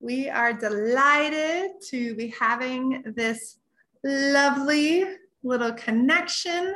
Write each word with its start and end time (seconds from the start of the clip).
We 0.00 0.28
are 0.28 0.52
delighted 0.52 1.72
to 1.90 2.14
be 2.14 2.28
having 2.38 3.02
this 3.16 3.58
lovely 4.02 5.04
little 5.42 5.72
connection 5.72 6.74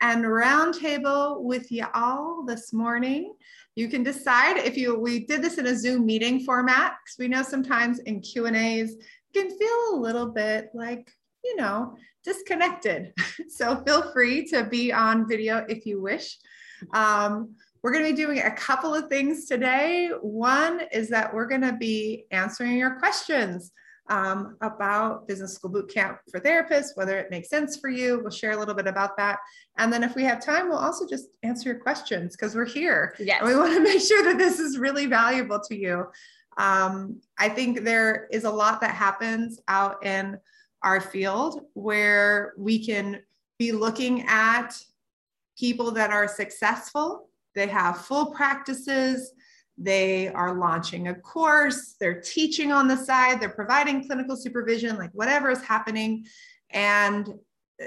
and 0.00 0.24
roundtable 0.24 1.42
with 1.42 1.70
you 1.70 1.86
all 1.94 2.44
this 2.46 2.72
morning. 2.72 3.34
You 3.74 3.88
can 3.88 4.02
decide 4.02 4.58
if 4.58 4.76
you, 4.76 4.98
we 4.98 5.26
did 5.26 5.42
this 5.42 5.58
in 5.58 5.66
a 5.66 5.76
Zoom 5.76 6.06
meeting 6.06 6.40
format, 6.40 6.96
because 7.04 7.18
we 7.18 7.28
know 7.28 7.42
sometimes 7.42 8.00
in 8.00 8.20
Q 8.20 8.46
and 8.46 8.56
A's, 8.56 8.96
you 9.32 9.42
can 9.42 9.58
feel 9.58 9.94
a 9.94 9.96
little 9.96 10.26
bit 10.26 10.68
like, 10.74 11.10
you 11.44 11.56
know, 11.56 11.96
disconnected. 12.24 13.12
so 13.48 13.82
feel 13.84 14.12
free 14.12 14.46
to 14.48 14.64
be 14.64 14.92
on 14.92 15.28
video 15.28 15.64
if 15.68 15.86
you 15.86 16.00
wish. 16.00 16.38
Um, 16.94 17.54
we're 17.82 17.92
going 17.92 18.04
to 18.04 18.10
be 18.10 18.16
doing 18.16 18.40
a 18.40 18.50
couple 18.50 18.94
of 18.94 19.08
things 19.08 19.46
today. 19.46 20.10
One 20.20 20.82
is 20.92 21.08
that 21.10 21.32
we're 21.32 21.46
going 21.46 21.62
to 21.62 21.72
be 21.72 22.26
answering 22.30 22.76
your 22.76 22.98
questions 22.98 23.72
um, 24.10 24.56
about 24.62 25.28
business 25.28 25.54
school 25.54 25.70
boot 25.70 25.92
camp 25.92 26.18
for 26.30 26.40
therapists, 26.40 26.96
whether 26.96 27.18
it 27.18 27.30
makes 27.30 27.48
sense 27.50 27.76
for 27.76 27.90
you. 27.90 28.20
We'll 28.20 28.30
share 28.30 28.52
a 28.52 28.56
little 28.56 28.74
bit 28.74 28.86
about 28.86 29.16
that. 29.18 29.38
And 29.76 29.92
then 29.92 30.02
if 30.02 30.14
we 30.14 30.24
have 30.24 30.44
time, 30.44 30.68
we'll 30.68 30.78
also 30.78 31.06
just 31.06 31.28
answer 31.42 31.70
your 31.70 31.78
questions 31.78 32.34
because 32.34 32.54
we're 32.54 32.64
here. 32.64 33.14
Yes. 33.18 33.40
And 33.40 33.48
we 33.48 33.56
want 33.56 33.74
to 33.74 33.80
make 33.82 34.00
sure 34.00 34.24
that 34.24 34.38
this 34.38 34.58
is 34.58 34.78
really 34.78 35.06
valuable 35.06 35.60
to 35.60 35.76
you. 35.76 36.06
Um, 36.56 37.20
I 37.38 37.48
think 37.48 37.84
there 37.84 38.28
is 38.32 38.44
a 38.44 38.50
lot 38.50 38.80
that 38.80 38.94
happens 38.94 39.60
out 39.68 40.04
in 40.04 40.38
our 40.82 41.00
field 41.00 41.60
where 41.74 42.54
we 42.56 42.84
can 42.84 43.20
be 43.58 43.72
looking 43.72 44.24
at 44.26 44.80
people 45.58 45.90
that 45.90 46.10
are 46.10 46.28
successful, 46.28 47.27
they 47.58 47.66
have 47.66 47.98
full 47.98 48.26
practices, 48.32 49.32
they 49.76 50.28
are 50.28 50.54
launching 50.54 51.08
a 51.08 51.14
course, 51.14 51.96
they're 52.00 52.20
teaching 52.20 52.72
on 52.72 52.88
the 52.88 52.96
side, 52.96 53.40
they're 53.40 53.48
providing 53.48 54.06
clinical 54.06 54.36
supervision, 54.36 54.96
like 54.96 55.10
whatever 55.12 55.50
is 55.50 55.62
happening. 55.62 56.24
And 56.70 57.28
uh, 57.80 57.86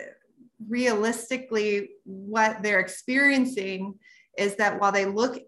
realistically, 0.67 1.91
what 2.03 2.61
they're 2.61 2.79
experiencing 2.79 3.95
is 4.37 4.55
that 4.55 4.79
while 4.79 4.91
they 4.91 5.05
look 5.05 5.41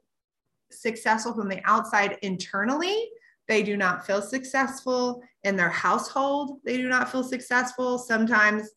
successful 0.72 1.34
from 1.34 1.50
the 1.50 1.62
outside 1.66 2.18
internally, 2.22 3.10
they 3.48 3.62
do 3.62 3.76
not 3.76 4.06
feel 4.06 4.22
successful 4.22 5.22
in 5.44 5.56
their 5.56 5.70
household. 5.70 6.60
They 6.64 6.78
do 6.78 6.88
not 6.88 7.12
feel 7.12 7.24
successful. 7.24 7.98
Sometimes 7.98 8.70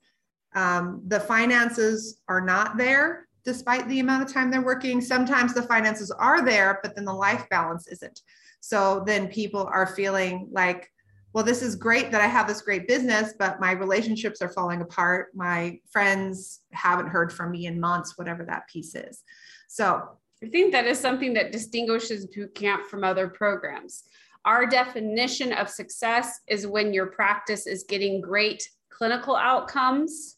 um, 0.54 1.02
the 1.06 1.20
finances 1.20 2.20
are 2.28 2.40
not 2.40 2.76
there 2.76 3.25
despite 3.46 3.88
the 3.88 4.00
amount 4.00 4.24
of 4.24 4.30
time 4.32 4.50
they're 4.50 4.60
working. 4.60 5.00
Sometimes 5.00 5.54
the 5.54 5.62
finances 5.62 6.10
are 6.10 6.44
there, 6.44 6.80
but 6.82 6.94
then 6.94 7.06
the 7.06 7.14
life 7.14 7.48
balance 7.48 7.86
isn't. 7.86 8.20
So 8.60 9.04
then 9.06 9.28
people 9.28 9.70
are 9.72 9.86
feeling 9.86 10.48
like, 10.50 10.92
well, 11.32 11.44
this 11.44 11.62
is 11.62 11.76
great 11.76 12.10
that 12.10 12.20
I 12.20 12.26
have 12.26 12.48
this 12.48 12.60
great 12.60 12.88
business, 12.88 13.34
but 13.38 13.60
my 13.60 13.72
relationships 13.72 14.42
are 14.42 14.48
falling 14.48 14.80
apart. 14.80 15.28
My 15.34 15.78
friends 15.90 16.62
haven't 16.72 17.08
heard 17.08 17.32
from 17.32 17.52
me 17.52 17.66
in 17.66 17.78
months, 17.78 18.18
whatever 18.18 18.44
that 18.44 18.68
piece 18.68 18.94
is. 18.94 19.22
So 19.68 20.02
I 20.42 20.48
think 20.48 20.72
that 20.72 20.86
is 20.86 20.98
something 20.98 21.32
that 21.34 21.52
distinguishes 21.52 22.26
boot 22.26 22.54
camp 22.54 22.86
from 22.86 23.04
other 23.04 23.28
programs. 23.28 24.04
Our 24.44 24.66
definition 24.66 25.52
of 25.52 25.68
success 25.68 26.40
is 26.48 26.66
when 26.66 26.92
your 26.92 27.06
practice 27.06 27.66
is 27.66 27.84
getting 27.84 28.20
great 28.20 28.68
clinical 28.90 29.36
outcomes 29.36 30.35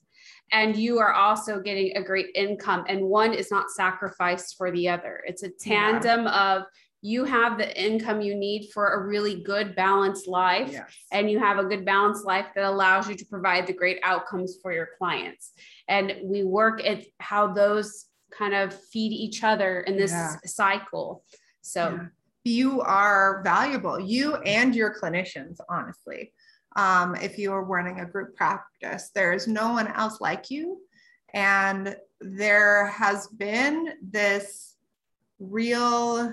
and 0.52 0.76
you 0.76 0.98
are 0.98 1.12
also 1.12 1.60
getting 1.60 1.96
a 1.96 2.02
great 2.02 2.28
income 2.34 2.84
and 2.88 3.02
one 3.02 3.32
is 3.32 3.50
not 3.50 3.70
sacrificed 3.70 4.56
for 4.56 4.70
the 4.70 4.88
other 4.88 5.22
it's 5.26 5.42
a 5.42 5.50
tandem 5.50 6.24
yeah. 6.24 6.56
of 6.56 6.62
you 7.00 7.24
have 7.24 7.58
the 7.58 7.80
income 7.80 8.20
you 8.20 8.34
need 8.34 8.68
for 8.74 8.94
a 8.94 9.06
really 9.06 9.42
good 9.42 9.76
balanced 9.76 10.26
life 10.26 10.70
yes. 10.72 10.92
and 11.12 11.30
you 11.30 11.38
have 11.38 11.58
a 11.58 11.64
good 11.64 11.84
balanced 11.84 12.24
life 12.24 12.46
that 12.54 12.64
allows 12.64 13.08
you 13.08 13.14
to 13.14 13.24
provide 13.26 13.66
the 13.66 13.72
great 13.72 13.98
outcomes 14.02 14.56
for 14.62 14.72
your 14.72 14.88
clients 14.98 15.52
and 15.88 16.16
we 16.22 16.42
work 16.42 16.84
at 16.84 17.04
how 17.20 17.46
those 17.46 18.06
kind 18.36 18.54
of 18.54 18.74
feed 18.90 19.12
each 19.12 19.44
other 19.44 19.80
in 19.80 19.96
this 19.96 20.10
yeah. 20.10 20.36
cycle 20.44 21.24
so 21.60 21.90
yeah. 21.90 22.06
you 22.44 22.80
are 22.80 23.42
valuable 23.44 24.00
you 24.00 24.36
and 24.36 24.74
your 24.74 24.94
clinicians 24.94 25.58
honestly 25.68 26.32
um, 26.78 27.16
if 27.16 27.38
you 27.38 27.52
are 27.52 27.64
running 27.64 27.98
a 27.98 28.06
group 28.06 28.36
practice. 28.36 29.10
There 29.12 29.32
is 29.32 29.48
no 29.48 29.72
one 29.72 29.88
else 29.88 30.20
like 30.20 30.48
you. 30.48 30.80
And 31.34 31.96
there 32.20 32.86
has 32.86 33.26
been 33.26 33.94
this 34.00 34.76
real 35.40 36.32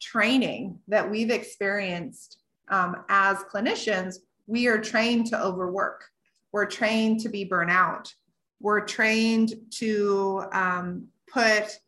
training 0.00 0.80
that 0.88 1.10
we've 1.10 1.30
experienced 1.30 2.38
um, 2.68 3.04
as 3.08 3.38
clinicians. 3.38 4.16
We 4.46 4.66
are 4.66 4.78
trained 4.78 5.28
to 5.28 5.42
overwork, 5.42 6.04
we're 6.52 6.66
trained 6.66 7.20
to 7.20 7.30
be 7.30 7.48
burnout, 7.48 8.12
we're 8.60 8.84
trained 8.84 9.54
to 9.78 10.44
um, 10.52 11.06
put 11.32 11.78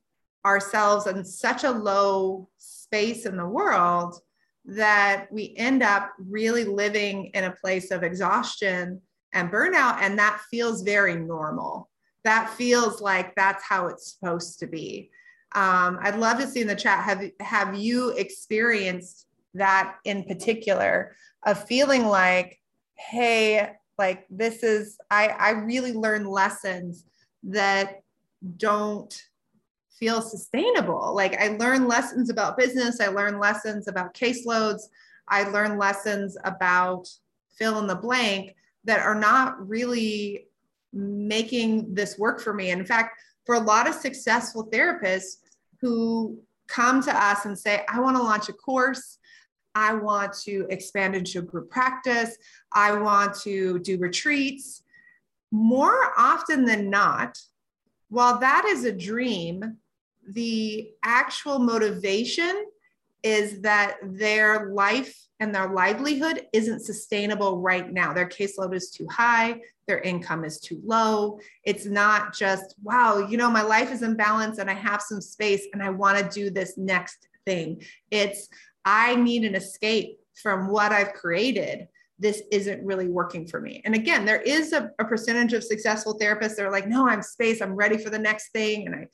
ourselves 0.46 1.06
in 1.06 1.24
such 1.24 1.64
a 1.64 1.70
low 1.70 2.48
space 2.56 3.26
in 3.26 3.36
the 3.36 3.46
world 3.46 4.18
that 4.64 5.26
we 5.32 5.54
end 5.56 5.82
up 5.82 6.12
really 6.18 6.64
living 6.64 7.26
in 7.34 7.44
a 7.44 7.56
place 7.60 7.90
of 7.90 8.02
exhaustion 8.02 9.00
and 9.32 9.50
burnout. 9.50 9.98
And 10.00 10.18
that 10.18 10.40
feels 10.50 10.82
very 10.82 11.16
normal. 11.16 11.88
That 12.24 12.50
feels 12.50 13.00
like 13.00 13.34
that's 13.34 13.64
how 13.64 13.88
it's 13.88 14.12
supposed 14.12 14.60
to 14.60 14.66
be. 14.66 15.10
Um, 15.54 15.98
I'd 16.00 16.18
love 16.18 16.38
to 16.38 16.46
see 16.46 16.60
in 16.60 16.66
the 16.66 16.76
chat 16.76 17.04
have, 17.04 17.22
have 17.40 17.74
you 17.74 18.10
experienced 18.10 19.26
that 19.54 19.96
in 20.04 20.24
particular 20.24 21.14
of 21.44 21.66
feeling 21.66 22.06
like, 22.06 22.58
hey, 22.94 23.72
like 23.98 24.26
this 24.30 24.62
is, 24.62 24.96
I, 25.10 25.28
I 25.28 25.50
really 25.50 25.92
learned 25.92 26.26
lessons 26.26 27.04
that 27.42 28.02
don't 28.56 29.14
feel 30.02 30.20
sustainable. 30.20 31.14
Like 31.14 31.40
I 31.40 31.56
learn 31.58 31.86
lessons 31.86 32.28
about 32.28 32.58
business, 32.58 33.00
I 33.00 33.06
learn 33.06 33.38
lessons 33.38 33.86
about 33.86 34.14
caseloads, 34.14 34.88
I 35.28 35.44
learn 35.44 35.78
lessons 35.78 36.36
about 36.42 37.08
fill 37.56 37.78
in 37.78 37.86
the 37.86 37.94
blank 37.94 38.56
that 38.82 38.98
are 38.98 39.14
not 39.14 39.68
really 39.68 40.48
making 40.92 41.94
this 41.94 42.18
work 42.18 42.40
for 42.40 42.52
me. 42.52 42.70
In 42.70 42.84
fact, 42.84 43.16
for 43.46 43.54
a 43.54 43.60
lot 43.60 43.86
of 43.86 43.94
successful 43.94 44.68
therapists 44.72 45.36
who 45.80 46.36
come 46.66 47.00
to 47.04 47.16
us 47.16 47.44
and 47.44 47.56
say, 47.56 47.84
I 47.88 48.00
want 48.00 48.16
to 48.16 48.22
launch 48.24 48.48
a 48.48 48.54
course, 48.54 49.18
I 49.76 49.94
want 49.94 50.32
to 50.42 50.66
expand 50.68 51.14
into 51.14 51.42
group 51.42 51.70
practice, 51.70 52.36
I 52.72 52.98
want 52.98 53.36
to 53.42 53.78
do 53.78 53.98
retreats. 53.98 54.82
More 55.52 56.12
often 56.18 56.64
than 56.64 56.90
not, 56.90 57.38
while 58.08 58.40
that 58.40 58.64
is 58.64 58.84
a 58.84 58.92
dream, 58.92 59.78
the 60.32 60.90
actual 61.04 61.58
motivation 61.58 62.66
is 63.22 63.60
that 63.60 63.96
their 64.02 64.70
life 64.72 65.16
and 65.38 65.54
their 65.54 65.72
livelihood 65.72 66.46
isn't 66.52 66.80
sustainable 66.80 67.60
right 67.60 67.92
now. 67.92 68.12
Their 68.12 68.28
caseload 68.28 68.74
is 68.74 68.90
too 68.90 69.06
high, 69.10 69.60
their 69.86 70.00
income 70.00 70.44
is 70.44 70.58
too 70.58 70.80
low. 70.84 71.38
It's 71.64 71.86
not 71.86 72.34
just, 72.34 72.74
wow, 72.82 73.18
you 73.18 73.36
know, 73.36 73.50
my 73.50 73.62
life 73.62 73.92
is 73.92 74.02
in 74.02 74.16
balance 74.16 74.58
and 74.58 74.70
I 74.70 74.74
have 74.74 75.02
some 75.02 75.20
space 75.20 75.66
and 75.72 75.82
I 75.82 75.90
want 75.90 76.18
to 76.18 76.28
do 76.28 76.50
this 76.50 76.76
next 76.76 77.28
thing. 77.44 77.82
It's, 78.10 78.48
I 78.84 79.14
need 79.16 79.44
an 79.44 79.54
escape 79.54 80.18
from 80.40 80.68
what 80.68 80.92
I've 80.92 81.12
created. 81.12 81.88
This 82.18 82.42
isn't 82.50 82.84
really 82.84 83.08
working 83.08 83.46
for 83.46 83.60
me. 83.60 83.82
And 83.84 83.94
again, 83.94 84.24
there 84.24 84.40
is 84.40 84.72
a, 84.72 84.90
a 84.98 85.04
percentage 85.04 85.52
of 85.52 85.64
successful 85.64 86.18
therapists 86.18 86.56
that 86.56 86.66
are 86.66 86.70
like, 86.70 86.88
no, 86.88 87.08
I'm 87.08 87.22
space, 87.22 87.60
I'm 87.60 87.74
ready 87.74 87.98
for 87.98 88.10
the 88.10 88.18
next 88.18 88.50
thing. 88.50 88.86
And 88.86 88.94
I 88.94 89.06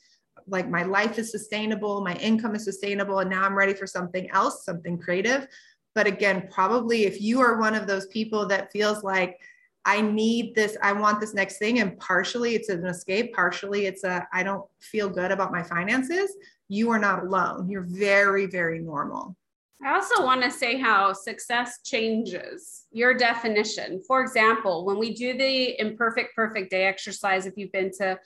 like 0.49 0.69
my 0.69 0.83
life 0.83 1.17
is 1.17 1.31
sustainable, 1.31 2.01
my 2.01 2.15
income 2.15 2.55
is 2.55 2.63
sustainable, 2.63 3.19
and 3.19 3.29
now 3.29 3.43
I'm 3.43 3.57
ready 3.57 3.73
for 3.73 3.87
something 3.87 4.29
else, 4.31 4.65
something 4.65 4.97
creative. 4.97 5.47
But 5.95 6.07
again, 6.07 6.47
probably 6.51 7.05
if 7.05 7.21
you 7.21 7.41
are 7.41 7.59
one 7.59 7.75
of 7.75 7.87
those 7.87 8.07
people 8.07 8.45
that 8.47 8.71
feels 8.71 9.03
like 9.03 9.39
I 9.85 10.01
need 10.01 10.55
this, 10.55 10.77
I 10.81 10.91
want 10.93 11.19
this 11.19 11.33
next 11.33 11.57
thing, 11.57 11.79
and 11.79 11.97
partially 11.99 12.55
it's 12.55 12.69
an 12.69 12.85
escape, 12.85 13.33
partially 13.33 13.85
it's 13.85 14.03
a 14.03 14.27
I 14.31 14.43
don't 14.43 14.65
feel 14.79 15.09
good 15.09 15.31
about 15.31 15.51
my 15.51 15.63
finances, 15.63 16.35
you 16.67 16.91
are 16.91 16.99
not 16.99 17.23
alone. 17.23 17.69
You're 17.69 17.87
very, 17.87 18.45
very 18.45 18.79
normal. 18.79 19.35
I 19.83 19.95
also 19.95 20.25
want 20.25 20.43
to 20.43 20.51
say 20.51 20.77
how 20.77 21.13
success 21.13 21.79
changes 21.85 22.85
your 22.91 23.13
definition. 23.13 24.01
For 24.05 24.21
example, 24.21 24.85
when 24.85 24.99
we 24.99 25.13
do 25.13 25.37
the 25.37 25.79
imperfect 25.79 26.35
perfect 26.35 26.69
day 26.69 26.85
exercise, 26.85 27.45
if 27.45 27.53
you've 27.55 27.71
been 27.71 27.91
to 27.99 28.19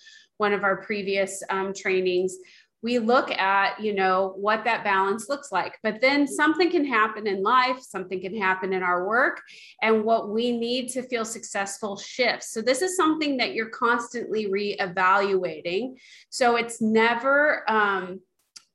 one 0.43 0.51
of 0.51 0.65
our 0.65 0.77
previous 0.83 1.41
um, 1.49 1.73
trainings, 1.73 2.35
we 2.81 2.99
look 2.99 3.31
at 3.31 3.79
you 3.79 3.93
know 3.95 4.33
what 4.35 4.65
that 4.65 4.83
balance 4.83 5.29
looks 5.29 5.53
like. 5.53 5.79
But 5.81 6.01
then 6.01 6.27
something 6.27 6.69
can 6.69 6.85
happen 6.85 7.27
in 7.27 7.41
life 7.41 7.79
something 7.95 8.19
can 8.19 8.35
happen 8.47 8.73
in 8.73 8.83
our 8.83 9.07
work 9.07 9.41
and 9.81 10.03
what 10.03 10.23
we 10.35 10.45
need 10.65 10.89
to 10.95 11.01
feel 11.03 11.23
successful 11.23 11.95
shifts. 11.95 12.51
So 12.53 12.61
this 12.61 12.81
is 12.81 12.97
something 12.97 13.37
that 13.37 13.53
you're 13.53 13.69
constantly 13.87 14.43
reevaluating. 14.59 15.95
So 16.29 16.57
it's 16.57 16.81
never 16.81 17.63
um, 17.71 18.19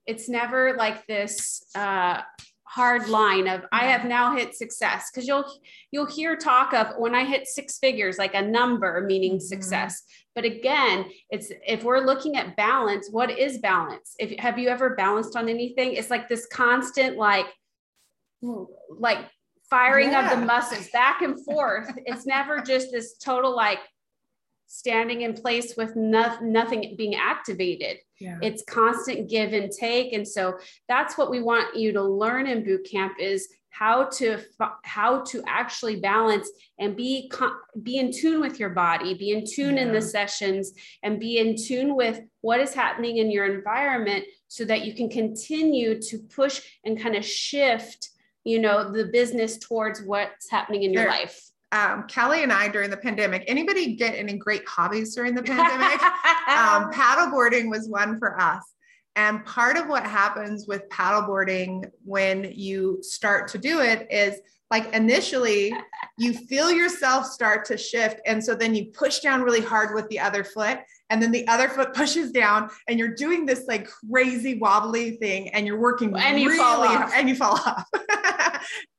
it's 0.06 0.26
never 0.26 0.74
like 0.84 1.06
this 1.06 1.62
uh, 1.74 2.22
hard 2.68 3.08
line 3.08 3.48
of 3.48 3.64
I 3.72 3.86
have 3.86 4.04
now 4.04 4.36
hit 4.36 4.54
success. 4.54 5.10
Because 5.10 5.26
you'll 5.26 5.44
you'll 5.90 6.06
hear 6.06 6.36
talk 6.36 6.72
of 6.74 6.94
when 6.98 7.14
I 7.14 7.24
hit 7.24 7.46
six 7.46 7.78
figures 7.78 8.18
like 8.18 8.34
a 8.34 8.42
number 8.42 9.04
meaning 9.06 9.32
mm-hmm. 9.32 9.46
success. 9.46 10.02
But 10.34 10.44
again 10.44 11.06
it's 11.30 11.50
if 11.66 11.82
we're 11.82 12.04
looking 12.04 12.36
at 12.36 12.56
balance 12.56 13.08
what 13.10 13.30
is 13.30 13.58
balance? 13.58 14.14
If 14.18 14.38
have 14.38 14.58
you 14.58 14.68
ever 14.68 14.94
balanced 14.94 15.36
on 15.36 15.48
anything? 15.48 15.94
It's 15.94 16.10
like 16.10 16.28
this 16.28 16.46
constant 16.46 17.16
like 17.16 17.46
like 19.00 19.18
firing 19.68 20.10
yeah. 20.10 20.32
of 20.32 20.38
the 20.38 20.46
muscles 20.46 20.88
back 20.92 21.22
and 21.22 21.42
forth. 21.44 21.90
It's 22.06 22.26
never 22.26 22.60
just 22.60 22.92
this 22.92 23.16
total 23.18 23.54
like 23.54 23.80
standing 24.68 25.22
in 25.22 25.34
place 25.34 25.74
with 25.76 25.96
no, 25.96 26.38
nothing 26.40 26.94
being 26.96 27.14
activated. 27.14 27.98
Yeah. 28.20 28.38
It's 28.42 28.62
constant 28.62 29.28
give 29.28 29.52
and 29.52 29.72
take. 29.72 30.12
And 30.12 30.28
so 30.28 30.58
that's 30.88 31.18
what 31.18 31.30
we 31.30 31.42
want 31.42 31.76
you 31.76 31.92
to 31.92 32.02
learn 32.02 32.46
in 32.46 32.64
boot 32.64 32.86
camp 32.88 33.14
is 33.18 33.48
how 33.70 34.04
to 34.04 34.40
how 34.82 35.20
to 35.20 35.42
actually 35.46 36.00
balance 36.00 36.50
and 36.78 36.96
be 36.96 37.30
be 37.82 37.98
in 37.98 38.10
tune 38.10 38.40
with 38.40 38.58
your 38.58 38.70
body 38.70 39.14
be 39.14 39.30
in 39.30 39.44
tune 39.46 39.76
yeah. 39.76 39.82
in 39.82 39.92
the 39.92 40.02
sessions 40.02 40.72
and 41.02 41.20
be 41.20 41.38
in 41.38 41.54
tune 41.54 41.94
with 41.94 42.20
what 42.40 42.60
is 42.60 42.74
happening 42.74 43.18
in 43.18 43.30
your 43.30 43.46
environment 43.46 44.24
so 44.48 44.64
that 44.64 44.84
you 44.84 44.94
can 44.94 45.08
continue 45.08 46.00
to 46.00 46.18
push 46.18 46.60
and 46.84 47.00
kind 47.00 47.14
of 47.14 47.24
shift 47.24 48.08
you 48.42 48.58
know 48.58 48.90
the 48.90 49.04
business 49.04 49.58
towards 49.58 50.02
what's 50.02 50.50
happening 50.50 50.82
in 50.82 50.92
your 50.92 51.06
life 51.06 51.47
um, 51.72 52.04
Kelly 52.08 52.42
and 52.42 52.52
I 52.52 52.68
during 52.68 52.90
the 52.90 52.96
pandemic. 52.96 53.44
Anybody 53.46 53.94
get 53.94 54.14
any 54.14 54.34
great 54.34 54.66
hobbies 54.66 55.14
during 55.14 55.34
the 55.34 55.42
pandemic? 55.42 56.02
um, 56.48 56.90
paddleboarding 56.92 57.68
was 57.68 57.88
one 57.88 58.18
for 58.18 58.40
us. 58.40 58.62
And 59.16 59.44
part 59.44 59.76
of 59.76 59.88
what 59.88 60.06
happens 60.06 60.66
with 60.66 60.88
paddleboarding 60.90 61.90
when 62.04 62.52
you 62.54 62.98
start 63.02 63.48
to 63.48 63.58
do 63.58 63.80
it 63.80 64.06
is 64.10 64.40
like 64.70 64.94
initially 64.94 65.74
you 66.18 66.34
feel 66.34 66.70
yourself 66.70 67.26
start 67.26 67.64
to 67.66 67.76
shift. 67.76 68.20
And 68.26 68.42
so 68.42 68.54
then 68.54 68.74
you 68.74 68.86
push 68.86 69.20
down 69.20 69.42
really 69.42 69.60
hard 69.60 69.94
with 69.94 70.08
the 70.08 70.20
other 70.20 70.44
foot 70.44 70.78
and 71.10 71.22
then 71.22 71.30
the 71.30 71.46
other 71.48 71.68
foot 71.68 71.94
pushes 71.94 72.32
down 72.32 72.70
and 72.88 72.98
you're 72.98 73.14
doing 73.14 73.46
this 73.46 73.64
like 73.66 73.88
crazy 74.10 74.58
wobbly 74.58 75.12
thing 75.12 75.48
and 75.50 75.66
you're 75.66 75.78
working 75.78 76.14
and 76.16 76.40
you 76.40 76.48
really 76.48 76.58
fall 76.58 76.82
off. 76.82 77.12
and 77.14 77.28
you 77.28 77.34
fall 77.34 77.54
off. 77.54 77.84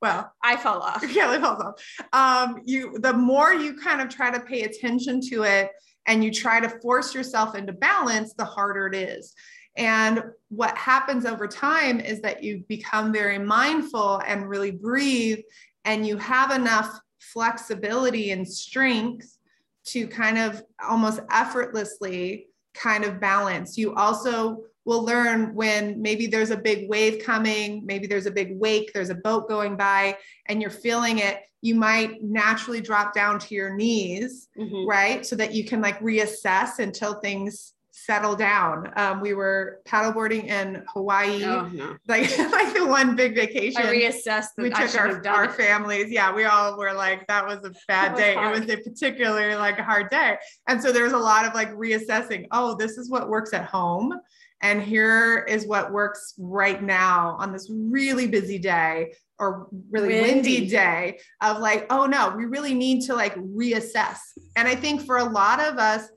Well 0.01 0.31
i 0.41 0.55
fall 0.55 0.81
off. 0.81 1.01
Kelly 1.13 1.39
falls 1.39 1.61
off. 1.61 1.75
Um, 2.13 2.61
you 2.65 2.97
the 2.99 3.13
more 3.13 3.53
you 3.53 3.77
kind 3.77 4.01
of 4.01 4.09
try 4.09 4.31
to 4.31 4.39
pay 4.39 4.61
attention 4.63 5.21
to 5.29 5.43
it 5.43 5.71
and 6.07 6.23
you 6.23 6.31
try 6.31 6.59
to 6.59 6.69
force 6.81 7.13
yourself 7.13 7.55
into 7.55 7.73
balance 7.73 8.33
the 8.33 8.45
harder 8.45 8.87
it 8.87 8.95
is. 8.95 9.33
And 9.77 10.23
what 10.49 10.77
happens 10.77 11.25
over 11.25 11.47
time 11.47 11.99
is 11.99 12.21
that 12.21 12.43
you 12.43 12.63
become 12.67 13.13
very 13.13 13.37
mindful 13.37 14.21
and 14.25 14.49
really 14.49 14.71
breathe 14.71 15.39
and 15.85 16.07
you 16.07 16.17
have 16.17 16.51
enough 16.51 16.99
flexibility 17.19 18.31
and 18.31 18.47
strength 18.47 19.37
to 19.85 20.07
kind 20.07 20.37
of 20.37 20.63
almost 20.87 21.19
effortlessly 21.31 22.47
kind 22.73 23.03
of 23.03 23.19
balance. 23.19 23.77
You 23.77 23.95
also 23.95 24.63
will 24.85 25.03
learn 25.03 25.53
when 25.53 26.01
maybe 26.01 26.27
there's 26.27 26.51
a 26.51 26.57
big 26.57 26.89
wave 26.89 27.23
coming, 27.23 27.85
maybe 27.85 28.07
there's 28.07 28.25
a 28.25 28.31
big 28.31 28.57
wake, 28.57 28.91
there's 28.93 29.09
a 29.09 29.15
boat 29.15 29.47
going 29.47 29.75
by, 29.75 30.17
and 30.47 30.61
you're 30.61 30.71
feeling 30.71 31.19
it. 31.19 31.41
You 31.61 31.75
might 31.75 32.23
naturally 32.23 32.81
drop 32.81 33.13
down 33.13 33.39
to 33.39 33.55
your 33.55 33.75
knees, 33.75 34.47
mm-hmm. 34.57 34.87
right? 34.87 35.25
So 35.25 35.35
that 35.35 35.53
you 35.53 35.65
can 35.65 35.81
like 35.81 35.99
reassess 35.99 36.79
until 36.79 37.19
things 37.19 37.73
settle 38.05 38.35
down. 38.35 38.91
Um, 38.95 39.21
we 39.21 39.33
were 39.33 39.79
paddleboarding 39.85 40.45
in 40.45 40.83
Hawaii, 40.93 41.43
oh, 41.43 41.67
no. 41.67 41.97
like 42.07 42.37
like 42.51 42.73
the 42.73 42.85
one 42.85 43.15
big 43.15 43.35
vacation. 43.35 43.81
I 43.81 43.93
reassessed. 43.93 44.49
We 44.57 44.69
took 44.69 44.95
our, 44.95 45.27
our 45.27 45.49
families. 45.49 46.11
Yeah, 46.11 46.33
we 46.33 46.45
all 46.45 46.77
were 46.77 46.93
like, 46.93 47.27
that 47.27 47.45
was 47.45 47.59
a 47.65 47.73
bad 47.87 48.13
was 48.13 48.21
day. 48.21 48.33
Hard. 48.35 48.57
It 48.57 48.59
was 48.61 48.69
a 48.69 48.77
particularly 48.77 49.55
like 49.55 49.79
hard 49.79 50.09
day, 50.09 50.37
and 50.67 50.81
so 50.81 50.91
there 50.91 51.03
was 51.03 51.13
a 51.13 51.17
lot 51.17 51.45
of 51.45 51.53
like 51.53 51.71
reassessing. 51.73 52.47
Oh, 52.51 52.75
this 52.75 52.97
is 52.97 53.09
what 53.09 53.29
works 53.29 53.53
at 53.53 53.65
home, 53.65 54.13
and 54.61 54.81
here 54.81 55.45
is 55.47 55.65
what 55.65 55.91
works 55.91 56.33
right 56.37 56.81
now 56.81 57.35
on 57.39 57.51
this 57.51 57.69
really 57.71 58.27
busy 58.27 58.59
day 58.59 59.13
or 59.39 59.67
really 59.89 60.09
windy. 60.09 60.33
windy 60.33 60.67
day 60.67 61.19
of 61.41 61.59
like, 61.59 61.85
oh 61.89 62.05
no, 62.05 62.33
we 62.35 62.45
really 62.45 62.73
need 62.73 63.05
to 63.05 63.15
like 63.15 63.35
reassess. 63.35 64.17
And 64.55 64.67
I 64.67 64.75
think 64.75 65.05
for 65.05 65.17
a 65.17 65.23
lot 65.23 65.59
of 65.61 65.77
us 65.77 66.09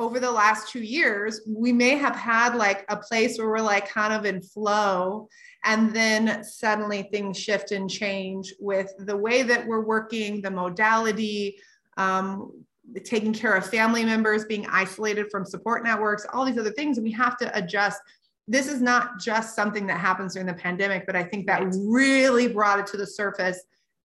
over 0.00 0.18
the 0.18 0.30
last 0.30 0.70
two 0.70 0.82
years, 0.82 1.42
we 1.46 1.72
may 1.72 1.90
have 1.90 2.16
had 2.16 2.56
like 2.56 2.86
a 2.88 2.96
place 2.96 3.38
where 3.38 3.50
we're 3.50 3.60
like 3.60 3.86
kind 3.86 4.14
of 4.14 4.24
in 4.24 4.40
flow. 4.40 5.28
And 5.62 5.94
then 5.94 6.42
suddenly 6.42 7.02
things 7.12 7.38
shift 7.38 7.70
and 7.70 7.88
change 7.88 8.54
with 8.58 8.90
the 8.98 9.16
way 9.16 9.42
that 9.42 9.66
we're 9.66 9.84
working, 9.84 10.40
the 10.40 10.50
modality, 10.50 11.58
um, 11.98 12.64
taking 13.04 13.34
care 13.34 13.54
of 13.54 13.66
family 13.66 14.02
members, 14.02 14.46
being 14.46 14.66
isolated 14.68 15.30
from 15.30 15.44
support 15.44 15.84
networks, 15.84 16.26
all 16.32 16.46
these 16.46 16.58
other 16.58 16.72
things. 16.72 16.98
We 16.98 17.12
have 17.12 17.36
to 17.36 17.56
adjust. 17.56 18.00
This 18.48 18.68
is 18.68 18.80
not 18.80 19.20
just 19.20 19.54
something 19.54 19.86
that 19.88 20.00
happens 20.00 20.32
during 20.32 20.46
the 20.46 20.54
pandemic, 20.54 21.04
but 21.04 21.14
I 21.14 21.22
think 21.22 21.46
that 21.46 21.62
really 21.76 22.48
brought 22.48 22.80
it 22.80 22.86
to 22.88 22.96
the 22.96 23.06
surface 23.06 23.60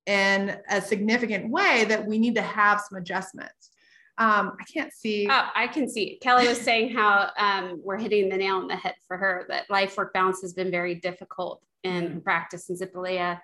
in 0.07 0.57
a 0.69 0.81
significant 0.81 1.50
way 1.50 1.86
that 1.86 2.06
we 2.06 2.19
need 2.19 2.36
to 2.36 2.42
have 2.42 2.81
some 2.81 2.97
adjustments. 2.97 3.71
Um, 4.17 4.53
I 4.59 4.63
can't 4.63 4.94
see. 4.94 5.27
Oh, 5.29 5.50
I 5.56 5.67
can 5.67 5.89
see. 5.89 6.17
Kelly 6.21 6.47
was 6.47 6.59
saying 6.59 6.94
how 6.94 7.31
um, 7.38 7.81
we're 7.83 7.97
hitting 7.97 8.29
the 8.29 8.38
nail 8.38 8.56
on 8.56 8.67
the 8.67 8.75
head 8.75 8.95
for 9.07 9.17
her 9.17 9.45
that 9.50 9.69
life 9.69 9.97
work 9.97 10.13
balance 10.13 10.41
has 10.41 10.53
been 10.53 10.71
very 10.71 10.95
difficult 10.95 11.62
in 11.83 12.03
mm-hmm. 12.03 12.19
practice. 12.19 12.69
And 12.69 12.79
Zippalea 12.79 13.41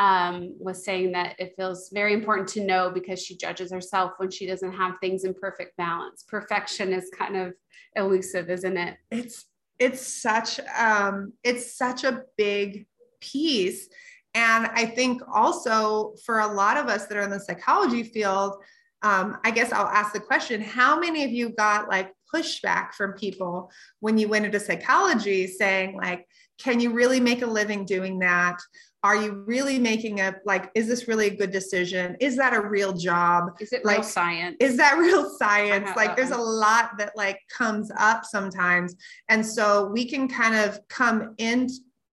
um, 0.00 0.54
was 0.58 0.84
saying 0.84 1.12
that 1.12 1.36
it 1.38 1.54
feels 1.56 1.90
very 1.92 2.14
important 2.14 2.48
to 2.48 2.64
know 2.64 2.90
because 2.90 3.22
she 3.22 3.36
judges 3.36 3.70
herself 3.70 4.12
when 4.16 4.30
she 4.30 4.46
doesn't 4.46 4.72
have 4.72 4.94
things 5.00 5.24
in 5.24 5.34
perfect 5.34 5.76
balance. 5.76 6.24
Perfection 6.26 6.92
is 6.92 7.10
kind 7.16 7.36
of 7.36 7.54
elusive, 7.96 8.50
isn't 8.50 8.76
it? 8.76 8.96
It's 9.10 9.44
it's 9.78 10.00
such 10.00 10.58
um, 10.78 11.34
it's 11.44 11.76
such 11.76 12.04
a 12.04 12.22
big 12.36 12.86
piece. 13.20 13.88
And 14.34 14.66
I 14.66 14.86
think 14.86 15.22
also 15.32 16.14
for 16.24 16.40
a 16.40 16.46
lot 16.46 16.76
of 16.76 16.86
us 16.86 17.06
that 17.06 17.18
are 17.18 17.22
in 17.22 17.30
the 17.30 17.40
psychology 17.40 18.02
field, 18.02 18.56
um, 19.02 19.38
I 19.44 19.50
guess 19.50 19.72
I'll 19.72 19.86
ask 19.86 20.12
the 20.12 20.20
question 20.20 20.60
how 20.60 20.98
many 20.98 21.24
of 21.24 21.30
you 21.30 21.50
got 21.50 21.88
like 21.88 22.12
pushback 22.32 22.92
from 22.94 23.12
people 23.12 23.70
when 24.00 24.18
you 24.18 24.28
went 24.28 24.44
into 24.44 24.60
psychology 24.60 25.46
saying, 25.46 25.96
like, 25.96 26.26
can 26.58 26.80
you 26.80 26.92
really 26.92 27.20
make 27.20 27.42
a 27.42 27.46
living 27.46 27.84
doing 27.84 28.18
that? 28.18 28.58
Are 29.02 29.16
you 29.16 29.42
really 29.46 29.78
making 29.78 30.20
a 30.20 30.36
like, 30.44 30.70
is 30.74 30.86
this 30.86 31.08
really 31.08 31.28
a 31.28 31.34
good 31.34 31.50
decision? 31.50 32.16
Is 32.20 32.36
that 32.36 32.52
a 32.52 32.60
real 32.60 32.92
job? 32.92 33.52
Is 33.58 33.72
it 33.72 33.84
like, 33.84 33.98
real 33.98 34.04
science? 34.04 34.56
Is 34.60 34.76
that 34.76 34.98
real 34.98 35.30
science? 35.38 35.90
Like, 35.96 36.16
there's 36.16 36.32
a 36.32 36.36
lot 36.36 36.98
that 36.98 37.16
like 37.16 37.40
comes 37.56 37.90
up 37.98 38.26
sometimes. 38.26 38.94
And 39.30 39.44
so 39.44 39.86
we 39.86 40.04
can 40.04 40.28
kind 40.28 40.54
of 40.54 40.78
come 40.88 41.34
in 41.38 41.68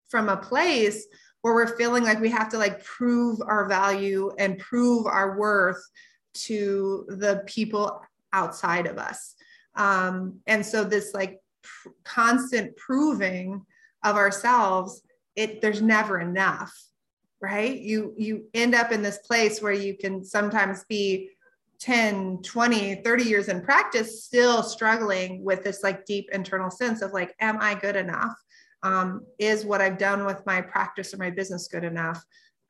from 0.08 0.30
a 0.30 0.38
place 0.38 1.06
where 1.42 1.54
we're 1.54 1.76
feeling 1.76 2.04
like 2.04 2.20
we 2.20 2.30
have 2.30 2.48
to 2.50 2.58
like 2.58 2.82
prove 2.82 3.40
our 3.46 3.68
value 3.68 4.30
and 4.38 4.58
prove 4.58 5.06
our 5.06 5.38
worth 5.38 5.82
to 6.32 7.06
the 7.08 7.42
people 7.46 8.00
outside 8.32 8.86
of 8.86 8.98
us. 8.98 9.34
Um, 9.74 10.40
and 10.46 10.64
so 10.64 10.84
this 10.84 11.14
like 11.14 11.40
pr- 11.62 11.90
constant 12.04 12.76
proving 12.76 13.64
of 14.04 14.16
ourselves, 14.16 15.02
it 15.36 15.60
there's 15.60 15.82
never 15.82 16.20
enough, 16.20 16.72
right? 17.40 17.78
You 17.78 18.14
you 18.16 18.46
end 18.54 18.74
up 18.74 18.92
in 18.92 19.02
this 19.02 19.18
place 19.18 19.62
where 19.62 19.72
you 19.72 19.96
can 19.96 20.24
sometimes 20.24 20.84
be 20.88 21.30
10, 21.80 22.42
20, 22.42 22.96
30 22.96 23.24
years 23.24 23.48
in 23.48 23.62
practice, 23.62 24.24
still 24.24 24.62
struggling 24.62 25.42
with 25.42 25.64
this 25.64 25.82
like 25.82 26.04
deep 26.04 26.28
internal 26.32 26.70
sense 26.70 27.00
of 27.00 27.12
like, 27.12 27.34
am 27.40 27.58
I 27.60 27.74
good 27.74 27.96
enough? 27.96 28.34
Um, 28.82 29.22
is 29.38 29.64
what 29.64 29.80
I've 29.80 29.98
done 29.98 30.26
with 30.26 30.44
my 30.46 30.60
practice 30.60 31.12
or 31.14 31.16
my 31.16 31.30
business 31.30 31.68
good 31.68 31.84
enough? 31.84 32.22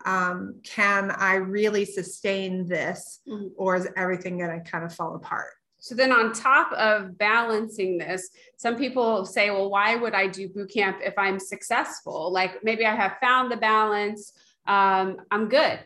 Um, 0.04 0.60
can 0.64 1.10
I 1.10 1.34
really 1.34 1.84
sustain 1.84 2.66
this 2.66 3.20
mm-hmm. 3.28 3.48
or 3.56 3.76
is 3.76 3.88
everything 3.96 4.38
going 4.38 4.62
to 4.62 4.70
kind 4.70 4.84
of 4.84 4.94
fall 4.94 5.14
apart? 5.14 5.52
So 5.78 5.94
then 5.94 6.12
on 6.12 6.32
top 6.32 6.72
of 6.72 7.16
balancing 7.16 7.96
this, 7.96 8.28
some 8.56 8.76
people 8.76 9.24
say, 9.24 9.50
well, 9.50 9.70
why 9.70 9.96
would 9.96 10.12
I 10.12 10.26
do 10.26 10.48
boot 10.48 10.70
camp 10.72 10.98
if 11.02 11.14
I'm 11.16 11.40
successful? 11.40 12.30
Like 12.30 12.62
maybe 12.62 12.84
I 12.84 12.94
have 12.94 13.16
found 13.20 13.50
the 13.50 13.56
balance, 13.56 14.32
um, 14.66 15.16
I'm 15.30 15.48
good. 15.48 15.80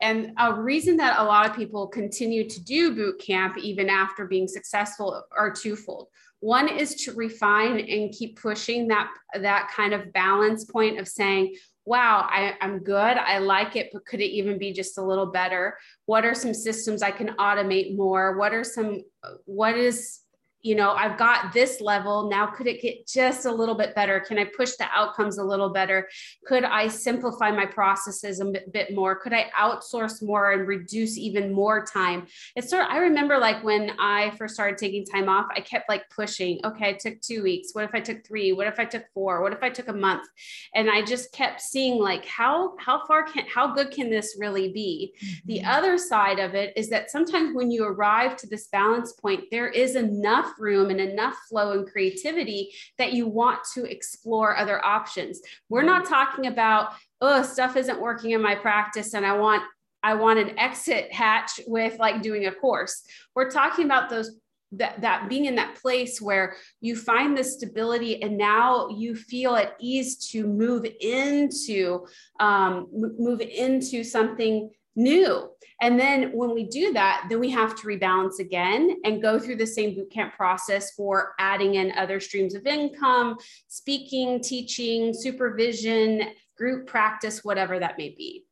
And 0.00 0.32
a 0.38 0.54
reason 0.54 0.96
that 0.98 1.18
a 1.18 1.24
lot 1.24 1.48
of 1.48 1.54
people 1.54 1.86
continue 1.88 2.48
to 2.48 2.64
do 2.64 2.94
boot 2.94 3.20
camp 3.20 3.58
even 3.58 3.90
after 3.90 4.26
being 4.26 4.48
successful 4.48 5.24
are 5.36 5.52
twofold. 5.52 6.08
One 6.38 6.68
is 6.68 6.94
to 7.04 7.12
refine 7.12 7.78
and 7.80 8.12
keep 8.12 8.40
pushing 8.40 8.88
that 8.88 9.10
that 9.34 9.70
kind 9.76 9.92
of 9.92 10.10
balance 10.12 10.64
point 10.64 10.98
of 10.98 11.06
saying, 11.06 11.54
wow, 11.84 12.26
I, 12.28 12.54
am 12.60 12.80
good. 12.80 13.16
I 13.16 13.38
like 13.38 13.76
it, 13.76 13.90
but 13.92 14.04
could 14.06 14.20
it 14.20 14.30
even 14.30 14.58
be 14.58 14.72
just 14.72 14.98
a 14.98 15.02
little 15.02 15.26
better? 15.26 15.76
What 16.06 16.24
are 16.24 16.34
some 16.34 16.54
systems 16.54 17.02
I 17.02 17.10
can 17.10 17.28
automate 17.38 17.96
more? 17.96 18.36
What 18.36 18.52
are 18.52 18.64
some, 18.64 19.02
uh, 19.22 19.34
what 19.44 19.76
is 19.76 20.20
you 20.62 20.74
know, 20.74 20.92
I've 20.92 21.16
got 21.16 21.52
this 21.52 21.80
level. 21.80 22.28
Now, 22.28 22.46
could 22.46 22.66
it 22.66 22.82
get 22.82 23.06
just 23.06 23.46
a 23.46 23.52
little 23.52 23.74
bit 23.74 23.94
better? 23.94 24.20
Can 24.20 24.38
I 24.38 24.44
push 24.44 24.72
the 24.72 24.86
outcomes 24.92 25.38
a 25.38 25.44
little 25.44 25.70
better? 25.70 26.08
Could 26.44 26.64
I 26.64 26.88
simplify 26.88 27.50
my 27.50 27.64
processes 27.64 28.40
a 28.40 28.52
bit 28.72 28.94
more? 28.94 29.16
Could 29.16 29.32
I 29.32 29.50
outsource 29.58 30.22
more 30.22 30.52
and 30.52 30.68
reduce 30.68 31.16
even 31.16 31.52
more 31.52 31.84
time? 31.84 32.26
It's 32.56 32.68
sort 32.68 32.84
of, 32.84 32.90
I 32.90 32.98
remember 32.98 33.38
like 33.38 33.64
when 33.64 33.92
I 33.98 34.32
first 34.36 34.54
started 34.54 34.76
taking 34.76 35.06
time 35.06 35.28
off, 35.28 35.46
I 35.56 35.60
kept 35.60 35.88
like 35.88 36.08
pushing, 36.10 36.60
okay, 36.64 36.90
I 36.90 36.92
took 36.92 37.20
two 37.20 37.42
weeks. 37.42 37.70
What 37.72 37.84
if 37.84 37.94
I 37.94 38.00
took 38.00 38.26
three? 38.26 38.52
What 38.52 38.66
if 38.66 38.78
I 38.78 38.84
took 38.84 39.04
four? 39.14 39.42
What 39.42 39.52
if 39.52 39.62
I 39.62 39.70
took 39.70 39.88
a 39.88 39.94
month? 39.94 40.28
And 40.74 40.90
I 40.90 41.02
just 41.02 41.32
kept 41.32 41.62
seeing 41.62 41.98
like 41.98 42.26
how, 42.26 42.74
how 42.78 43.06
far 43.06 43.22
can, 43.22 43.46
how 43.46 43.74
good 43.74 43.90
can 43.90 44.10
this 44.10 44.36
really 44.38 44.72
be? 44.72 45.14
Mm-hmm. 45.24 45.46
The 45.46 45.64
other 45.64 45.96
side 45.96 46.38
of 46.38 46.54
it 46.54 46.74
is 46.76 46.90
that 46.90 47.10
sometimes 47.10 47.54
when 47.54 47.70
you 47.70 47.84
arrive 47.84 48.36
to 48.38 48.46
this 48.46 48.66
balance 48.66 49.12
point, 49.12 49.44
there 49.50 49.68
is 49.68 49.96
enough 49.96 50.49
enough 50.50 50.60
room 50.60 50.90
and 50.90 51.00
enough 51.00 51.36
flow 51.48 51.72
and 51.72 51.90
creativity 51.90 52.72
that 52.98 53.12
you 53.12 53.26
want 53.26 53.60
to 53.74 53.84
explore 53.84 54.56
other 54.56 54.84
options. 54.84 55.40
We're 55.68 55.82
not 55.82 56.06
talking 56.06 56.46
about, 56.46 56.92
oh, 57.20 57.42
stuff 57.42 57.76
isn't 57.76 58.00
working 58.00 58.32
in 58.32 58.42
my 58.42 58.54
practice 58.54 59.14
and 59.14 59.24
I 59.26 59.36
want 59.36 59.62
I 60.02 60.14
want 60.14 60.38
an 60.38 60.58
exit 60.58 61.12
hatch 61.12 61.60
with 61.66 61.98
like 61.98 62.22
doing 62.22 62.46
a 62.46 62.52
course. 62.52 63.02
We're 63.34 63.50
talking 63.50 63.84
about 63.84 64.08
those 64.08 64.30
that 64.72 65.00
that 65.02 65.28
being 65.28 65.44
in 65.44 65.56
that 65.56 65.74
place 65.74 66.22
where 66.22 66.56
you 66.80 66.96
find 66.96 67.36
the 67.36 67.44
stability 67.44 68.22
and 68.22 68.38
now 68.38 68.88
you 68.88 69.14
feel 69.14 69.56
at 69.56 69.74
ease 69.78 70.16
to 70.30 70.46
move 70.46 70.86
into 71.00 72.06
um, 72.38 72.86
move 72.90 73.40
into 73.42 74.02
something 74.04 74.70
new 74.96 75.50
and 75.80 75.98
then 75.98 76.32
when 76.32 76.52
we 76.52 76.64
do 76.64 76.92
that, 76.92 77.26
then 77.30 77.40
we 77.40 77.50
have 77.50 77.74
to 77.76 77.86
rebalance 77.86 78.38
again 78.38 79.00
and 79.04 79.22
go 79.22 79.38
through 79.38 79.56
the 79.56 79.66
same 79.66 79.94
bootcamp 79.94 80.34
process 80.34 80.92
for 80.92 81.34
adding 81.38 81.76
in 81.76 81.92
other 81.92 82.20
streams 82.20 82.54
of 82.54 82.66
income, 82.66 83.36
speaking, 83.68 84.42
teaching, 84.42 85.14
supervision, 85.14 86.32
group 86.56 86.86
practice, 86.86 87.42
whatever 87.42 87.78
that 87.78 87.96
may 87.96 88.10
be. 88.10 88.44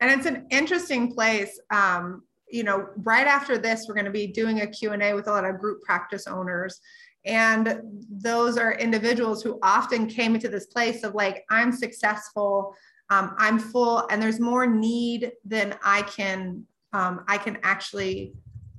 And 0.00 0.10
it's 0.10 0.26
an 0.26 0.46
interesting 0.50 1.12
place. 1.12 1.60
Um, 1.72 2.22
you 2.48 2.62
know, 2.62 2.88
right 2.98 3.26
after 3.26 3.58
this, 3.58 3.86
we're 3.88 3.94
going 3.94 4.04
to 4.04 4.12
be 4.12 4.28
doing 4.28 4.60
a 4.60 4.66
Q&A 4.66 5.14
with 5.14 5.26
a 5.26 5.30
lot 5.30 5.44
of 5.44 5.58
group 5.58 5.82
practice 5.82 6.28
owners. 6.28 6.80
And 7.24 7.80
those 8.10 8.58
are 8.58 8.74
individuals 8.74 9.42
who 9.42 9.58
often 9.62 10.06
came 10.06 10.34
into 10.34 10.48
this 10.48 10.66
place 10.66 11.02
of 11.02 11.14
like, 11.14 11.44
I'm 11.50 11.72
successful 11.72 12.76
um, 13.12 13.34
I'm 13.36 13.58
full 13.58 14.06
and 14.08 14.22
there's 14.22 14.40
more 14.40 14.66
need 14.66 15.32
than 15.44 15.76
I 15.84 16.00
can 16.02 16.64
um, 16.94 17.24
I 17.28 17.38
can 17.38 17.58
actually 17.62 18.32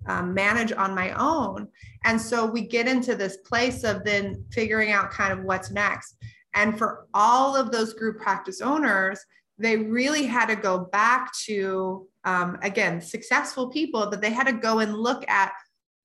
um, 0.08 0.34
manage 0.34 0.72
on 0.72 0.94
my 0.94 1.12
own. 1.12 1.68
And 2.04 2.20
so 2.20 2.46
we 2.46 2.62
get 2.62 2.88
into 2.88 3.16
this 3.16 3.38
place 3.38 3.84
of 3.84 4.04
then 4.04 4.44
figuring 4.52 4.92
out 4.92 5.12
kind 5.12 5.34
of 5.34 5.44
what's 5.44 5.72
next. 5.72 6.18
And 6.54 6.78
for 6.78 7.08
all 7.14 7.56
of 7.56 7.72
those 7.72 7.94
group 7.94 8.20
practice 8.20 8.62
owners, 8.62 9.20
they 9.58 9.78
really 9.78 10.26
had 10.26 10.48
to 10.48 10.56
go 10.56 10.80
back 10.92 11.32
to, 11.46 12.08
um, 12.24 12.60
again, 12.62 13.02
successful 13.02 13.70
people 13.70 14.10
that 14.12 14.22
they 14.22 14.32
had 14.32 14.46
to 14.46 14.54
go 14.54 14.80
and 14.80 14.96
look 14.96 15.28
at 15.28 15.54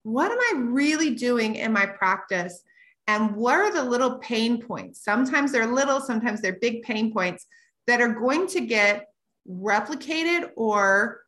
what 0.02 0.30
am 0.32 0.38
I 0.38 0.62
really 0.64 1.14
doing 1.14 1.56
in 1.56 1.73
my 1.73 1.85
practice? 1.85 2.62
And 3.06 3.37
what 3.37 3.58
are 3.58 3.73
the 3.73 3.85
little 3.85 4.18
pain 4.18 4.62
points? 4.62 5.02
Sometimes 5.02 5.52
they're 5.52 5.66
little, 5.66 6.00
sometimes 6.00 6.40
they're 6.40 6.58
big 6.61 6.82
pain 6.82 7.12
points 7.12 7.47
that 7.88 8.02
are 8.02 8.12
going 8.12 8.47
to 8.47 8.61
get 8.61 9.07
replicated 9.50 10.50
or 10.57 11.23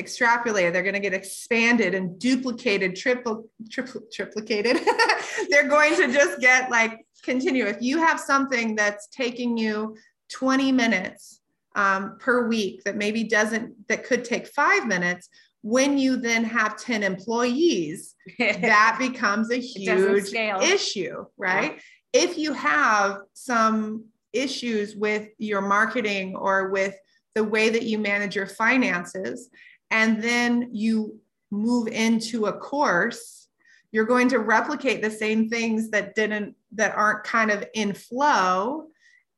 extrapolated. 0.00 0.72
They're 0.72 0.82
going 0.82 0.94
to 0.94 1.00
get 1.00 1.12
expanded 1.12 1.94
and 1.94 2.18
duplicated, 2.18 2.96
triple, 2.96 3.48
triple, 3.70 4.00
triplicated. 4.16 4.82
They're 5.50 5.68
going 5.68 5.94
to 5.96 6.12
just 6.12 6.40
get 6.40 6.70
like 6.70 7.06
continue. 7.22 7.66
If 7.66 7.82
you 7.82 7.98
have 7.98 8.18
something 8.18 8.74
that's 8.74 9.08
taking 9.08 9.58
you 9.58 9.96
20 10.32 10.72
minutes 10.72 11.40
um, 11.76 12.16
per 12.18 12.48
week 12.48 12.82
that 12.84 12.96
maybe 12.96 13.24
doesn't, 13.24 13.88
that 13.88 14.04
could 14.04 14.24
take 14.24 14.46
five 14.48 14.86
minutes, 14.86 15.28
when 15.60 15.98
you 15.98 16.16
then 16.16 16.44
have 16.44 16.78
10 16.78 17.02
employees, 17.02 18.14
that 18.38 18.96
becomes 18.98 19.50
a 19.50 19.58
huge 19.58 20.32
issue, 20.32 21.26
right? 21.36 21.74
Yeah. 21.74 22.22
If 22.22 22.38
you 22.38 22.54
have 22.54 23.18
some 23.34 24.06
issues 24.36 24.96
with 24.96 25.28
your 25.38 25.60
marketing 25.60 26.36
or 26.36 26.68
with 26.70 26.96
the 27.34 27.44
way 27.44 27.68
that 27.68 27.82
you 27.82 27.98
manage 27.98 28.34
your 28.34 28.46
finances, 28.46 29.50
and 29.90 30.22
then 30.22 30.70
you 30.72 31.18
move 31.50 31.88
into 31.88 32.46
a 32.46 32.52
course, 32.52 33.48
you're 33.92 34.04
going 34.04 34.28
to 34.28 34.38
replicate 34.38 35.02
the 35.02 35.10
same 35.10 35.48
things 35.48 35.90
that 35.90 36.14
didn't, 36.14 36.54
that 36.72 36.94
aren't 36.96 37.24
kind 37.24 37.50
of 37.50 37.64
in 37.74 37.94
flow 37.94 38.88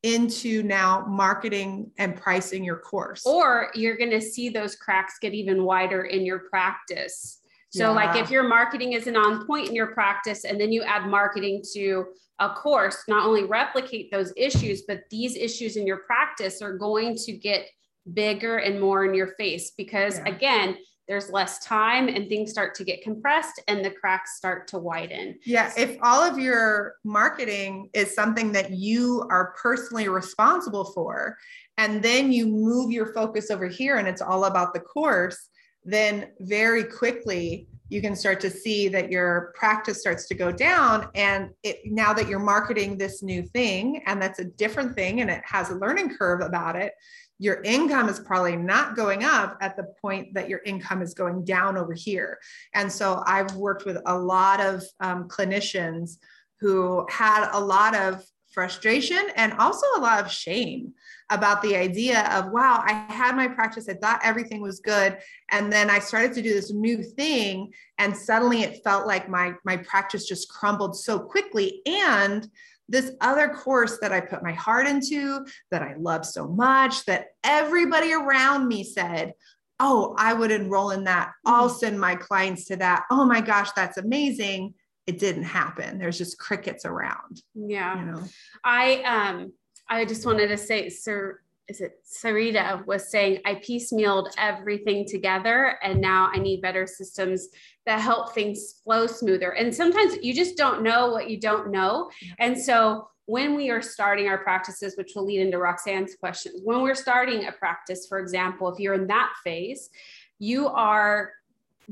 into 0.03 0.63
now 0.63 1.05
marketing 1.09 1.91
and 1.99 2.17
pricing 2.17 2.65
your 2.65 2.79
course. 2.79 3.27
Or 3.27 3.71
you're 3.75 3.97
going 3.97 4.11
to 4.11 4.21
see 4.21 4.49
those 4.49 4.77
cracks 4.77 5.19
get 5.21 5.35
even 5.35 5.65
wider 5.65 6.05
in 6.05 6.25
your 6.25 6.41
practice. 6.51 7.41
So, 7.71 7.85
yeah. 7.85 7.91
like 7.91 8.17
if 8.17 8.31
your 8.31 8.49
marketing 8.49 8.95
isn't 8.95 9.17
on 9.17 9.47
point 9.47 9.69
in 9.69 9.75
your 9.75 9.89
practice, 9.89 10.45
and 10.45 10.61
then 10.61 10.73
you 10.73 10.83
add 10.83 11.07
marketing 11.07 11.63
to 11.75 12.07
a 12.39 12.49
course, 12.51 13.05
not 13.09 13.27
only 13.27 13.45
replicate 13.45 14.11
those 14.11 14.33
issues, 14.37 14.83
but 14.83 15.03
these 15.11 15.37
issues 15.37 15.77
in 15.77 15.87
your 15.87 15.99
practice 15.99 16.63
are 16.63 16.79
going 16.79 17.17
to 17.17 17.33
get 17.33 17.69
bigger 18.15 18.59
and 18.59 18.81
more 18.81 19.05
in 19.05 19.15
your 19.15 19.29
face 19.39 19.73
because, 19.77 20.19
yeah. 20.19 20.29
again, 20.29 20.79
there's 21.09 21.31
less 21.31 21.59
time 21.65 22.09
and 22.09 22.29
things 22.29 22.51
start 22.51 22.75
to 22.75 22.85
get 22.85 23.03
compressed 23.03 23.63
and 23.67 23.83
the 23.83 23.91
cracks 23.91 24.37
start 24.37 24.69
to 24.69 24.79
widen. 24.79 25.39
Yeah. 25.45 25.73
If 25.77 25.97
all 26.03 26.23
of 26.23 26.39
your 26.39 26.97
marketing 27.03 27.89
is 27.95 28.15
something 28.15 28.53
that 28.53 28.71
you 28.71 29.27
are 29.31 29.55
personally 29.61 30.09
responsible 30.09 30.85
for, 30.85 31.37
and 31.79 32.03
then 32.03 32.31
you 32.31 32.47
move 32.47 32.91
your 32.91 33.13
focus 33.15 33.51
over 33.51 33.67
here 33.67 33.97
and 33.97 34.07
it's 34.07 34.21
all 34.21 34.45
about 34.45 34.75
the 34.75 34.81
course, 34.81 35.49
then 35.91 36.29
very 36.41 36.85
quickly 36.85 37.67
you 37.91 38.03
can 38.03 38.15
start 38.15 38.39
to 38.41 38.51
see 38.51 38.89
that 38.89 39.11
your 39.11 39.53
practice 39.55 40.01
starts 40.01 40.29
to 40.29 40.35
go 40.35 40.53
down. 40.53 41.09
And 41.15 41.51
it 41.63 41.81
now 41.87 42.13
that 42.13 42.29
you're 42.29 42.39
marketing 42.39 42.99
this 42.99 43.23
new 43.23 43.43
thing 43.43 44.03
and 44.07 44.21
that's 44.21 44.41
a 44.41 44.45
different 44.45 44.95
thing 44.95 45.23
and 45.23 45.31
it 45.31 45.43
has 45.45 45.71
a 45.71 45.75
learning 45.75 46.17
curve 46.17 46.41
about 46.41 46.77
it 46.77 46.93
your 47.41 47.63
income 47.63 48.09
is 48.09 48.19
probably 48.19 48.57
not 48.57 48.97
going 48.97 49.23
up 49.23 49.57
at 49.61 49.77
the 49.77 49.95
point 50.03 50.35
that 50.35 50.49
your 50.49 50.61
income 50.67 51.01
is 51.01 51.15
going 51.15 51.45
down 51.45 51.77
over 51.77 51.95
here. 51.95 52.39
And 52.75 52.91
so 52.91 53.23
i've 53.27 53.55
worked 53.55 53.85
with 53.87 53.99
a 54.07 54.19
lot 54.19 54.61
of 54.61 54.83
um, 55.01 55.29
clinicians 55.29 56.19
who 56.61 57.07
had 57.09 57.49
a 57.53 57.61
lot 57.61 57.95
of 57.95 58.25
frustration 58.51 59.29
and 59.37 59.53
also 59.55 59.87
a 59.97 60.01
lot 60.01 60.25
of 60.25 60.31
shame 60.31 60.93
about 61.31 61.61
the 61.63 61.77
idea 61.77 62.27
of, 62.33 62.51
wow, 62.51 62.83
I 62.85 62.93
had 63.13 63.37
my 63.37 63.49
practice, 63.49 63.89
I 63.89 63.95
thought 63.95 64.21
everything 64.25 64.63
was 64.63 64.81
good. 64.81 65.19
And 65.51 65.73
then 65.73 65.91
I 65.91 65.99
started 65.99 66.33
to 66.35 66.43
do 66.43 66.55
this 66.55 66.73
new 66.73 67.03
thing. 67.03 67.73
And 67.99 68.17
suddenly 68.17 68.63
it 68.63 68.83
felt 68.83 69.07
like 69.07 69.29
my, 69.29 69.55
my 69.65 69.77
practice 69.77 70.27
just 70.27 70.49
crumbled 70.49 70.97
so 70.97 71.19
quickly. 71.19 71.83
And 71.87 72.49
this 72.89 73.13
other 73.21 73.49
course 73.49 73.99
that 74.01 74.13
I 74.13 74.21
put 74.21 74.43
my 74.43 74.53
heart 74.53 74.87
into, 74.87 75.45
that 75.71 75.83
I 75.83 75.95
love 75.99 76.25
so 76.25 76.49
much, 76.49 77.05
that 77.05 77.27
everybody 77.45 78.13
around 78.13 78.67
me 78.67 78.83
said, 78.83 79.35
Oh, 79.81 80.17
I 80.19 80.33
would 80.33 80.51
enroll 80.51 80.91
in 80.91 81.05
that. 81.05 81.33
I'll 81.45 81.69
mm-hmm. 81.69 81.79
send 81.79 82.01
my 82.01 82.17
clients 82.17 82.65
to 82.65 82.77
that. 82.77 83.05
Oh 83.13 83.25
my 83.25 83.41
gosh, 83.41 83.71
that's 83.73 83.97
amazing. 83.97 84.75
It 85.07 85.21
didn't 85.21 85.45
happen. 85.45 85.99
There's 85.99 86.19
just 86.19 86.39
crickets 86.39 86.85
around. 86.85 87.43
Yeah. 87.55 87.99
You 88.01 88.07
know, 88.11 88.25
I 88.65 89.03
um 89.03 89.53
I 89.89 90.05
just 90.05 90.27
wanted 90.27 90.49
to 90.49 90.57
say, 90.57 90.89
Sir, 90.89 91.41
is 91.69 91.81
it 91.81 92.01
Sarita 92.05 92.85
was 92.87 93.11
saying, 93.11 93.41
I 93.45 93.57
piecemealed 93.57 94.31
everything 94.39 95.07
together 95.07 95.79
and 95.83 96.01
now 96.01 96.31
I 96.33 96.39
need 96.39 96.63
better 96.63 96.87
systems 96.87 97.49
that 97.85 98.01
help 98.01 98.35
things 98.35 98.81
flow 98.85 99.07
smoother. 99.07 99.51
And 99.51 99.75
sometimes 99.75 100.17
you 100.23 100.35
just 100.35 100.57
don't 100.57 100.83
know 100.83 101.11
what 101.11 101.29
you 101.29 101.39
don't 101.39 101.71
know. 101.71 102.11
And 102.39 102.59
so 102.59 103.09
when 103.27 103.55
we 103.55 103.69
are 103.69 103.83
starting 103.83 104.29
our 104.29 104.39
practices, 104.39 104.97
which 104.97 105.13
will 105.15 105.27
lead 105.27 105.41
into 105.41 105.59
Roxanne's 105.59 106.15
questions, 106.15 106.63
when 106.65 106.81
we're 106.81 106.95
starting 106.95 107.47
a 107.47 107.53
practice, 107.53 108.07
for 108.07 108.19
example, 108.19 108.69
if 108.73 108.81
you're 108.81 108.95
in 108.95 109.07
that 109.09 109.35
phase, 109.45 109.91
you 110.39 110.69
are 110.69 111.33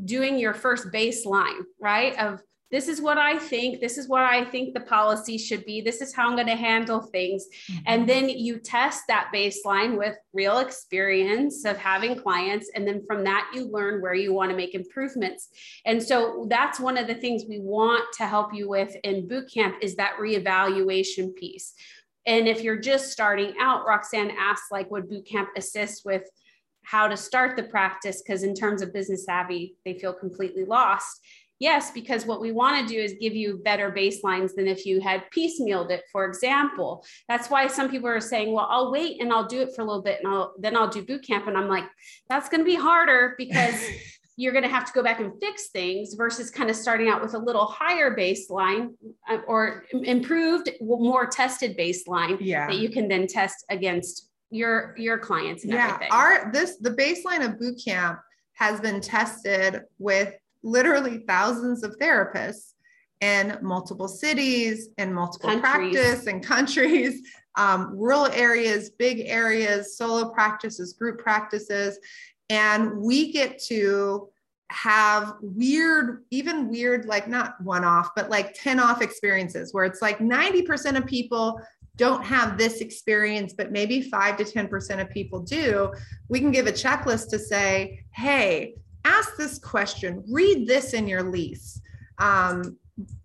doing 0.04 0.38
your 0.38 0.54
first 0.54 0.88
baseline, 0.88 1.60
right? 1.78 2.18
Of 2.18 2.40
this 2.76 2.88
is 2.88 3.00
what 3.00 3.16
I 3.16 3.38
think. 3.38 3.80
This 3.80 3.96
is 3.96 4.06
what 4.06 4.24
I 4.24 4.44
think 4.44 4.74
the 4.74 4.80
policy 4.80 5.38
should 5.38 5.64
be. 5.64 5.80
This 5.80 6.02
is 6.02 6.14
how 6.14 6.28
I'm 6.28 6.34
going 6.34 6.46
to 6.46 6.56
handle 6.56 7.00
things. 7.00 7.46
Mm-hmm. 7.46 7.82
And 7.86 8.06
then 8.06 8.28
you 8.28 8.58
test 8.58 9.04
that 9.08 9.30
baseline 9.34 9.96
with 9.96 10.14
real 10.34 10.58
experience 10.58 11.64
of 11.64 11.78
having 11.78 12.18
clients. 12.18 12.70
And 12.74 12.86
then 12.86 13.02
from 13.06 13.24
that, 13.24 13.50
you 13.54 13.70
learn 13.70 14.02
where 14.02 14.12
you 14.12 14.34
want 14.34 14.50
to 14.50 14.56
make 14.58 14.74
improvements. 14.74 15.48
And 15.86 16.02
so 16.02 16.46
that's 16.50 16.78
one 16.78 16.98
of 16.98 17.06
the 17.06 17.14
things 17.14 17.44
we 17.48 17.60
want 17.60 18.04
to 18.18 18.26
help 18.26 18.52
you 18.52 18.68
with 18.68 18.94
in 19.04 19.26
bootcamp 19.26 19.76
is 19.80 19.96
that 19.96 20.18
reevaluation 20.20 21.34
piece. 21.34 21.72
And 22.26 22.46
if 22.46 22.60
you're 22.60 22.78
just 22.78 23.10
starting 23.10 23.54
out, 23.58 23.86
Roxanne 23.86 24.32
asked, 24.38 24.70
like, 24.70 24.90
would 24.90 25.08
bootcamp 25.08 25.46
assist 25.56 26.04
with 26.04 26.28
how 26.82 27.08
to 27.08 27.16
start 27.16 27.56
the 27.56 27.62
practice? 27.62 28.20
Because 28.20 28.42
in 28.42 28.54
terms 28.54 28.82
of 28.82 28.92
business 28.92 29.24
savvy, 29.24 29.76
they 29.86 29.98
feel 29.98 30.12
completely 30.12 30.66
lost 30.66 31.22
Yes, 31.58 31.90
because 31.90 32.26
what 32.26 32.40
we 32.40 32.52
want 32.52 32.86
to 32.86 32.94
do 32.94 33.00
is 33.00 33.14
give 33.20 33.34
you 33.34 33.58
better 33.64 33.90
baselines 33.90 34.54
than 34.54 34.68
if 34.68 34.84
you 34.84 35.00
had 35.00 35.24
piecemealed 35.34 35.90
it, 35.90 36.04
for 36.12 36.26
example. 36.26 37.04
That's 37.28 37.48
why 37.48 37.66
some 37.66 37.90
people 37.90 38.08
are 38.08 38.20
saying, 38.20 38.52
well, 38.52 38.66
I'll 38.70 38.92
wait 38.92 39.22
and 39.22 39.32
I'll 39.32 39.46
do 39.46 39.62
it 39.62 39.74
for 39.74 39.82
a 39.82 39.84
little 39.84 40.02
bit 40.02 40.20
and 40.22 40.32
I'll 40.32 40.54
then 40.58 40.76
I'll 40.76 40.88
do 40.88 41.02
boot 41.02 41.26
camp. 41.26 41.46
And 41.46 41.56
I'm 41.56 41.68
like, 41.68 41.84
that's 42.28 42.48
going 42.48 42.60
to 42.60 42.64
be 42.64 42.74
harder 42.74 43.34
because 43.38 43.82
you're 44.36 44.52
going 44.52 44.64
to 44.64 44.70
have 44.70 44.84
to 44.84 44.92
go 44.92 45.02
back 45.02 45.18
and 45.20 45.32
fix 45.40 45.68
things 45.68 46.14
versus 46.14 46.50
kind 46.50 46.68
of 46.68 46.76
starting 46.76 47.08
out 47.08 47.22
with 47.22 47.32
a 47.32 47.38
little 47.38 47.64
higher 47.64 48.14
baseline 48.14 48.90
uh, 49.28 49.38
or 49.46 49.84
improved, 49.92 50.70
more 50.82 51.26
tested 51.26 51.76
baseline 51.78 52.36
yeah. 52.38 52.66
that 52.66 52.76
you 52.76 52.90
can 52.90 53.08
then 53.08 53.26
test 53.26 53.64
against 53.70 54.30
your 54.50 54.94
your 54.96 55.18
clients 55.18 55.64
and 55.64 55.72
yeah 55.72 55.86
everything. 55.86 56.08
our 56.12 56.52
this 56.52 56.76
the 56.76 56.90
baseline 56.90 57.44
of 57.44 57.58
boot 57.58 57.80
camp 57.84 58.20
has 58.54 58.80
been 58.80 59.00
tested 59.00 59.82
with 59.98 60.32
literally 60.62 61.18
thousands 61.26 61.82
of 61.82 61.96
therapists 61.98 62.72
in 63.20 63.58
multiple 63.62 64.08
cities 64.08 64.88
and 64.98 65.14
multiple 65.14 65.48
countries. 65.48 65.94
practice 65.94 66.26
and 66.26 66.44
countries 66.44 67.22
um, 67.56 67.96
rural 67.96 68.26
areas 68.26 68.90
big 68.90 69.20
areas 69.20 69.96
solo 69.96 70.30
practices 70.30 70.92
group 70.92 71.18
practices 71.18 71.98
and 72.50 72.92
we 72.98 73.32
get 73.32 73.58
to 73.58 74.28
have 74.68 75.34
weird 75.40 76.24
even 76.30 76.68
weird 76.68 77.06
like 77.06 77.28
not 77.28 77.54
one 77.62 77.84
off 77.84 78.10
but 78.14 78.28
like 78.28 78.52
10 78.54 78.78
off 78.78 79.00
experiences 79.00 79.72
where 79.72 79.84
it's 79.84 80.02
like 80.02 80.18
90% 80.18 80.96
of 80.98 81.06
people 81.06 81.58
don't 81.96 82.24
have 82.24 82.58
this 82.58 82.80
experience, 82.80 83.54
but 83.54 83.72
maybe 83.72 84.02
five 84.02 84.36
to 84.36 84.44
10% 84.44 85.00
of 85.00 85.10
people 85.10 85.40
do, 85.40 85.92
we 86.28 86.40
can 86.40 86.50
give 86.50 86.66
a 86.66 86.72
checklist 86.72 87.30
to 87.30 87.38
say, 87.38 88.04
hey, 88.14 88.74
ask 89.06 89.36
this 89.36 89.58
question, 89.58 90.24
read 90.28 90.66
this 90.66 90.92
in 90.92 91.06
your 91.06 91.22
lease, 91.22 91.80
um, 92.18 92.76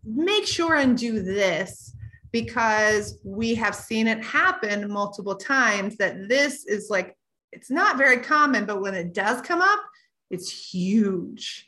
make 0.06 0.46
sure 0.46 0.76
and 0.76 0.98
do 0.98 1.22
this 1.22 1.96
because 2.32 3.18
we 3.24 3.56
have 3.56 3.76
seen 3.76 4.08
it 4.08 4.24
happen 4.24 4.90
multiple 4.90 5.36
times 5.36 5.98
that 5.98 6.30
this 6.30 6.66
is 6.66 6.90
like, 6.90 7.18
it's 7.52 7.70
not 7.70 7.98
very 7.98 8.18
common, 8.18 8.66
but 8.66 8.82
when 8.82 8.94
it 8.94 9.14
does 9.14 9.42
come 9.42 9.62
up, 9.62 9.80
it's 10.30 10.72
huge. 10.72 11.66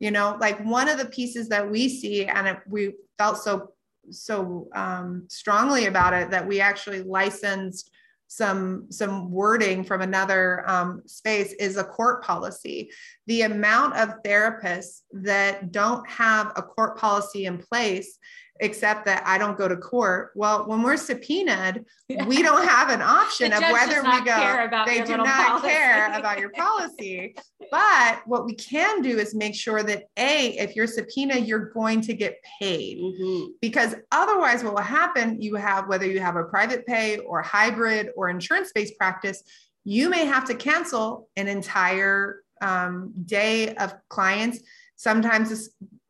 You 0.00 0.10
know, 0.10 0.36
like 0.38 0.62
one 0.64 0.88
of 0.88 0.98
the 0.98 1.06
pieces 1.06 1.48
that 1.48 1.70
we 1.70 1.88
see, 1.88 2.26
and 2.26 2.46
it, 2.46 2.58
we 2.68 2.92
felt 3.16 3.38
so 3.38 3.72
so 4.10 4.68
um, 4.74 5.24
strongly 5.28 5.86
about 5.86 6.12
it 6.12 6.30
that 6.30 6.46
we 6.46 6.60
actually 6.60 7.02
licensed 7.02 7.90
some 8.36 8.86
some 8.90 9.30
wording 9.30 9.84
from 9.84 10.00
another 10.00 10.64
um, 10.68 11.02
space 11.06 11.52
is 11.54 11.76
a 11.76 11.84
court 11.84 12.24
policy. 12.24 12.90
The 13.26 13.42
amount 13.42 13.96
of 13.96 14.22
therapists 14.24 15.02
that 15.12 15.70
don't 15.70 16.08
have 16.08 16.52
a 16.56 16.62
court 16.62 16.96
policy 16.96 17.44
in 17.44 17.58
place 17.58 18.18
except 18.62 19.04
that 19.04 19.24
I 19.26 19.38
don't 19.38 19.58
go 19.58 19.66
to 19.66 19.76
court. 19.76 20.30
Well, 20.36 20.66
when 20.68 20.82
we're 20.82 20.96
subpoenaed, 20.96 21.84
yeah. 22.08 22.24
we 22.26 22.42
don't 22.42 22.66
have 22.66 22.90
an 22.90 23.02
option 23.02 23.52
of 23.52 23.60
whether 23.60 24.02
we 24.02 24.24
go. 24.24 24.68
they 24.86 25.02
do 25.02 25.16
not 25.16 25.48
policy. 25.48 25.66
care 25.66 26.12
about 26.16 26.38
your 26.38 26.50
policy. 26.50 27.34
but 27.72 28.22
what 28.24 28.44
we 28.44 28.54
can 28.54 29.02
do 29.02 29.18
is 29.18 29.34
make 29.34 29.56
sure 29.56 29.82
that 29.82 30.04
A, 30.16 30.56
if 30.58 30.76
you're 30.76 30.86
subpoenaed, 30.86 31.44
you're 31.44 31.70
going 31.70 32.00
to 32.02 32.14
get 32.14 32.36
paid. 32.60 32.98
Mm-hmm. 32.98 33.52
Because 33.60 33.96
otherwise, 34.12 34.62
what 34.62 34.74
will 34.74 34.80
happen, 34.80 35.42
you 35.42 35.56
have 35.56 35.88
whether 35.88 36.06
you 36.06 36.20
have 36.20 36.36
a 36.36 36.44
private 36.44 36.86
pay 36.86 37.18
or 37.18 37.42
hybrid 37.42 38.10
or 38.16 38.30
insurance 38.30 38.70
based 38.72 38.96
practice, 38.96 39.42
you 39.84 40.08
may 40.08 40.24
have 40.24 40.44
to 40.44 40.54
cancel 40.54 41.28
an 41.36 41.48
entire 41.48 42.42
um, 42.60 43.12
day 43.26 43.74
of 43.74 43.92
clients. 44.08 44.60
Sometimes 44.94 45.50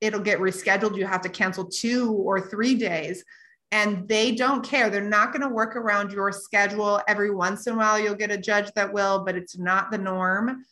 it'll 0.02 0.20
get 0.20 0.40
rescheduled. 0.40 0.98
You 0.98 1.06
have 1.06 1.22
to 1.22 1.28
cancel 1.28 1.64
two 1.64 2.12
or 2.12 2.40
three 2.40 2.74
days. 2.74 3.24
And 3.70 4.06
they 4.06 4.32
don't 4.32 4.62
care. 4.62 4.90
They're 4.90 5.00
not 5.00 5.32
going 5.32 5.40
to 5.40 5.48
work 5.48 5.76
around 5.76 6.12
your 6.12 6.30
schedule. 6.32 7.00
Every 7.08 7.30
once 7.30 7.66
in 7.66 7.74
a 7.74 7.76
while, 7.78 7.98
you'll 7.98 8.16
get 8.16 8.30
a 8.30 8.36
judge 8.36 8.70
that 8.74 8.92
will, 8.92 9.24
but 9.24 9.36
it's 9.36 9.56
not 9.56 9.90
the 9.90 9.96
norm. 9.96 10.64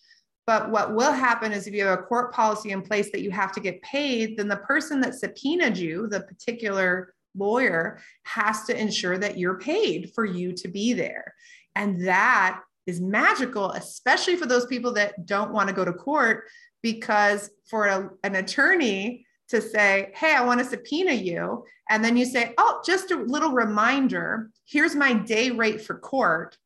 But 0.46 0.70
what 0.70 0.94
will 0.94 1.12
happen 1.12 1.52
is 1.52 1.66
if 1.66 1.72
you 1.72 1.84
have 1.84 1.98
a 1.98 2.02
court 2.02 2.34
policy 2.34 2.72
in 2.72 2.82
place 2.82 3.10
that 3.12 3.22
you 3.22 3.30
have 3.30 3.52
to 3.52 3.60
get 3.60 3.80
paid, 3.82 4.36
then 4.36 4.48
the 4.48 4.56
person 4.56 5.00
that 5.00 5.14
subpoenaed 5.14 5.78
you, 5.78 6.08
the 6.08 6.20
particular 6.20 7.14
lawyer, 7.36 8.00
has 8.24 8.64
to 8.64 8.78
ensure 8.78 9.16
that 9.16 9.38
you're 9.38 9.58
paid 9.58 10.12
for 10.12 10.24
you 10.24 10.52
to 10.54 10.68
be 10.68 10.92
there. 10.92 11.32
And 11.76 12.06
that 12.06 12.60
is 12.86 13.00
magical, 13.00 13.70
especially 13.70 14.34
for 14.34 14.46
those 14.46 14.66
people 14.66 14.92
that 14.94 15.24
don't 15.24 15.52
want 15.52 15.68
to 15.68 15.74
go 15.74 15.84
to 15.84 15.92
court 15.92 16.44
because 16.82 17.50
for 17.68 17.86
a, 17.86 18.10
an 18.24 18.36
attorney 18.36 19.26
to 19.48 19.60
say, 19.60 20.12
Hey, 20.14 20.34
I 20.34 20.44
want 20.44 20.60
to 20.60 20.66
subpoena 20.66 21.12
you. 21.12 21.64
And 21.88 22.04
then 22.04 22.16
you 22.16 22.24
say, 22.24 22.54
Oh, 22.58 22.80
just 22.84 23.10
a 23.10 23.16
little 23.16 23.52
reminder 23.52 24.50
here's 24.66 24.94
my 24.94 25.12
day 25.12 25.50
rate 25.50 25.82
for 25.82 25.98
court. 25.98 26.56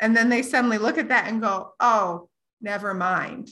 And 0.00 0.16
then 0.16 0.28
they 0.28 0.42
suddenly 0.42 0.78
look 0.78 0.98
at 0.98 1.08
that 1.08 1.28
and 1.28 1.40
go, 1.40 1.72
Oh, 1.80 2.28
never 2.60 2.94
mind. 2.94 3.50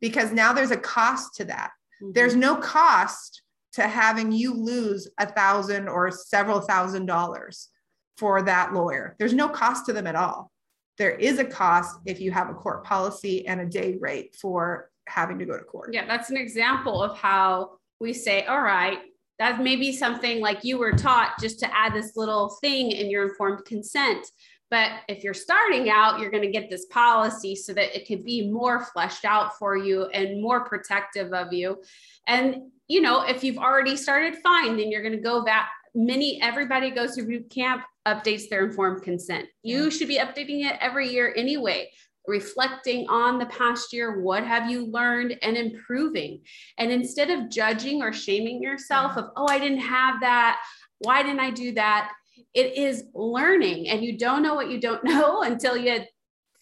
Because 0.00 0.32
now 0.32 0.52
there's 0.52 0.72
a 0.72 0.76
cost 0.76 1.36
to 1.36 1.44
that. 1.46 1.70
Mm-hmm. 2.02 2.12
There's 2.12 2.34
no 2.34 2.56
cost 2.56 3.42
to 3.74 3.82
having 3.82 4.30
you 4.32 4.54
lose 4.54 5.08
a 5.18 5.26
thousand 5.26 5.88
or 5.88 6.10
several 6.10 6.60
thousand 6.60 7.06
dollars 7.06 7.70
for 8.16 8.42
that 8.42 8.72
lawyer. 8.72 9.16
There's 9.18 9.34
no 9.34 9.48
cost 9.48 9.86
to 9.86 9.92
them 9.92 10.06
at 10.06 10.14
all. 10.16 10.50
There 10.98 11.10
is 11.10 11.38
a 11.38 11.44
cost 11.44 11.98
if 12.06 12.20
you 12.20 12.30
have 12.30 12.48
a 12.48 12.54
court 12.54 12.84
policy 12.84 13.46
and 13.46 13.60
a 13.60 13.66
day 13.66 13.96
rate 14.00 14.36
for 14.40 14.90
having 15.06 15.38
to 15.38 15.44
go 15.44 15.56
to 15.56 15.64
court. 15.64 15.90
Yeah, 15.92 16.06
that's 16.06 16.30
an 16.30 16.36
example 16.36 17.02
of 17.02 17.16
how 17.16 17.78
we 18.00 18.12
say, 18.12 18.44
all 18.44 18.62
right, 18.62 18.98
that 19.38 19.62
may 19.62 19.76
be 19.76 19.92
something 19.92 20.40
like 20.40 20.64
you 20.64 20.78
were 20.78 20.92
taught 20.92 21.34
just 21.40 21.58
to 21.60 21.76
add 21.76 21.94
this 21.94 22.16
little 22.16 22.50
thing 22.60 22.92
in 22.92 23.10
your 23.10 23.28
informed 23.28 23.64
consent. 23.64 24.26
But 24.70 24.90
if 25.08 25.22
you're 25.22 25.34
starting 25.34 25.90
out, 25.90 26.18
you're 26.18 26.30
going 26.30 26.42
to 26.42 26.50
get 26.50 26.70
this 26.70 26.86
policy 26.86 27.54
so 27.54 27.72
that 27.74 27.96
it 27.96 28.06
can 28.06 28.22
be 28.22 28.50
more 28.50 28.84
fleshed 28.86 29.24
out 29.24 29.58
for 29.58 29.76
you 29.76 30.06
and 30.06 30.40
more 30.40 30.64
protective 30.64 31.32
of 31.32 31.52
you. 31.52 31.82
And, 32.26 32.56
you 32.88 33.00
know, 33.00 33.22
if 33.22 33.44
you've 33.44 33.58
already 33.58 33.96
started 33.96 34.36
fine, 34.42 34.76
then 34.76 34.90
you're 34.90 35.02
going 35.02 35.16
to 35.16 35.20
go 35.20 35.44
back. 35.44 35.70
Many, 35.94 36.40
everybody 36.42 36.90
goes 36.90 37.14
to 37.14 37.22
boot 37.22 37.50
camp, 37.50 37.84
updates 38.06 38.48
their 38.48 38.66
informed 38.66 39.02
consent. 39.02 39.46
You 39.62 39.90
should 39.90 40.08
be 40.08 40.18
updating 40.18 40.64
it 40.68 40.76
every 40.80 41.08
year 41.08 41.32
anyway 41.36 41.90
reflecting 42.26 43.06
on 43.08 43.38
the 43.38 43.46
past 43.46 43.92
year 43.92 44.20
what 44.20 44.44
have 44.44 44.70
you 44.70 44.86
learned 44.86 45.36
and 45.42 45.56
improving? 45.56 46.40
And 46.78 46.90
instead 46.90 47.30
of 47.30 47.50
judging 47.50 48.02
or 48.02 48.12
shaming 48.12 48.62
yourself 48.62 49.16
of 49.16 49.26
oh 49.36 49.46
i 49.48 49.58
didn't 49.58 49.78
have 49.78 50.20
that. 50.20 50.60
Why 50.98 51.22
didn't 51.22 51.40
i 51.40 51.50
do 51.50 51.72
that? 51.72 52.12
It 52.54 52.76
is 52.76 53.04
learning 53.14 53.88
and 53.88 54.02
you 54.02 54.18
don't 54.18 54.42
know 54.42 54.54
what 54.54 54.70
you 54.70 54.80
don't 54.80 55.04
know 55.12 55.42
until 55.42 55.76
you 55.76 56.00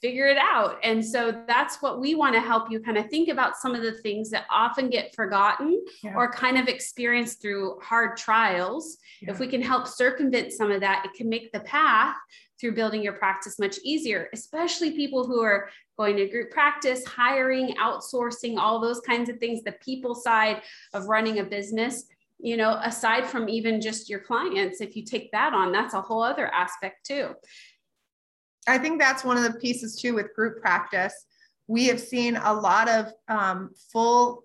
figure 0.00 0.26
it 0.26 0.36
out. 0.36 0.78
And 0.82 1.04
so 1.04 1.44
that's 1.46 1.80
what 1.80 2.00
we 2.00 2.16
want 2.16 2.34
to 2.34 2.40
help 2.40 2.72
you 2.72 2.80
kind 2.80 2.98
of 2.98 3.08
think 3.08 3.28
about 3.28 3.56
some 3.56 3.72
of 3.72 3.82
the 3.82 3.92
things 3.92 4.30
that 4.30 4.46
often 4.50 4.90
get 4.90 5.14
forgotten 5.14 5.80
yeah. 6.02 6.14
or 6.16 6.28
kind 6.30 6.58
of 6.58 6.66
experienced 6.66 7.40
through 7.40 7.78
hard 7.80 8.16
trials. 8.16 8.98
Yeah. 9.22 9.30
if 9.30 9.38
we 9.38 9.46
can 9.46 9.62
help 9.62 9.86
circumvent 9.86 10.52
some 10.52 10.72
of 10.72 10.80
that 10.80 11.04
it 11.04 11.14
can 11.16 11.28
make 11.28 11.52
the 11.52 11.60
path 11.60 12.16
through 12.62 12.72
building 12.72 13.02
your 13.02 13.14
practice 13.14 13.58
much 13.58 13.78
easier, 13.82 14.28
especially 14.32 14.92
people 14.92 15.26
who 15.26 15.42
are 15.42 15.68
going 15.98 16.16
to 16.16 16.28
group 16.28 16.52
practice, 16.52 17.04
hiring, 17.04 17.74
outsourcing, 17.74 18.56
all 18.56 18.80
those 18.80 19.00
kinds 19.00 19.28
of 19.28 19.38
things, 19.38 19.64
the 19.64 19.72
people 19.72 20.14
side 20.14 20.62
of 20.94 21.06
running 21.06 21.40
a 21.40 21.44
business. 21.44 22.04
You 22.38 22.56
know, 22.56 22.78
aside 22.84 23.26
from 23.26 23.48
even 23.48 23.80
just 23.80 24.08
your 24.08 24.20
clients, 24.20 24.80
if 24.80 24.94
you 24.96 25.04
take 25.04 25.32
that 25.32 25.52
on, 25.52 25.72
that's 25.72 25.94
a 25.94 26.00
whole 26.00 26.22
other 26.22 26.46
aspect 26.46 27.04
too. 27.04 27.34
I 28.68 28.78
think 28.78 29.00
that's 29.00 29.24
one 29.24 29.36
of 29.36 29.42
the 29.42 29.58
pieces 29.58 29.96
too 29.96 30.14
with 30.14 30.34
group 30.34 30.60
practice. 30.60 31.14
We 31.66 31.86
have 31.86 32.00
seen 32.00 32.36
a 32.36 32.54
lot 32.54 32.88
of 32.88 33.12
um, 33.26 33.70
full, 33.92 34.44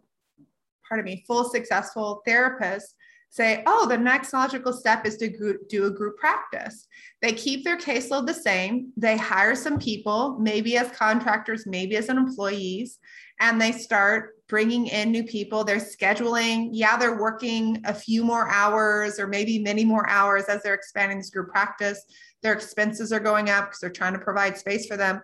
pardon 0.87 1.05
me, 1.05 1.23
full 1.27 1.43
successful 1.43 2.23
therapists 2.27 2.93
say, 3.29 3.63
oh, 3.65 3.87
the 3.87 3.97
next 3.97 4.33
logical 4.33 4.73
step 4.73 5.05
is 5.05 5.17
to 5.17 5.57
do 5.69 5.85
a 5.85 5.91
group 5.91 6.17
practice. 6.17 6.87
They 7.21 7.33
keep 7.33 7.63
their 7.63 7.77
caseload 7.77 8.25
the 8.25 8.33
same. 8.33 8.91
They 8.97 9.17
hire 9.17 9.55
some 9.55 9.79
people, 9.79 10.37
maybe 10.39 10.77
as 10.77 10.89
contractors, 10.91 11.65
maybe 11.65 11.97
as 11.97 12.09
an 12.09 12.17
employees, 12.17 12.99
and 13.39 13.61
they 13.61 13.71
start 13.71 14.35
bringing 14.47 14.87
in 14.87 15.11
new 15.11 15.23
people. 15.23 15.63
They're 15.63 15.77
scheduling. 15.77 16.69
Yeah, 16.71 16.97
they're 16.97 17.19
working 17.19 17.81
a 17.85 17.93
few 17.93 18.23
more 18.23 18.49
hours 18.49 19.19
or 19.19 19.27
maybe 19.27 19.59
many 19.59 19.83
more 19.83 20.09
hours 20.09 20.45
as 20.45 20.63
they're 20.63 20.73
expanding 20.73 21.17
this 21.17 21.29
group 21.29 21.49
practice. 21.49 22.01
Their 22.41 22.53
expenses 22.53 23.11
are 23.11 23.19
going 23.19 23.49
up 23.49 23.65
because 23.65 23.79
they're 23.81 23.89
trying 23.89 24.13
to 24.13 24.19
provide 24.19 24.57
space 24.57 24.87
for 24.87 24.95
them. 24.95 25.21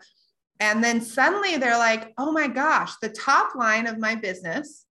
And 0.60 0.84
then 0.84 1.02
suddenly 1.02 1.58
they're 1.58 1.78
like, 1.78 2.14
oh 2.18 2.32
my 2.32 2.48
gosh, 2.48 2.94
the 3.02 3.10
top 3.10 3.56
line 3.56 3.88
of 3.88 3.98
my 3.98 4.16
business 4.16 4.86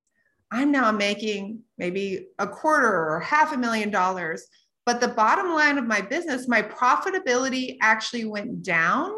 I'm 0.53 0.71
now 0.71 0.93
making 0.93 1.61
maybe 1.79 2.29
a 2.39 2.47
quarter 2.47 3.11
or 3.11 3.21
half 3.21 3.53
a 3.53 3.57
million 3.57 3.91
dollars. 3.91 4.45
But 4.85 5.01
the 5.01 5.09
bottom 5.09 5.53
line 5.53 5.79
of 5.79 5.87
my 5.87 6.01
business, 6.03 6.47
my 6.47 6.61
profitability 6.61 7.79
actually 7.81 8.27
went 8.27 8.63
down 8.63 9.13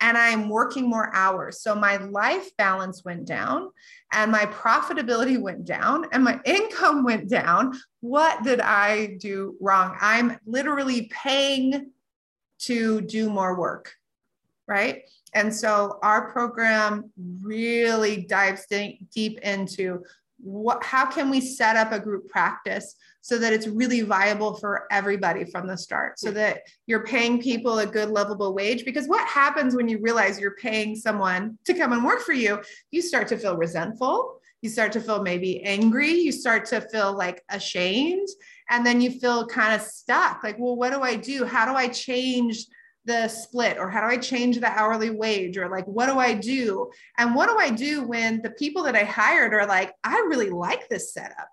and 0.00 0.18
I'm 0.18 0.48
working 0.48 0.88
more 0.88 1.14
hours. 1.14 1.60
So 1.60 1.74
my 1.74 1.96
life 1.96 2.50
balance 2.58 3.04
went 3.04 3.26
down 3.26 3.70
and 4.12 4.32
my 4.32 4.46
profitability 4.46 5.40
went 5.40 5.64
down 5.64 6.06
and 6.12 6.24
my 6.24 6.40
income 6.44 7.04
went 7.04 7.28
down. 7.28 7.78
What 8.00 8.42
did 8.42 8.60
I 8.60 9.16
do 9.20 9.56
wrong? 9.60 9.96
I'm 10.00 10.38
literally 10.46 11.10
paying 11.12 11.92
to 12.60 13.00
do 13.02 13.30
more 13.30 13.58
work, 13.58 13.92
right? 14.66 15.02
And 15.34 15.54
so 15.54 15.98
our 16.02 16.32
program 16.32 17.10
really 17.42 18.22
dives 18.24 18.66
deep 18.66 19.38
into 19.40 20.02
what 20.38 20.84
how 20.84 21.06
can 21.06 21.30
we 21.30 21.40
set 21.40 21.76
up 21.76 21.92
a 21.92 22.00
group 22.00 22.28
practice 22.28 22.94
so 23.20 23.38
that 23.38 23.52
it's 23.52 23.66
really 23.66 24.02
viable 24.02 24.54
for 24.54 24.86
everybody 24.90 25.44
from 25.44 25.66
the 25.66 25.76
start? 25.76 26.18
So 26.18 26.30
that 26.32 26.62
you're 26.86 27.04
paying 27.04 27.40
people 27.40 27.78
a 27.78 27.86
good 27.86 28.10
livable 28.10 28.54
wage 28.54 28.84
because 28.84 29.06
what 29.08 29.26
happens 29.26 29.74
when 29.74 29.88
you 29.88 29.98
realize 29.98 30.38
you're 30.38 30.56
paying 30.56 30.94
someone 30.94 31.58
to 31.64 31.74
come 31.74 31.92
and 31.92 32.04
work 32.04 32.20
for 32.20 32.34
you 32.34 32.60
you 32.90 33.02
start 33.02 33.28
to 33.28 33.38
feel 33.38 33.56
resentful. 33.56 34.40
You 34.62 34.70
start 34.70 34.92
to 34.92 35.00
feel 35.00 35.22
maybe 35.22 35.62
angry. 35.62 36.12
You 36.12 36.32
start 36.32 36.64
to 36.66 36.80
feel 36.80 37.16
like 37.16 37.42
ashamed. 37.50 38.28
And 38.70 38.84
then 38.84 39.00
you 39.00 39.10
feel 39.10 39.46
kind 39.46 39.74
of 39.74 39.82
stuck 39.82 40.42
like 40.42 40.58
well 40.58 40.76
what 40.76 40.92
do 40.92 41.00
i 41.00 41.16
do? 41.16 41.44
How 41.44 41.70
do 41.70 41.76
i 41.76 41.88
change 41.88 42.66
the 43.06 43.28
split 43.28 43.78
or 43.78 43.88
how 43.88 44.00
do 44.00 44.08
I 44.08 44.18
change 44.18 44.58
the 44.58 44.66
hourly 44.66 45.10
wage 45.10 45.56
or 45.56 45.68
like 45.68 45.86
what 45.86 46.06
do 46.06 46.18
I 46.18 46.34
do? 46.34 46.90
And 47.16 47.34
what 47.34 47.48
do 47.48 47.56
I 47.56 47.70
do 47.70 48.06
when 48.06 48.42
the 48.42 48.50
people 48.50 48.82
that 48.82 48.96
I 48.96 49.04
hired 49.04 49.54
are 49.54 49.66
like, 49.66 49.94
I 50.04 50.26
really 50.28 50.50
like 50.50 50.88
this 50.88 51.14
setup. 51.14 51.48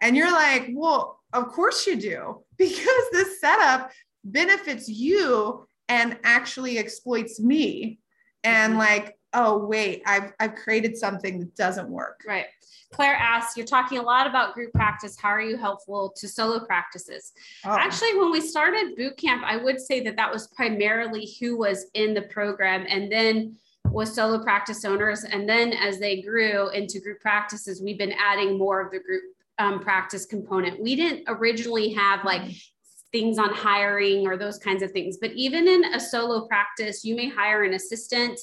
And 0.00 0.16
you're 0.16 0.30
like, 0.30 0.68
well, 0.72 1.20
of 1.32 1.48
course 1.48 1.86
you 1.86 1.96
do, 1.96 2.44
because 2.58 3.04
this 3.10 3.40
setup 3.40 3.90
benefits 4.22 4.88
you 4.88 5.66
and 5.88 6.18
actually 6.22 6.78
exploits 6.78 7.40
me. 7.40 7.98
And 8.44 8.72
mm-hmm. 8.72 8.80
like, 8.80 9.16
oh, 9.32 9.66
wait, 9.66 10.02
I've, 10.04 10.32
I've 10.38 10.56
created 10.56 10.96
something 10.96 11.40
that 11.40 11.54
doesn't 11.54 11.88
work. 11.88 12.20
Right. 12.26 12.46
Claire 12.92 13.14
asks, 13.14 13.56
you're 13.56 13.66
talking 13.66 13.98
a 13.98 14.02
lot 14.02 14.26
about 14.26 14.54
group 14.54 14.72
practice. 14.72 15.16
How 15.18 15.30
are 15.30 15.40
you 15.40 15.56
helpful 15.56 16.12
to 16.16 16.28
solo 16.28 16.64
practices? 16.64 17.32
Oh. 17.64 17.70
Actually, 17.70 18.18
when 18.18 18.30
we 18.30 18.40
started 18.40 18.96
boot 18.96 19.16
camp, 19.16 19.42
I 19.44 19.56
would 19.56 19.80
say 19.80 20.00
that 20.04 20.16
that 20.16 20.32
was 20.32 20.48
primarily 20.48 21.34
who 21.40 21.56
was 21.56 21.86
in 21.94 22.14
the 22.14 22.22
program 22.22 22.84
and 22.88 23.10
then 23.10 23.56
was 23.86 24.14
solo 24.14 24.42
practice 24.42 24.84
owners. 24.84 25.24
And 25.24 25.48
then 25.48 25.72
as 25.72 25.98
they 25.98 26.22
grew 26.22 26.68
into 26.70 27.00
group 27.00 27.20
practices, 27.20 27.82
we've 27.82 27.98
been 27.98 28.12
adding 28.12 28.58
more 28.58 28.80
of 28.80 28.92
the 28.92 29.00
group 29.00 29.22
um, 29.58 29.80
practice 29.80 30.26
component. 30.26 30.80
We 30.80 30.96
didn't 30.96 31.24
originally 31.28 31.92
have 31.94 32.24
like 32.24 32.42
things 33.10 33.38
on 33.38 33.52
hiring 33.52 34.26
or 34.26 34.36
those 34.36 34.58
kinds 34.58 34.82
of 34.82 34.90
things, 34.92 35.18
but 35.18 35.32
even 35.32 35.68
in 35.68 35.84
a 35.94 36.00
solo 36.00 36.46
practice, 36.46 37.04
you 37.04 37.14
may 37.14 37.28
hire 37.28 37.64
an 37.64 37.74
assistant. 37.74 38.38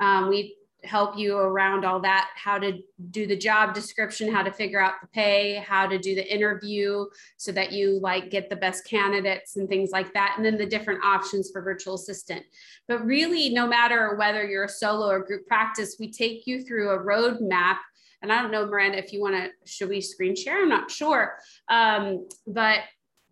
Um, 0.00 0.28
we 0.28 0.56
help 0.86 1.18
you 1.18 1.36
around 1.36 1.84
all 1.84 2.00
that 2.00 2.30
how 2.36 2.58
to 2.58 2.80
do 3.10 3.26
the 3.26 3.36
job 3.36 3.74
description 3.74 4.32
how 4.32 4.42
to 4.42 4.52
figure 4.52 4.80
out 4.80 4.94
the 5.02 5.08
pay 5.08 5.56
how 5.66 5.86
to 5.86 5.98
do 5.98 6.14
the 6.14 6.34
interview 6.34 7.04
so 7.36 7.52
that 7.52 7.72
you 7.72 7.98
like 8.00 8.30
get 8.30 8.48
the 8.48 8.56
best 8.56 8.86
candidates 8.88 9.56
and 9.56 9.68
things 9.68 9.90
like 9.90 10.12
that 10.14 10.34
and 10.36 10.44
then 10.44 10.56
the 10.56 10.66
different 10.66 11.04
options 11.04 11.50
for 11.50 11.62
virtual 11.62 11.94
assistant. 11.94 12.42
But 12.88 13.04
really 13.04 13.50
no 13.50 13.66
matter 13.66 14.16
whether 14.16 14.44
you're 14.46 14.64
a 14.64 14.68
solo 14.68 15.08
or 15.08 15.20
group 15.20 15.46
practice 15.46 15.96
we 15.98 16.10
take 16.10 16.46
you 16.46 16.62
through 16.62 16.90
a 16.90 16.98
roadmap. 16.98 17.76
And 18.22 18.32
i 18.32 18.40
don't 18.40 18.50
know 18.50 18.66
miranda 18.66 18.98
if 18.98 19.12
you 19.12 19.20
want 19.20 19.34
to 19.36 19.50
should 19.70 19.88
we 19.88 20.00
screen 20.00 20.34
share? 20.34 20.62
I'm 20.62 20.68
not 20.68 20.90
sure. 20.90 21.36
Um, 21.68 22.28
but 22.46 22.80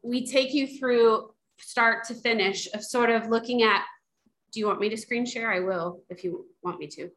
we 0.02 0.26
take 0.26 0.52
you 0.52 0.66
through 0.78 1.30
start 1.58 2.04
to 2.04 2.14
finish 2.14 2.68
of 2.74 2.84
sort 2.84 3.10
of 3.10 3.28
looking 3.28 3.62
at 3.62 3.82
do 4.52 4.60
you 4.60 4.66
want 4.68 4.80
me 4.80 4.88
to 4.88 4.96
screen 4.96 5.26
share? 5.26 5.52
I 5.52 5.60
will 5.60 6.02
if 6.08 6.22
you 6.22 6.46
want 6.62 6.78
me 6.78 6.86
to 6.86 7.10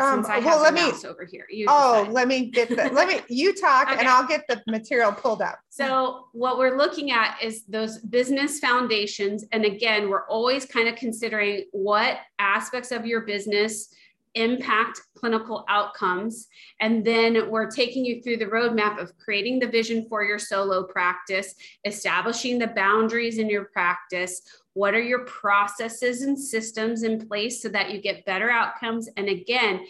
um, 0.00 0.22
well, 0.22 0.60
let 0.60 0.74
me 0.74 0.92
over 1.08 1.24
here. 1.24 1.46
You 1.48 1.66
oh, 1.68 2.00
decide. 2.00 2.12
let 2.12 2.28
me 2.28 2.46
get 2.46 2.68
the, 2.68 2.90
let 2.92 3.06
me, 3.06 3.20
you 3.28 3.54
talk 3.60 3.88
okay. 3.88 4.00
and 4.00 4.08
I'll 4.08 4.26
get 4.26 4.44
the 4.48 4.60
material 4.66 5.12
pulled 5.12 5.40
up. 5.40 5.60
So 5.70 6.26
what 6.32 6.58
we're 6.58 6.76
looking 6.76 7.12
at 7.12 7.38
is 7.40 7.62
those 7.68 7.98
business 7.98 8.58
foundations. 8.58 9.44
And 9.52 9.64
again, 9.64 10.08
we're 10.08 10.26
always 10.26 10.66
kind 10.66 10.88
of 10.88 10.96
considering 10.96 11.66
what 11.70 12.18
aspects 12.40 12.90
of 12.90 13.06
your 13.06 13.20
business 13.20 13.94
impact 14.34 15.00
clinical 15.16 15.64
outcomes. 15.68 16.48
And 16.80 17.04
then 17.04 17.48
we're 17.50 17.70
taking 17.70 18.04
you 18.04 18.20
through 18.20 18.38
the 18.38 18.46
roadmap 18.46 19.00
of 19.00 19.16
creating 19.16 19.60
the 19.60 19.68
vision 19.68 20.06
for 20.08 20.24
your 20.24 20.40
solo 20.40 20.82
practice, 20.82 21.54
establishing 21.84 22.58
the 22.58 22.66
boundaries 22.66 23.38
in 23.38 23.48
your 23.48 23.66
practice, 23.66 24.42
what 24.74 24.94
are 24.94 25.02
your 25.02 25.24
processes 25.24 26.22
and 26.22 26.38
systems 26.38 27.02
in 27.02 27.26
place 27.26 27.62
so 27.62 27.68
that 27.70 27.90
you 27.90 28.00
get 28.00 28.26
better 28.26 28.50
outcomes? 28.50 29.08
And 29.16 29.28
again, 29.28 29.86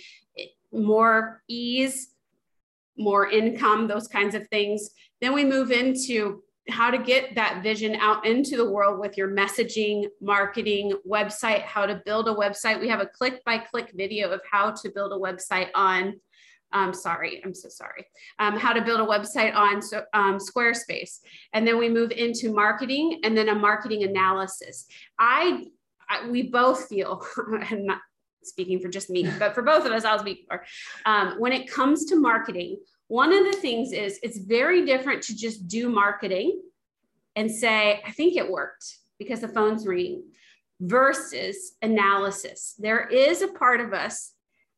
more 0.72 1.42
ease, 1.48 2.10
more 2.96 3.28
income, 3.28 3.88
those 3.88 4.06
kinds 4.06 4.34
of 4.34 4.46
things. 4.48 4.90
Then 5.20 5.34
we 5.34 5.44
move 5.44 5.70
into 5.70 6.42
how 6.70 6.90
to 6.90 6.98
get 6.98 7.34
that 7.34 7.62
vision 7.62 7.94
out 7.96 8.26
into 8.26 8.56
the 8.56 8.70
world 8.70 8.98
with 8.98 9.18
your 9.18 9.28
messaging, 9.28 10.06
marketing, 10.20 10.92
website, 11.06 11.62
how 11.62 11.84
to 11.84 12.00
build 12.06 12.28
a 12.28 12.34
website. 12.34 12.80
We 12.80 12.88
have 12.88 13.00
a 13.00 13.06
click 13.06 13.44
by 13.44 13.58
click 13.58 13.92
video 13.94 14.30
of 14.30 14.40
how 14.50 14.70
to 14.70 14.90
build 14.90 15.12
a 15.12 15.16
website 15.16 15.68
on 15.74 16.14
um, 16.74 16.92
sorry, 16.92 17.40
I'm 17.44 17.54
so 17.54 17.68
sorry, 17.68 18.04
um, 18.40 18.58
how 18.58 18.72
to 18.72 18.82
build 18.82 19.00
a 19.00 19.04
website 19.04 19.54
on 19.54 19.76
um, 20.12 20.38
Squarespace. 20.38 21.20
And 21.52 21.66
then 21.66 21.78
we 21.78 21.88
move 21.88 22.10
into 22.10 22.52
marketing 22.52 23.20
and 23.22 23.36
then 23.36 23.48
a 23.48 23.54
marketing 23.54 24.02
analysis. 24.02 24.86
I, 25.18 25.66
I 26.10 26.28
we 26.28 26.42
both 26.50 26.88
feel, 26.88 27.24
I'm 27.70 27.86
not 27.86 28.00
speaking 28.42 28.80
for 28.80 28.88
just 28.88 29.08
me, 29.08 29.30
but 29.38 29.54
for 29.54 29.62
both 29.62 29.86
of 29.86 29.92
us, 29.92 30.04
I'll 30.04 30.18
speak 30.18 30.46
for, 30.48 30.64
um, 31.06 31.36
when 31.38 31.52
it 31.52 31.70
comes 31.70 32.06
to 32.06 32.16
marketing, 32.16 32.76
one 33.06 33.32
of 33.32 33.44
the 33.44 33.58
things 33.60 33.92
is 33.92 34.18
it's 34.22 34.38
very 34.38 34.84
different 34.84 35.22
to 35.22 35.36
just 35.36 35.68
do 35.68 35.88
marketing 35.88 36.60
and 37.36 37.50
say, 37.50 38.02
I 38.04 38.10
think 38.10 38.36
it 38.36 38.50
worked 38.50 38.98
because 39.18 39.40
the 39.40 39.48
phone's 39.48 39.86
ringing 39.86 40.24
versus 40.80 41.74
analysis. 41.82 42.74
There 42.78 43.06
is 43.06 43.42
a 43.42 43.48
part 43.48 43.80
of 43.80 43.92
us 43.92 44.33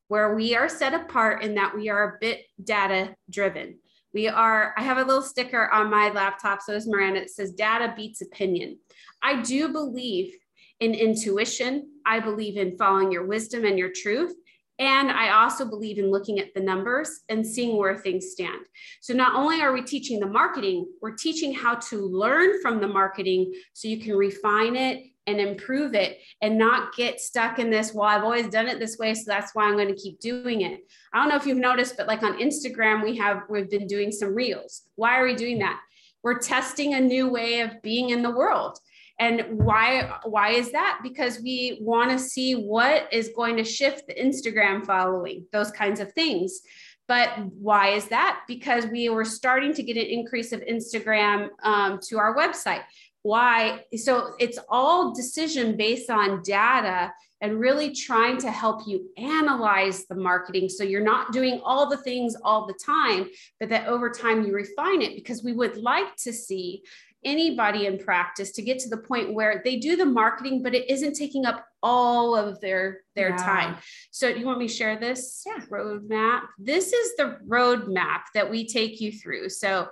where 0.08 0.34
we 0.34 0.54
are 0.54 0.68
set 0.68 0.94
apart 0.94 1.42
in 1.42 1.54
that 1.54 1.74
we 1.74 1.88
are 1.88 2.14
a 2.14 2.18
bit 2.20 2.42
data 2.62 3.14
driven. 3.30 3.78
We 4.14 4.28
are, 4.28 4.72
I 4.78 4.82
have 4.82 4.98
a 4.98 5.04
little 5.04 5.22
sticker 5.22 5.70
on 5.72 5.90
my 5.90 6.10
laptop, 6.10 6.62
so 6.62 6.72
does 6.72 6.86
Miranda, 6.86 7.22
it 7.22 7.30
says 7.30 7.52
data 7.52 7.92
beats 7.96 8.22
opinion. 8.22 8.78
I 9.22 9.42
do 9.42 9.72
believe 9.72 10.32
in 10.80 10.94
intuition. 10.94 11.90
I 12.06 12.20
believe 12.20 12.56
in 12.56 12.76
following 12.76 13.12
your 13.12 13.26
wisdom 13.26 13.64
and 13.64 13.78
your 13.78 13.90
truth. 13.94 14.34
And 14.78 15.10
I 15.10 15.30
also 15.30 15.64
believe 15.64 15.98
in 15.98 16.10
looking 16.10 16.38
at 16.38 16.52
the 16.54 16.60
numbers 16.60 17.20
and 17.30 17.46
seeing 17.46 17.78
where 17.78 17.96
things 17.96 18.30
stand. 18.32 18.66
So 19.00 19.14
not 19.14 19.34
only 19.34 19.62
are 19.62 19.72
we 19.72 19.82
teaching 19.82 20.20
the 20.20 20.26
marketing, 20.26 20.86
we're 21.00 21.14
teaching 21.14 21.54
how 21.54 21.76
to 21.76 22.06
learn 22.06 22.60
from 22.60 22.80
the 22.80 22.88
marketing 22.88 23.54
so 23.72 23.88
you 23.88 24.00
can 24.00 24.14
refine 24.14 24.76
it 24.76 25.02
and 25.26 25.40
improve 25.40 25.94
it 25.94 26.18
and 26.42 26.58
not 26.58 26.94
get 26.94 27.20
stuck 27.20 27.58
in 27.58 27.70
this 27.70 27.92
well 27.92 28.08
i've 28.08 28.24
always 28.24 28.48
done 28.48 28.68
it 28.68 28.78
this 28.78 28.98
way 28.98 29.14
so 29.14 29.24
that's 29.26 29.54
why 29.54 29.64
i'm 29.64 29.74
going 29.74 29.88
to 29.88 29.94
keep 29.94 30.20
doing 30.20 30.62
it. 30.62 30.80
I 31.12 31.18
don't 31.18 31.28
know 31.28 31.36
if 31.36 31.46
you've 31.46 31.58
noticed 31.58 31.96
but 31.96 32.06
like 32.06 32.22
on 32.22 32.38
instagram 32.38 33.02
we 33.02 33.16
have 33.16 33.42
we've 33.48 33.70
been 33.70 33.86
doing 33.86 34.12
some 34.12 34.34
reels. 34.34 34.82
Why 34.96 35.18
are 35.18 35.24
we 35.24 35.34
doing 35.34 35.58
that? 35.60 35.80
We're 36.22 36.38
testing 36.38 36.94
a 36.94 37.00
new 37.00 37.28
way 37.28 37.60
of 37.60 37.82
being 37.82 38.10
in 38.10 38.22
the 38.22 38.30
world. 38.30 38.78
And 39.18 39.44
why 39.58 40.18
why 40.24 40.50
is 40.50 40.72
that? 40.72 41.00
Because 41.02 41.40
we 41.40 41.78
want 41.80 42.10
to 42.10 42.18
see 42.18 42.54
what 42.54 43.08
is 43.12 43.30
going 43.34 43.56
to 43.56 43.64
shift 43.64 44.06
the 44.06 44.14
instagram 44.14 44.84
following 44.84 45.46
those 45.52 45.70
kinds 45.70 46.00
of 46.00 46.12
things. 46.12 46.60
But 47.08 47.30
why 47.60 47.90
is 47.90 48.08
that? 48.08 48.40
Because 48.48 48.86
we 48.86 49.08
were 49.08 49.24
starting 49.24 49.72
to 49.74 49.82
get 49.82 49.96
an 49.96 50.06
increase 50.06 50.52
of 50.52 50.60
instagram 50.62 51.48
um, 51.62 52.00
to 52.08 52.18
our 52.18 52.36
website 52.36 52.82
why 53.26 53.80
so 53.96 54.34
it's 54.38 54.58
all 54.68 55.12
decision 55.12 55.76
based 55.76 56.10
on 56.10 56.40
data 56.42 57.12
and 57.40 57.58
really 57.58 57.92
trying 57.92 58.38
to 58.38 58.50
help 58.52 58.86
you 58.86 59.10
analyze 59.18 60.06
the 60.06 60.14
marketing 60.14 60.68
so 60.68 60.84
you're 60.84 61.02
not 61.02 61.32
doing 61.32 61.60
all 61.64 61.90
the 61.90 61.96
things 61.96 62.36
all 62.44 62.66
the 62.66 62.78
time 62.84 63.26
but 63.58 63.68
that 63.68 63.88
over 63.88 64.10
time 64.10 64.46
you 64.46 64.54
refine 64.54 65.02
it 65.02 65.16
because 65.16 65.42
we 65.42 65.52
would 65.52 65.76
like 65.76 66.14
to 66.14 66.32
see 66.32 66.82
anybody 67.24 67.86
in 67.86 67.98
practice 67.98 68.52
to 68.52 68.62
get 68.62 68.78
to 68.78 68.88
the 68.88 68.96
point 68.96 69.34
where 69.34 69.60
they 69.64 69.76
do 69.76 69.96
the 69.96 70.06
marketing 70.06 70.62
but 70.62 70.72
it 70.72 70.88
isn't 70.88 71.14
taking 71.14 71.44
up 71.44 71.66
all 71.82 72.36
of 72.36 72.60
their 72.60 73.00
their 73.16 73.30
yeah. 73.30 73.36
time 73.36 73.76
so 74.12 74.32
do 74.32 74.38
you 74.38 74.46
want 74.46 74.60
me 74.60 74.68
to 74.68 74.72
share 74.72 74.96
this 75.00 75.42
yeah. 75.44 75.64
roadmap 75.66 76.42
this 76.60 76.92
is 76.92 77.16
the 77.16 77.38
roadmap 77.48 78.20
that 78.34 78.48
we 78.48 78.68
take 78.68 79.00
you 79.00 79.10
through 79.10 79.48
so 79.48 79.88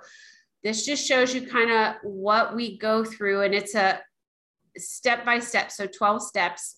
this 0.65 0.83
just 0.83 1.07
shows 1.07 1.33
you 1.33 1.45
kind 1.45 1.69
of 1.69 1.93
what 2.01 2.55
we 2.55 2.75
go 2.79 3.05
through 3.05 3.41
and 3.41 3.53
it's 3.53 3.75
a 3.75 3.99
step 4.75 5.23
by 5.23 5.37
step. 5.37 5.71
So 5.71 5.85
12 5.85 6.23
steps. 6.23 6.77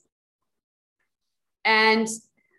And 1.63 2.05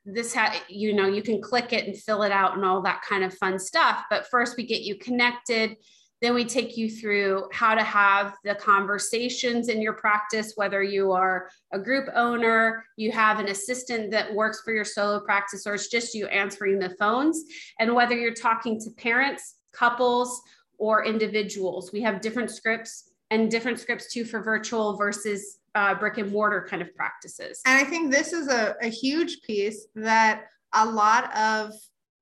this 0.06 0.34
ha 0.34 0.58
you 0.68 0.94
know, 0.94 1.06
you 1.06 1.22
can 1.22 1.42
click 1.42 1.74
it 1.74 1.86
and 1.86 1.94
fill 1.94 2.22
it 2.22 2.32
out 2.32 2.56
and 2.56 2.64
all 2.64 2.80
that 2.80 3.02
kind 3.06 3.24
of 3.24 3.34
fun 3.34 3.58
stuff. 3.58 4.04
But 4.08 4.26
first 4.30 4.56
we 4.56 4.64
get 4.64 4.80
you 4.80 4.96
connected. 4.96 5.76
Then 6.22 6.32
we 6.32 6.46
take 6.46 6.78
you 6.78 6.90
through 6.90 7.50
how 7.52 7.74
to 7.74 7.82
have 7.82 8.34
the 8.42 8.54
conversations 8.54 9.68
in 9.68 9.82
your 9.82 9.92
practice, 9.92 10.54
whether 10.56 10.82
you 10.82 11.12
are 11.12 11.50
a 11.74 11.78
group 11.78 12.08
owner, 12.14 12.86
you 12.96 13.12
have 13.12 13.38
an 13.38 13.48
assistant 13.48 14.10
that 14.12 14.34
works 14.34 14.62
for 14.64 14.72
your 14.72 14.84
solo 14.84 15.20
practice, 15.20 15.66
or 15.66 15.74
it's 15.74 15.88
just 15.88 16.14
you 16.14 16.26
answering 16.28 16.78
the 16.78 16.96
phones, 16.98 17.44
and 17.78 17.94
whether 17.94 18.16
you're 18.16 18.32
talking 18.32 18.80
to 18.80 18.90
parents, 18.96 19.56
couples, 19.72 20.40
or 20.78 21.04
individuals. 21.04 21.92
We 21.92 22.00
have 22.02 22.20
different 22.20 22.50
scripts 22.50 23.10
and 23.30 23.50
different 23.50 23.78
scripts 23.78 24.12
too 24.12 24.24
for 24.24 24.40
virtual 24.40 24.96
versus 24.96 25.58
uh, 25.74 25.94
brick 25.94 26.18
and 26.18 26.32
mortar 26.32 26.66
kind 26.68 26.80
of 26.80 26.94
practices. 26.94 27.60
And 27.66 27.76
I 27.76 27.88
think 27.88 28.10
this 28.10 28.32
is 28.32 28.48
a, 28.48 28.74
a 28.80 28.88
huge 28.88 29.42
piece 29.42 29.86
that 29.94 30.46
a 30.72 30.86
lot 30.86 31.36
of, 31.36 31.72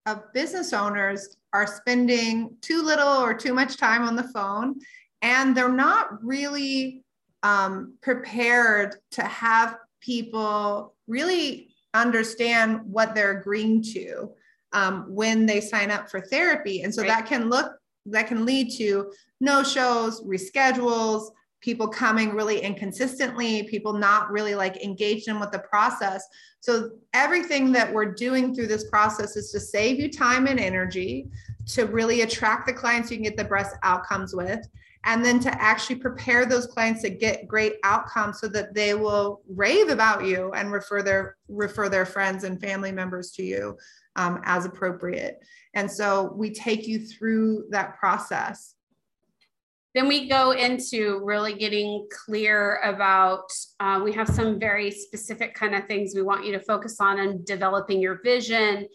of 0.07 0.33
business 0.33 0.73
owners 0.73 1.37
are 1.53 1.67
spending 1.67 2.57
too 2.61 2.83
little 2.83 3.09
or 3.09 3.35
too 3.35 3.55
much 3.55 3.77
time 3.77 4.03
on 4.03 4.17
the 4.17 4.29
phone, 4.35 4.77
and 5.23 5.57
they're 5.57 5.69
not 5.71 6.23
really 6.25 7.05
um, 7.43 7.95
prepared 8.03 8.97
to 9.13 9.23
have 9.23 9.77
people 10.01 10.95
really 11.07 11.75
understand 11.95 12.81
what 12.85 13.15
they're 13.15 13.39
agreeing 13.39 13.83
to 13.83 14.31
um, 14.73 15.07
when 15.09 15.47
they 15.47 15.61
sign 15.61 15.91
up 15.91 16.11
for 16.11 16.21
therapy. 16.21 16.83
And 16.83 16.95
so 16.95 17.03
right. 17.03 17.09
that 17.09 17.27
can 17.27 17.49
look 17.49 17.73
that 18.07 18.27
can 18.27 18.45
lead 18.45 18.71
to 18.79 19.13
no 19.41 19.63
shows, 19.63 20.23
reschedules, 20.23 21.31
people 21.61 21.89
coming 21.89 22.35
really 22.35 22.61
inconsistently, 22.61 23.65
people 23.65 23.93
not 23.93 24.31
really 24.31 24.55
like 24.55 24.83
engaged 24.85 25.29
in 25.29 25.41
with 25.41 25.51
the 25.51 25.59
process. 25.59 26.25
So 26.61 26.91
everything 27.13 27.73
that 27.73 27.93
we're 27.93 28.13
doing 28.13 28.55
through 28.55 28.69
this 28.69 28.89
process 28.89 29.37
is 29.37 29.51
to 29.53 29.61
save 29.61 29.99
you 29.99 30.11
time 30.11 30.47
and 30.47 30.61
energy, 30.61 31.29
to 31.69 31.87
really 31.87 32.23
attract 32.23 32.67
the 32.67 32.73
clients 32.73 33.11
you 33.11 33.17
can 33.17 33.25
get 33.25 33.37
the 33.37 33.45
best 33.45 33.75
outcomes 33.83 34.35
with, 34.35 34.61
and 35.05 35.25
then 35.25 35.41
to 35.41 35.63
actually 35.63 35.97
prepare 35.97 36.45
those 36.47 36.67
clients 36.67 37.03
to 37.03 37.11
get 37.11 37.49
great 37.49 37.75
outcomes 37.85 38.41
so 38.41 38.49
that 38.49 38.75
they 38.75 38.95
will 38.95 39.41
rave 39.49 39.89
about 39.89 40.25
you 40.25 40.53
and 40.53 40.71
refer 40.71 41.03
their 41.03 41.37
refer 41.49 41.89
their 41.89 42.07
friends 42.07 42.45
and 42.45 42.61
family 42.61 42.93
members 42.93 43.31
to 43.33 43.43
you 43.43 43.77
um, 44.17 44.41
as 44.45 44.65
appropriate. 44.65 45.39
And 45.75 45.91
so 45.91 46.33
we 46.35 46.53
take 46.53 46.87
you 46.87 46.99
through 47.07 47.67
that 47.71 47.99
process. 47.99 48.75
Then 49.95 50.09
we 50.09 50.29
go 50.29 50.51
into 50.51 51.23
really 51.25 51.55
getting 51.55 52.07
clear 52.11 52.81
about, 52.83 53.51
uh, 53.81 54.01
we 54.05 54.13
have 54.13 54.29
some 54.29 54.59
very 54.59 54.91
specific 54.91 55.55
kind 55.55 55.75
of 55.75 55.87
things 55.87 56.13
we 56.15 56.21
want 56.21 56.45
you 56.45 56.53
to 56.53 56.61
focus 56.61 57.01
on 57.01 57.19
and 57.19 57.47
developing 57.47 58.01
your 58.01 58.21
vision, 58.23 58.89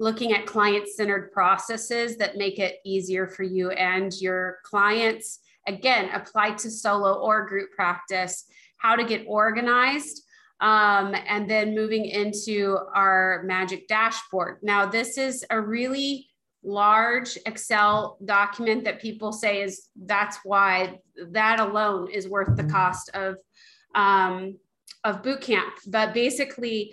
looking 0.00 0.32
at 0.32 0.46
client 0.46 0.88
centered 0.88 1.30
processes 1.30 2.16
that 2.16 2.36
make 2.36 2.58
it 2.58 2.78
easier 2.84 3.28
for 3.28 3.44
you 3.44 3.70
and 3.70 4.12
your 4.20 4.58
clients. 4.64 5.38
Again, 5.68 6.10
apply 6.12 6.52
to 6.52 6.70
solo 6.70 7.14
or 7.20 7.46
group 7.46 7.70
practice, 7.70 8.44
how 8.78 8.96
to 8.96 9.04
get 9.04 9.26
organized 9.28 10.22
um, 10.60 11.14
and 11.26 11.48
then 11.48 11.74
moving 11.74 12.06
into 12.06 12.78
our 12.94 13.42
magic 13.44 13.86
dashboard. 13.88 14.58
Now, 14.62 14.86
this 14.86 15.16
is 15.16 15.44
a 15.50 15.60
really 15.60 16.28
large 16.64 17.38
Excel 17.46 18.18
document 18.24 18.84
that 18.84 19.00
people 19.00 19.32
say 19.32 19.62
is 19.62 19.88
that's 20.04 20.38
why 20.44 20.98
that 21.30 21.60
alone 21.60 22.10
is 22.10 22.28
worth 22.28 22.56
the 22.56 22.64
cost 22.64 23.10
of 23.14 23.36
um, 23.94 24.56
of 25.04 25.22
boot 25.22 25.40
camp. 25.40 25.74
But 25.86 26.12
basically, 26.12 26.92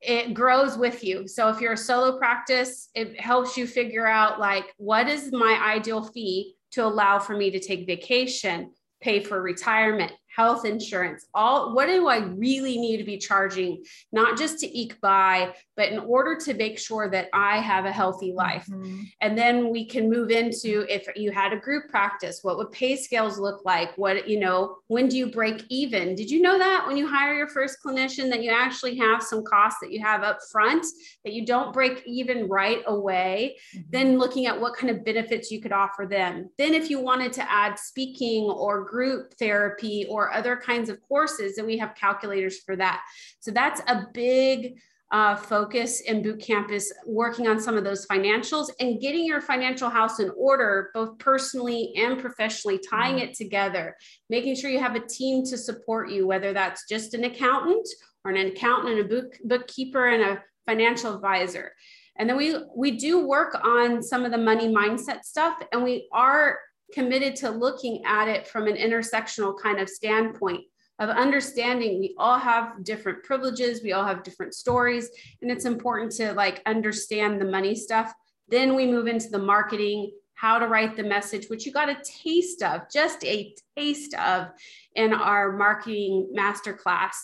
it 0.00 0.34
grows 0.34 0.76
with 0.76 1.02
you. 1.02 1.26
So 1.26 1.48
if 1.48 1.60
you're 1.60 1.72
a 1.72 1.76
solo 1.76 2.18
practice, 2.18 2.90
it 2.94 3.18
helps 3.18 3.56
you 3.56 3.66
figure 3.66 4.06
out 4.06 4.38
like 4.38 4.66
what 4.76 5.08
is 5.08 5.32
my 5.32 5.58
ideal 5.64 6.04
fee 6.04 6.54
to 6.72 6.84
allow 6.84 7.18
for 7.18 7.36
me 7.36 7.50
to 7.50 7.58
take 7.58 7.86
vacation, 7.86 8.72
pay 9.00 9.22
for 9.22 9.40
retirement, 9.40 10.12
health 10.36 10.66
insurance, 10.66 11.26
all 11.34 11.74
what 11.74 11.86
do 11.86 12.06
I 12.08 12.18
really 12.18 12.76
need 12.76 12.98
to 12.98 13.04
be 13.04 13.16
charging, 13.16 13.84
not 14.12 14.36
just 14.36 14.58
to 14.60 14.78
eke 14.78 15.00
by, 15.00 15.54
but 15.76 15.90
in 15.90 15.98
order 15.98 16.36
to 16.36 16.54
make 16.54 16.78
sure 16.78 17.08
that 17.10 17.28
I 17.32 17.58
have 17.58 17.84
a 17.84 17.92
healthy 17.92 18.32
life. 18.32 18.66
Mm-hmm. 18.66 19.02
And 19.20 19.36
then 19.36 19.70
we 19.70 19.86
can 19.86 20.10
move 20.10 20.30
into 20.30 20.86
if 20.88 21.06
you 21.14 21.30
had 21.30 21.52
a 21.52 21.58
group 21.58 21.88
practice, 21.88 22.40
what 22.42 22.56
would 22.56 22.72
pay 22.72 22.96
scales 22.96 23.38
look 23.38 23.64
like? 23.64 23.96
What, 23.96 24.28
you 24.28 24.40
know, 24.40 24.78
when 24.88 25.08
do 25.08 25.16
you 25.16 25.26
break 25.26 25.64
even? 25.68 26.14
Did 26.14 26.30
you 26.30 26.40
know 26.40 26.58
that 26.58 26.86
when 26.86 26.96
you 26.96 27.06
hire 27.06 27.34
your 27.34 27.48
first 27.48 27.78
clinician 27.84 28.30
that 28.30 28.42
you 28.42 28.50
actually 28.50 28.96
have 28.96 29.22
some 29.22 29.44
costs 29.44 29.78
that 29.82 29.92
you 29.92 30.00
have 30.00 30.22
up 30.22 30.38
front 30.50 30.86
that 31.24 31.34
you 31.34 31.44
don't 31.44 31.72
break 31.72 32.02
even 32.06 32.48
right 32.48 32.82
away? 32.86 33.56
Mm-hmm. 33.74 33.90
Then 33.90 34.18
looking 34.18 34.46
at 34.46 34.58
what 34.58 34.76
kind 34.76 34.90
of 34.90 35.04
benefits 35.04 35.50
you 35.50 35.60
could 35.60 35.72
offer 35.72 36.06
them. 36.06 36.50
Then 36.56 36.72
if 36.74 36.88
you 36.88 37.00
wanted 37.00 37.32
to 37.34 37.50
add 37.50 37.78
speaking 37.78 38.44
or 38.44 38.84
group 38.84 39.34
therapy 39.38 40.06
or 40.08 40.32
other 40.32 40.56
kinds 40.56 40.88
of 40.88 41.00
courses, 41.02 41.58
and 41.58 41.66
we 41.66 41.76
have 41.78 41.94
calculators 41.94 42.60
for 42.60 42.76
that. 42.76 43.02
So 43.40 43.50
that's 43.50 43.80
a 43.86 44.06
big 44.14 44.78
uh, 45.12 45.36
focus 45.36 46.00
in 46.00 46.22
boot 46.22 46.40
camp 46.40 46.70
is 46.70 46.92
working 47.06 47.46
on 47.46 47.60
some 47.60 47.76
of 47.76 47.84
those 47.84 48.06
financials 48.06 48.70
and 48.80 49.00
getting 49.00 49.24
your 49.24 49.40
financial 49.40 49.88
house 49.88 50.18
in 50.18 50.30
order, 50.36 50.90
both 50.94 51.16
personally 51.18 51.92
and 51.96 52.18
professionally, 52.18 52.80
tying 52.90 53.16
mm-hmm. 53.16 53.26
it 53.26 53.34
together, 53.34 53.96
making 54.30 54.56
sure 54.56 54.70
you 54.70 54.80
have 54.80 54.96
a 54.96 55.06
team 55.06 55.44
to 55.44 55.56
support 55.56 56.10
you, 56.10 56.26
whether 56.26 56.52
that's 56.52 56.88
just 56.88 57.14
an 57.14 57.24
accountant 57.24 57.86
or 58.24 58.32
an 58.32 58.48
accountant 58.48 58.98
and 58.98 59.06
a 59.06 59.08
book, 59.08 59.38
bookkeeper 59.44 60.06
and 60.06 60.22
a 60.22 60.42
financial 60.66 61.14
advisor. 61.14 61.72
And 62.18 62.28
then 62.28 62.36
we 62.36 62.56
we 62.74 62.92
do 62.92 63.26
work 63.26 63.56
on 63.62 64.02
some 64.02 64.24
of 64.24 64.32
the 64.32 64.38
money 64.38 64.68
mindset 64.68 65.22
stuff, 65.22 65.62
and 65.72 65.84
we 65.84 66.08
are 66.12 66.58
committed 66.92 67.36
to 67.36 67.50
looking 67.50 68.02
at 68.06 68.26
it 68.26 68.46
from 68.46 68.66
an 68.66 68.76
intersectional 68.76 69.54
kind 69.60 69.78
of 69.78 69.88
standpoint 69.88 70.62
of 70.98 71.10
understanding. 71.10 71.98
We 71.98 72.14
all 72.18 72.38
have 72.38 72.82
different 72.82 73.22
privileges. 73.22 73.82
We 73.82 73.92
all 73.92 74.04
have 74.04 74.22
different 74.22 74.54
stories. 74.54 75.10
And 75.42 75.50
it's 75.50 75.64
important 75.64 76.12
to 76.12 76.32
like 76.32 76.62
understand 76.66 77.40
the 77.40 77.44
money 77.44 77.74
stuff. 77.74 78.12
Then 78.48 78.74
we 78.74 78.86
move 78.86 79.06
into 79.06 79.28
the 79.28 79.38
marketing 79.38 80.12
how 80.34 80.58
to 80.58 80.68
write 80.68 80.96
the 80.96 81.02
message 81.02 81.48
which 81.48 81.64
you 81.64 81.72
got 81.72 81.88
a 81.88 81.98
taste 82.04 82.62
of 82.62 82.82
just 82.92 83.24
a 83.24 83.54
taste 83.76 84.14
of 84.14 84.48
in 84.94 85.12
our 85.12 85.52
marketing 85.52 86.30
masterclass. 86.36 87.14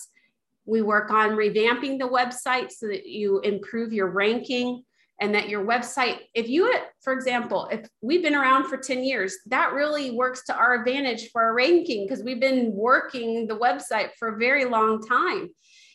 We 0.65 0.83
work 0.83 1.11
on 1.11 1.31
revamping 1.31 1.99
the 1.99 2.09
website 2.09 2.71
so 2.71 2.87
that 2.87 3.07
you 3.07 3.41
improve 3.41 3.93
your 3.93 4.09
ranking 4.09 4.85
and 5.21 5.35
that 5.35 5.49
your 5.49 5.65
website 5.65 6.19
if 6.35 6.49
you 6.49 6.75
for 7.01 7.13
example 7.13 7.69
if 7.71 7.87
we've 8.01 8.23
been 8.23 8.35
around 8.35 8.67
for 8.67 8.77
10 8.77 9.05
years 9.05 9.37
that 9.47 9.73
really 9.73 10.11
works 10.11 10.45
to 10.45 10.55
our 10.55 10.75
advantage 10.75 11.31
for 11.31 11.43
our 11.43 11.55
ranking 11.55 12.07
because 12.07 12.25
we've 12.25 12.41
been 12.41 12.73
working 12.73 13.47
the 13.47 13.57
website 13.57 14.11
for 14.19 14.29
a 14.29 14.39
very 14.39 14.65
long 14.65 15.01
time. 15.07 15.51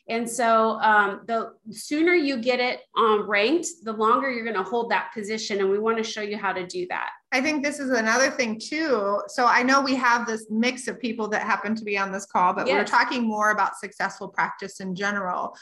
And 0.10 0.30
so 0.30 0.80
um, 0.80 1.22
the 1.28 1.52
sooner 1.70 2.14
you 2.14 2.38
get 2.38 2.62
it 2.62 2.80
um, 2.98 3.30
ranked 3.30 3.68
the 3.84 3.92
longer 3.92 4.32
you're 4.32 4.46
going 4.46 4.56
to 4.56 4.64
hold 4.64 4.90
that 4.92 5.12
position 5.14 5.60
and 5.60 5.70
we 5.70 5.80
want 5.80 5.98
to 5.98 6.04
show 6.04 6.22
you 6.22 6.38
how 6.38 6.54
to 6.54 6.66
do 6.66 6.88
that. 6.90 7.10
I 7.34 7.42
think 7.42 7.62
this 7.62 7.80
is 7.80 7.90
another 7.90 8.32
thing 8.32 8.58
too. 8.58 9.22
So 9.28 9.46
i 9.46 9.62
know 9.64 9.82
we 9.82 9.96
have 9.96 10.26
this 10.26 10.48
mix 10.50 10.88
of 10.88 10.98
people 11.00 11.28
that 11.30 11.42
happen 11.42 11.76
to 11.76 11.84
be 11.84 11.98
on 11.98 12.14
this 12.14 12.26
call 12.26 12.54
but 12.54 12.68
yes. 12.68 12.74
we're 12.76 12.86
talking 12.86 13.28
more 13.28 13.52
about 13.52 13.76
successful 13.76 14.30
practice 14.30 14.80
in 14.80 14.96
general. 14.96 15.54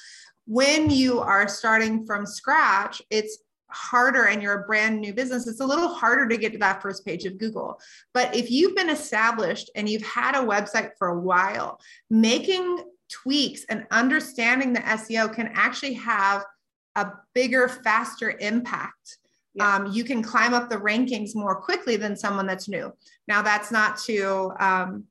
When 0.45 0.91
you 0.91 1.21
are 1.21 1.47
starting 1.47 2.05
from 2.05 2.27
scratch, 2.27 3.01
it's 3.09 3.39
harder 3.75 4.27
and 4.27 4.41
you're 4.41 4.61
a 4.61 4.65
brand 4.65 5.01
new 5.01 5.13
business, 5.13 5.47
it's 5.47 5.59
a 5.59 5.65
little 5.65 5.89
harder 5.89 6.27
to 6.27 6.37
get 6.37 6.53
to 6.53 6.57
that 6.59 6.81
first 6.81 7.05
page 7.05 7.25
of 7.25 7.37
Google. 7.37 7.79
But 8.13 8.35
if 8.35 8.49
you've 8.49 8.75
been 8.75 8.89
established 8.89 9.69
and 9.75 9.87
you've 9.89 10.05
had 10.05 10.35
a 10.35 10.45
website 10.45 10.91
for 10.97 11.09
a 11.09 11.19
while, 11.19 11.79
making 12.09 12.83
tweaks 13.09 13.65
and 13.69 13.85
understanding 13.91 14.73
the 14.73 14.79
SEO 14.79 15.33
can 15.33 15.51
actually 15.53 15.93
have 15.93 16.43
a 16.95 17.11
bigger, 17.33 17.67
faster 17.67 18.37
impact. 18.39 19.17
Yeah. 19.53 19.75
Um, 19.75 19.91
you 19.91 20.03
can 20.03 20.21
climb 20.23 20.53
up 20.53 20.69
the 20.69 20.77
rankings 20.77 21.35
more 21.35 21.55
quickly 21.55 21.97
than 21.97 22.15
someone 22.15 22.47
that's 22.47 22.67
new. 22.67 22.91
Now, 23.27 23.41
that's 23.41 23.71
not 23.71 23.97
to 23.99 24.51
um, 24.59 25.05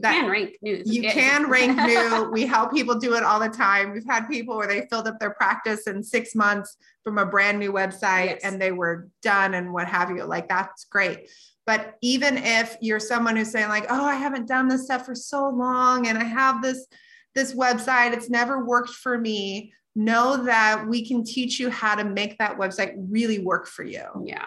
that 0.00 0.14
you 0.14 0.20
can 0.22 0.30
rank 0.30 0.56
new. 0.62 0.82
You 0.84 1.02
can 1.02 1.50
rank 1.50 1.76
new. 1.76 2.30
We 2.30 2.46
help 2.46 2.72
people 2.72 2.96
do 2.96 3.14
it 3.14 3.22
all 3.22 3.40
the 3.40 3.48
time. 3.48 3.92
We've 3.92 4.06
had 4.06 4.28
people 4.28 4.56
where 4.56 4.66
they 4.66 4.86
filled 4.90 5.08
up 5.08 5.18
their 5.18 5.30
practice 5.30 5.86
in 5.86 6.02
six 6.02 6.34
months 6.34 6.76
from 7.04 7.18
a 7.18 7.26
brand 7.26 7.58
new 7.58 7.72
website 7.72 8.26
yes. 8.26 8.40
and 8.42 8.60
they 8.60 8.72
were 8.72 9.08
done 9.22 9.54
and 9.54 9.72
what 9.72 9.88
have 9.88 10.10
you. 10.10 10.24
Like 10.24 10.48
that's 10.48 10.84
great. 10.84 11.30
But 11.66 11.96
even 12.00 12.38
if 12.38 12.76
you're 12.80 13.00
someone 13.00 13.36
who's 13.36 13.50
saying 13.50 13.68
like, 13.68 13.86
oh, 13.88 14.04
I 14.04 14.14
haven't 14.14 14.48
done 14.48 14.68
this 14.68 14.84
stuff 14.84 15.06
for 15.06 15.14
so 15.14 15.48
long 15.48 16.06
and 16.06 16.16
I 16.16 16.24
have 16.24 16.62
this 16.62 16.86
this 17.34 17.54
website, 17.54 18.14
it's 18.14 18.30
never 18.30 18.64
worked 18.64 18.90
for 18.90 19.18
me. 19.18 19.72
Know 19.94 20.44
that 20.44 20.86
we 20.88 21.06
can 21.06 21.24
teach 21.24 21.58
you 21.58 21.70
how 21.70 21.94
to 21.94 22.04
make 22.04 22.38
that 22.38 22.58
website 22.58 22.94
really 22.96 23.38
work 23.38 23.66
for 23.66 23.84
you. 23.84 24.04
Yeah. 24.24 24.46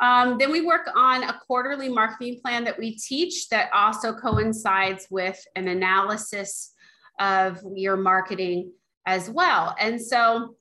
Um, 0.00 0.38
then 0.38 0.50
we 0.50 0.62
work 0.62 0.88
on 0.96 1.22
a 1.24 1.38
quarterly 1.46 1.88
marketing 1.88 2.40
plan 2.42 2.64
that 2.64 2.78
we 2.78 2.96
teach 2.96 3.48
that 3.50 3.70
also 3.74 4.14
coincides 4.14 5.06
with 5.10 5.38
an 5.56 5.68
analysis 5.68 6.72
of 7.20 7.60
your 7.74 7.96
marketing 7.96 8.72
as 9.06 9.28
well. 9.28 9.76
And 9.78 10.00
so 10.00 10.56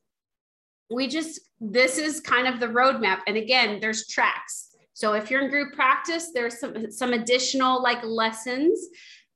we 0.91 1.07
just, 1.07 1.39
this 1.61 1.97
is 1.97 2.19
kind 2.19 2.47
of 2.47 2.59
the 2.59 2.67
roadmap. 2.67 3.19
And 3.27 3.37
again, 3.37 3.79
there's 3.79 4.07
tracks. 4.07 4.75
So 4.93 5.13
if 5.13 5.31
you're 5.31 5.41
in 5.41 5.49
group 5.49 5.73
practice, 5.73 6.31
there's 6.33 6.59
some, 6.59 6.91
some 6.91 7.13
additional 7.13 7.81
like 7.81 8.03
lessons 8.03 8.87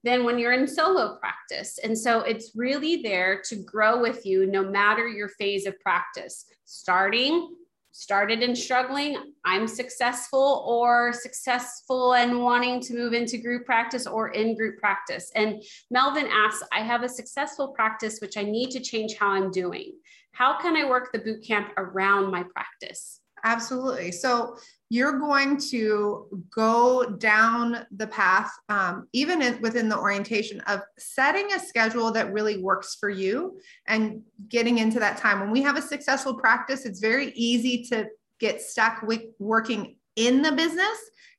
than 0.03 0.25
when 0.25 0.37
you're 0.37 0.51
in 0.51 0.67
solo 0.67 1.17
practice. 1.17 1.79
And 1.81 1.97
so 1.97 2.21
it's 2.21 2.51
really 2.55 2.97
there 2.97 3.41
to 3.45 3.55
grow 3.63 4.01
with 4.01 4.25
you 4.25 4.45
no 4.45 4.69
matter 4.69 5.07
your 5.07 5.29
phase 5.29 5.65
of 5.65 5.79
practice, 5.79 6.45
starting 6.65 7.55
started 7.93 8.41
in 8.41 8.55
struggling, 8.55 9.15
I'm 9.45 9.67
successful 9.67 10.65
or 10.67 11.13
successful 11.13 12.15
and 12.15 12.41
wanting 12.41 12.81
to 12.81 12.95
move 12.95 13.13
into 13.13 13.37
group 13.37 13.65
practice 13.65 14.07
or 14.07 14.29
in 14.29 14.57
group 14.57 14.79
practice. 14.79 15.31
And 15.35 15.63
Melvin 15.91 16.27
asks, 16.27 16.67
I 16.71 16.81
have 16.81 17.03
a 17.03 17.09
successful 17.09 17.69
practice, 17.69 18.19
which 18.19 18.35
I 18.35 18.43
need 18.43 18.71
to 18.71 18.79
change 18.79 19.15
how 19.15 19.29
I'm 19.29 19.51
doing. 19.51 19.93
How 20.31 20.59
can 20.59 20.75
I 20.75 20.89
work 20.89 21.11
the 21.11 21.19
boot 21.19 21.45
camp 21.45 21.69
around 21.77 22.31
my 22.31 22.43
practice? 22.43 23.21
Absolutely. 23.43 24.11
So 24.11 24.57
you're 24.89 25.19
going 25.19 25.57
to 25.71 26.45
go 26.49 27.03
down 27.17 27.85
the 27.95 28.07
path, 28.07 28.51
um, 28.69 29.07
even 29.11 29.41
in, 29.41 29.59
within 29.61 29.89
the 29.89 29.97
orientation 29.97 30.61
of 30.61 30.81
setting 30.97 31.51
a 31.51 31.59
schedule 31.59 32.11
that 32.11 32.31
really 32.31 32.61
works 32.61 32.95
for 32.99 33.09
you 33.09 33.59
and 33.87 34.21
getting 34.49 34.77
into 34.77 34.99
that 34.99 35.17
time. 35.17 35.39
When 35.39 35.51
we 35.51 35.61
have 35.63 35.77
a 35.77 35.81
successful 35.81 36.35
practice, 36.35 36.85
it's 36.85 36.99
very 36.99 37.31
easy 37.31 37.83
to 37.85 38.07
get 38.39 38.61
stuck 38.61 39.01
with 39.01 39.21
working 39.39 39.95
in 40.15 40.41
the 40.41 40.51
business 40.51 40.97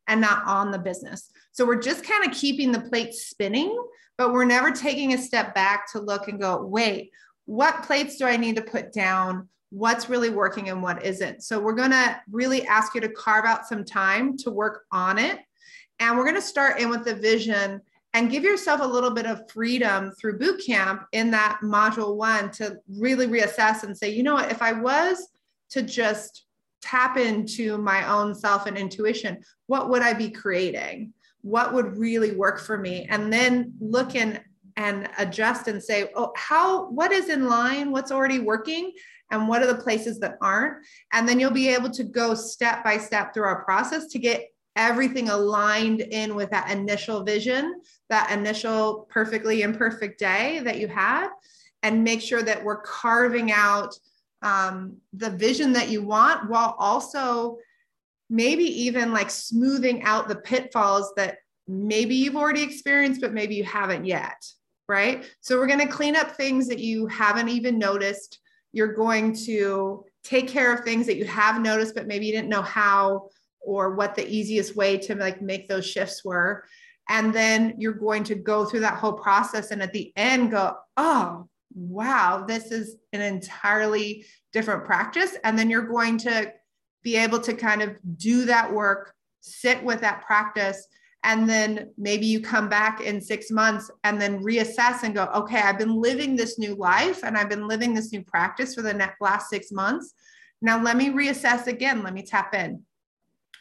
and 0.08 0.20
not 0.20 0.44
on 0.46 0.70
the 0.70 0.78
business. 0.78 1.30
So 1.52 1.64
we're 1.64 1.80
just 1.80 2.04
kind 2.04 2.26
of 2.26 2.36
keeping 2.36 2.72
the 2.72 2.80
plate 2.80 3.14
spinning, 3.14 3.78
but 4.18 4.32
we're 4.32 4.44
never 4.44 4.72
taking 4.72 5.14
a 5.14 5.18
step 5.18 5.54
back 5.54 5.90
to 5.92 6.00
look 6.00 6.28
and 6.28 6.40
go, 6.40 6.64
wait, 6.64 7.12
what 7.46 7.84
plates 7.84 8.16
do 8.16 8.26
I 8.26 8.36
need 8.36 8.56
to 8.56 8.62
put 8.62 8.92
down? 8.92 9.48
What's 9.74 10.08
really 10.08 10.30
working 10.30 10.68
and 10.68 10.80
what 10.80 11.04
isn't. 11.04 11.42
So 11.42 11.58
we're 11.58 11.74
going 11.74 11.90
to 11.90 12.20
really 12.30 12.64
ask 12.64 12.94
you 12.94 13.00
to 13.00 13.08
carve 13.08 13.44
out 13.44 13.66
some 13.66 13.84
time 13.84 14.36
to 14.38 14.50
work 14.50 14.84
on 14.92 15.18
it. 15.18 15.40
And 15.98 16.16
we're 16.16 16.22
going 16.22 16.36
to 16.36 16.40
start 16.42 16.78
in 16.78 16.90
with 16.90 17.04
the 17.04 17.16
vision 17.16 17.80
and 18.12 18.30
give 18.30 18.44
yourself 18.44 18.80
a 18.80 18.86
little 18.86 19.10
bit 19.10 19.26
of 19.26 19.50
freedom 19.50 20.12
through 20.12 20.38
boot 20.38 20.62
camp 20.64 21.06
in 21.10 21.32
that 21.32 21.58
module 21.64 22.14
one 22.14 22.52
to 22.52 22.76
really 22.88 23.26
reassess 23.26 23.82
and 23.82 23.98
say, 23.98 24.10
you 24.10 24.22
know 24.22 24.34
what, 24.34 24.52
if 24.52 24.62
I 24.62 24.70
was 24.70 25.26
to 25.70 25.82
just 25.82 26.46
tap 26.80 27.16
into 27.16 27.76
my 27.76 28.08
own 28.08 28.32
self 28.32 28.66
and 28.66 28.78
intuition, 28.78 29.42
what 29.66 29.90
would 29.90 30.02
I 30.02 30.12
be 30.12 30.30
creating? 30.30 31.12
What 31.42 31.74
would 31.74 31.98
really 31.98 32.30
work 32.36 32.60
for 32.60 32.78
me? 32.78 33.08
And 33.10 33.32
then 33.32 33.72
look 33.80 34.14
in 34.14 34.38
and 34.76 35.08
adjust 35.18 35.66
and 35.66 35.82
say, 35.82 36.10
oh, 36.14 36.32
how, 36.36 36.90
what 36.90 37.10
is 37.10 37.28
in 37.28 37.48
line? 37.48 37.90
What's 37.90 38.12
already 38.12 38.38
working? 38.38 38.92
And 39.34 39.48
what 39.48 39.62
are 39.62 39.66
the 39.66 39.82
places 39.82 40.18
that 40.20 40.38
aren't. 40.40 40.84
And 41.12 41.28
then 41.28 41.38
you'll 41.38 41.50
be 41.50 41.68
able 41.68 41.90
to 41.90 42.04
go 42.04 42.34
step 42.34 42.82
by 42.82 42.96
step 42.98 43.34
through 43.34 43.44
our 43.44 43.64
process 43.64 44.06
to 44.08 44.18
get 44.18 44.48
everything 44.76 45.28
aligned 45.28 46.00
in 46.00 46.34
with 46.34 46.50
that 46.50 46.70
initial 46.70 47.22
vision, 47.22 47.80
that 48.08 48.30
initial 48.32 49.06
perfectly 49.10 49.62
imperfect 49.62 50.18
day 50.18 50.60
that 50.64 50.80
you 50.80 50.88
had, 50.88 51.28
and 51.82 52.02
make 52.02 52.20
sure 52.20 52.42
that 52.42 52.64
we're 52.64 52.80
carving 52.80 53.52
out 53.52 53.94
um, 54.42 54.96
the 55.12 55.30
vision 55.30 55.72
that 55.72 55.90
you 55.90 56.02
want 56.02 56.50
while 56.50 56.74
also 56.78 57.58
maybe 58.28 58.64
even 58.64 59.12
like 59.12 59.30
smoothing 59.30 60.02
out 60.02 60.28
the 60.28 60.36
pitfalls 60.36 61.12
that 61.16 61.38
maybe 61.68 62.14
you've 62.14 62.36
already 62.36 62.62
experienced, 62.62 63.20
but 63.20 63.32
maybe 63.32 63.54
you 63.54 63.64
haven't 63.64 64.04
yet. 64.04 64.44
Right. 64.86 65.24
So 65.40 65.56
we're 65.58 65.66
going 65.66 65.86
to 65.86 65.86
clean 65.86 66.14
up 66.14 66.32
things 66.32 66.68
that 66.68 66.78
you 66.78 67.06
haven't 67.06 67.48
even 67.48 67.78
noticed 67.78 68.40
you're 68.74 68.92
going 68.92 69.32
to 69.32 70.04
take 70.24 70.48
care 70.48 70.74
of 70.74 70.80
things 70.80 71.06
that 71.06 71.16
you 71.16 71.24
have 71.24 71.60
noticed 71.60 71.94
but 71.94 72.06
maybe 72.06 72.26
you 72.26 72.32
didn't 72.32 72.48
know 72.48 72.62
how 72.62 73.28
or 73.60 73.94
what 73.94 74.14
the 74.14 74.28
easiest 74.28 74.76
way 74.76 74.98
to 74.98 75.14
like 75.14 75.40
make 75.40 75.68
those 75.68 75.86
shifts 75.86 76.24
were. 76.24 76.64
And 77.08 77.32
then 77.34 77.74
you're 77.78 77.92
going 77.92 78.24
to 78.24 78.34
go 78.34 78.64
through 78.64 78.80
that 78.80 78.98
whole 78.98 79.14
process 79.14 79.70
and 79.70 79.82
at 79.82 79.92
the 79.92 80.12
end 80.16 80.50
go 80.50 80.74
oh 80.96 81.48
wow 81.74 82.44
this 82.46 82.70
is 82.70 82.96
an 83.12 83.20
entirely 83.20 84.26
different 84.52 84.84
practice. 84.84 85.36
And 85.44 85.58
then 85.58 85.70
you're 85.70 85.86
going 85.86 86.18
to 86.18 86.52
be 87.02 87.16
able 87.16 87.40
to 87.40 87.54
kind 87.54 87.82
of 87.82 87.96
do 88.16 88.46
that 88.46 88.72
work 88.72 89.14
sit 89.40 89.82
with 89.84 90.00
that 90.00 90.24
practice 90.26 90.86
and 91.24 91.48
then 91.48 91.90
maybe 91.98 92.26
you 92.26 92.40
come 92.40 92.68
back 92.68 93.00
in 93.00 93.20
six 93.20 93.50
months 93.50 93.90
and 94.04 94.20
then 94.20 94.42
reassess 94.44 95.02
and 95.02 95.14
go 95.14 95.24
okay 95.34 95.60
i've 95.60 95.78
been 95.78 96.00
living 96.00 96.36
this 96.36 96.58
new 96.58 96.74
life 96.74 97.24
and 97.24 97.36
i've 97.36 97.48
been 97.48 97.66
living 97.66 97.94
this 97.94 98.12
new 98.12 98.22
practice 98.22 98.74
for 98.74 98.82
the 98.82 99.12
last 99.20 99.50
six 99.50 99.72
months. 99.72 100.14
Now 100.64 100.82
let 100.82 100.96
me 100.96 101.10
reassess 101.10 101.66
again. 101.66 102.02
Let 102.02 102.14
me 102.14 102.22
tap 102.22 102.54
in. 102.54 102.82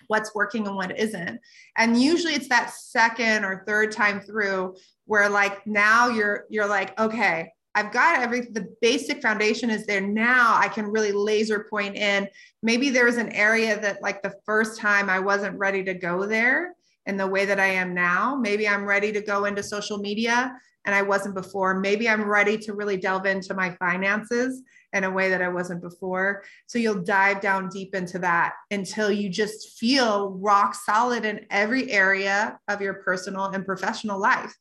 What's 0.08 0.34
working 0.34 0.68
and 0.68 0.76
what 0.76 0.98
isn't? 0.98 1.40
And 1.78 2.02
usually 2.02 2.34
it's 2.34 2.50
that 2.50 2.72
second 2.72 3.44
or 3.44 3.64
third 3.68 3.92
time 3.92 4.22
through 4.22 4.76
where 5.06 5.30
like 5.30 5.66
now 5.68 6.10
you're 6.10 6.46
you're 6.50 6.68
like 6.68 6.98
okay 7.00 7.52
I've 7.76 7.92
got 7.92 8.22
every 8.22 8.42
the 8.42 8.74
basic 8.82 9.22
foundation 9.22 9.72
is 9.72 9.88
there. 9.88 10.00
Now. 10.00 10.56
I 10.56 10.68
can 10.68 10.86
really 10.86 11.12
laser 11.12 11.66
point 11.70 11.96
in. 11.96 12.28
Maybe 12.62 12.92
there 12.92 13.06
was 13.06 13.18
an 13.18 13.32
area 13.32 13.80
that 13.82 14.02
like 14.02 14.22
the 14.22 14.36
first 14.46 14.80
time 14.80 15.10
I 15.10 15.20
wasn't 15.20 15.58
ready 15.58 15.84
to 15.86 15.96
go 15.96 16.28
there 16.28 16.76
in 17.06 17.18
the 17.18 17.28
way 17.28 17.46
that 17.46 17.60
I 17.60 17.68
am 17.68 17.94
now. 17.94 18.36
Maybe 18.36 18.68
I'm 18.68 18.86
ready 18.86 19.12
to 19.12 19.22
go 19.22 19.46
into 19.46 19.64
social 19.64 19.98
media 19.98 20.56
and 20.86 20.94
I 20.94 21.02
wasn't 21.02 21.36
before. 21.36 21.80
Maybe 21.80 22.10
I'm 22.10 22.24
ready 22.24 22.58
to 22.60 22.74
really 22.74 22.98
delve 22.98 23.26
into 23.26 23.54
my 23.54 23.72
finances 23.72 24.62
in 24.92 25.04
a 25.06 25.12
way 25.12 25.30
that 25.30 25.42
I 25.42 25.48
wasn't 25.48 25.82
before. 25.82 26.44
So 26.68 26.78
you'll 26.78 27.04
dive 27.04 27.42
down 27.42 27.70
deep 27.70 27.96
into 27.96 28.20
that 28.20 28.54
until 28.70 29.12
you 29.12 29.30
just 29.30 29.78
feel 29.78 30.32
rock 30.32 30.76
solid 30.76 31.26
in 31.26 31.46
every 31.50 31.92
area 31.92 32.60
of 32.68 32.82
your 32.82 32.96
personal 32.96 33.46
and 33.46 33.66
professional 33.66 34.20
life. 34.20 34.54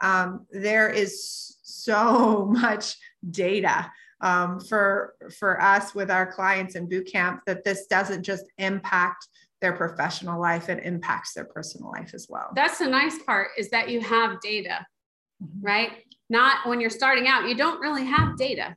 Um, 0.00 0.46
there 0.50 0.90
is 0.90 1.56
so 1.62 2.46
much 2.50 2.96
data 3.30 3.90
um, 4.20 4.60
for 4.60 5.14
for 5.38 5.60
us 5.62 5.94
with 5.94 6.10
our 6.10 6.30
clients 6.30 6.74
in 6.74 6.88
boot 6.88 7.08
camp 7.10 7.42
that 7.46 7.64
this 7.64 7.86
doesn't 7.86 8.24
just 8.24 8.44
impact 8.58 9.28
their 9.60 9.72
professional 9.72 10.40
life 10.40 10.68
it 10.68 10.84
impacts 10.84 11.34
their 11.34 11.44
personal 11.44 11.90
life 11.90 12.12
as 12.14 12.26
well. 12.28 12.50
That's 12.54 12.78
the 12.78 12.86
nice 12.86 13.20
part 13.22 13.48
is 13.58 13.70
that 13.70 13.88
you 13.88 14.00
have 14.00 14.40
data 14.40 14.86
mm-hmm. 15.42 15.66
right? 15.66 15.90
Not 16.30 16.66
when 16.66 16.80
you're 16.80 16.90
starting 16.90 17.26
out 17.26 17.48
you 17.48 17.54
don't 17.54 17.80
really 17.80 18.04
have 18.04 18.36
data. 18.36 18.76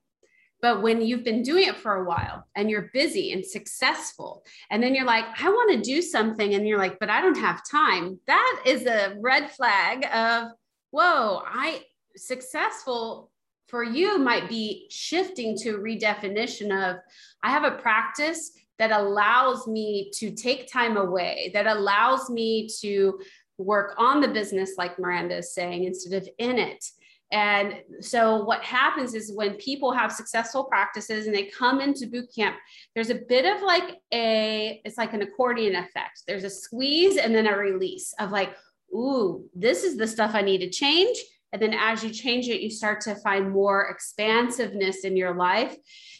But 0.61 0.83
when 0.83 1.01
you've 1.01 1.23
been 1.23 1.41
doing 1.41 1.67
it 1.67 1.77
for 1.77 1.95
a 1.95 2.03
while 2.03 2.45
and 2.55 2.69
you're 2.69 2.91
busy 2.93 3.31
and 3.31 3.43
successful 3.43 4.43
and 4.69 4.81
then 4.81 4.93
you're 4.93 5.07
like 5.07 5.25
i 5.41 5.49
want 5.49 5.71
to 5.71 5.81
do 5.81 6.03
something 6.03 6.53
and 6.53 6.67
you're 6.67 6.77
like 6.77 6.99
but 6.99 7.09
i 7.09 7.19
don't 7.19 7.37
have 7.37 7.67
time 7.67 8.19
that 8.27 8.61
is 8.63 8.85
a 8.85 9.15
red 9.19 9.49
flag 9.49 10.05
of 10.13 10.51
whoa 10.91 11.41
i 11.47 11.81
successful 12.15 13.31
for 13.69 13.83
you 13.83 14.19
might 14.19 14.47
be 14.49 14.85
shifting 14.91 15.57
to 15.57 15.71
a 15.71 15.79
redefinition 15.79 16.69
of 16.71 16.97
i 17.41 17.49
have 17.49 17.63
a 17.63 17.77
practice 17.77 18.51
that 18.81 18.89
allows 18.89 19.67
me 19.67 20.09
to 20.11 20.31
take 20.31 20.67
time 20.67 20.97
away, 20.97 21.51
that 21.53 21.67
allows 21.67 22.31
me 22.31 22.67
to 22.79 23.19
work 23.59 23.93
on 23.99 24.21
the 24.21 24.27
business, 24.27 24.71
like 24.75 24.97
Miranda 24.97 25.37
is 25.37 25.53
saying, 25.53 25.83
instead 25.83 26.19
of 26.19 26.27
in 26.39 26.57
it. 26.57 26.83
And 27.31 27.75
so 27.99 28.43
what 28.43 28.63
happens 28.63 29.13
is 29.13 29.35
when 29.35 29.53
people 29.57 29.91
have 29.91 30.11
successful 30.11 30.63
practices 30.63 31.27
and 31.27 31.35
they 31.35 31.43
come 31.43 31.79
into 31.79 32.07
boot 32.07 32.25
camp, 32.35 32.55
there's 32.95 33.11
a 33.11 33.21
bit 33.29 33.45
of 33.45 33.61
like 33.61 33.99
a, 34.11 34.81
it's 34.83 34.97
like 34.97 35.13
an 35.13 35.21
accordion 35.21 35.75
effect. 35.75 36.23
There's 36.25 36.43
a 36.43 36.49
squeeze 36.49 37.17
and 37.17 37.35
then 37.35 37.45
a 37.45 37.55
release 37.55 38.15
of 38.19 38.31
like, 38.31 38.55
ooh, 38.95 39.47
this 39.53 39.83
is 39.83 39.95
the 39.95 40.07
stuff 40.07 40.31
I 40.33 40.41
need 40.41 40.61
to 40.61 40.71
change. 40.71 41.19
And 41.53 41.61
then 41.61 41.73
as 41.73 42.03
you 42.03 42.09
change 42.11 42.47
it, 42.47 42.61
you 42.61 42.69
start 42.69 43.01
to 43.01 43.15
find 43.15 43.51
more 43.51 43.87
expansiveness 43.87 45.03
in 45.03 45.17
your 45.17 45.35
life. 45.35 45.75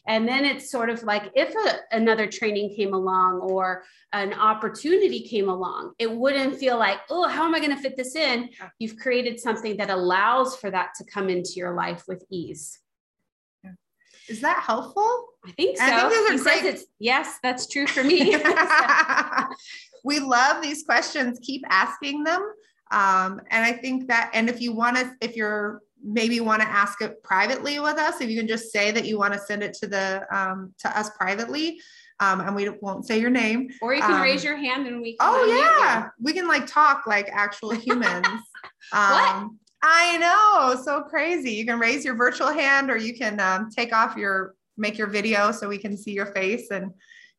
And 0.07 0.27
then 0.27 0.43
it's 0.45 0.69
sort 0.69 0.89
of 0.89 1.03
like 1.03 1.31
if 1.35 1.53
a, 1.55 1.95
another 1.95 2.27
training 2.27 2.75
came 2.75 2.93
along 2.93 3.39
or 3.39 3.83
an 4.13 4.33
opportunity 4.33 5.21
came 5.21 5.47
along, 5.47 5.93
it 5.99 6.11
wouldn't 6.11 6.57
feel 6.57 6.77
like, 6.77 6.99
oh, 7.09 7.27
how 7.27 7.45
am 7.45 7.55
I 7.55 7.59
going 7.59 7.75
to 7.75 7.81
fit 7.81 7.95
this 7.95 8.15
in? 8.15 8.49
You've 8.79 8.97
created 8.97 9.39
something 9.39 9.77
that 9.77 9.89
allows 9.89 10.57
for 10.57 10.69
that 10.71 10.89
to 10.97 11.05
come 11.05 11.29
into 11.29 11.53
your 11.55 11.75
life 11.75 12.03
with 12.07 12.25
ease. 12.29 12.79
Is 14.27 14.41
that 14.41 14.63
helpful? 14.63 15.25
I 15.45 15.51
think 15.51 15.77
so. 15.77 15.83
I 15.83 16.09
think 16.09 16.31
he 16.31 16.37
great... 16.37 16.63
says 16.63 16.65
it's 16.65 16.85
yes, 16.99 17.37
that's 17.43 17.67
true 17.67 17.87
for 17.87 18.03
me. 18.03 18.37
we 20.03 20.19
love 20.19 20.61
these 20.61 20.83
questions. 20.83 21.39
Keep 21.41 21.63
asking 21.69 22.23
them. 22.23 22.41
Um, 22.91 23.41
and 23.49 23.63
I 23.63 23.71
think 23.71 24.07
that, 24.07 24.31
and 24.33 24.49
if 24.49 24.61
you 24.61 24.73
want 24.73 24.97
to, 24.97 25.15
if 25.21 25.35
you're 25.35 25.81
maybe 26.03 26.39
want 26.39 26.61
to 26.61 26.67
ask 26.67 27.01
it 27.01 27.21
privately 27.21 27.79
with 27.79 27.95
us 27.99 28.21
if 28.21 28.27
you 28.27 28.35
can 28.35 28.47
just 28.47 28.71
say 28.71 28.89
that 28.89 29.05
you 29.05 29.19
want 29.19 29.31
to 29.31 29.39
send 29.39 29.61
it 29.61 29.71
to 29.71 29.85
the 29.85 30.25
um, 30.35 30.73
to 30.79 30.97
us 30.97 31.11
privately 31.15 31.79
um, 32.21 32.39
and 32.39 32.55
we 32.55 32.69
won't 32.81 33.05
say 33.05 33.19
your 33.19 33.31
name. 33.31 33.69
Or 33.81 33.95
you 33.95 34.01
can 34.01 34.13
um, 34.13 34.21
raise 34.21 34.43
your 34.43 34.55
hand 34.55 34.85
and 34.85 35.01
we 35.01 35.17
Can 35.17 35.27
oh 35.27 35.45
yeah. 35.45 36.09
We 36.21 36.33
can 36.33 36.47
like 36.47 36.67
talk 36.67 37.07
like 37.07 37.27
actual 37.33 37.71
humans. 37.75 38.27
Um, 38.93 39.57
i 39.83 40.17
know. 40.19 40.79
So 40.83 41.01
crazy. 41.01 41.51
You 41.51 41.65
can 41.65 41.79
raise 41.79 42.05
your 42.05 42.15
virtual 42.15 42.49
hand 42.49 42.91
or 42.91 42.97
you 42.97 43.17
can 43.17 43.39
um, 43.39 43.69
take 43.75 43.91
off 43.91 44.15
your 44.15 44.53
make 44.77 44.97
your 44.97 45.07
video 45.07 45.51
so 45.51 45.67
we 45.67 45.79
can 45.79 45.97
see 45.97 46.11
your 46.11 46.27
face 46.27 46.69
and 46.69 46.91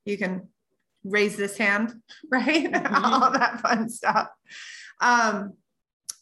you 0.05 0.19
can 0.19 0.49
raise 1.05 1.37
this 1.37 1.57
hand, 1.57 1.95
right? 2.31 2.73
Mm-hmm. 2.73 2.95
All 3.05 3.31
that 3.31 3.61
fun 3.61 3.89
stuff. 3.89 4.29
Um, 5.03 5.55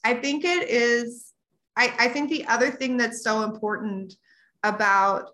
I 0.05 0.15
think 0.15 0.45
it 0.45 0.69
is, 0.69 1.33
I, 1.77 1.93
I 1.99 2.09
think 2.09 2.31
the 2.31 2.47
other 2.47 2.71
thing 2.71 2.97
that's 2.97 3.23
so 3.23 3.43
important 3.43 4.15
about 4.65 5.31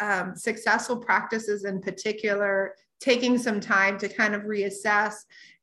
um, 0.00 0.34
successful 0.34 0.96
practices 0.96 1.64
in 1.64 1.80
particular, 1.80 2.74
taking 3.00 3.36
some 3.36 3.60
time 3.60 3.98
to 3.98 4.08
kind 4.08 4.34
of 4.34 4.42
reassess 4.42 5.16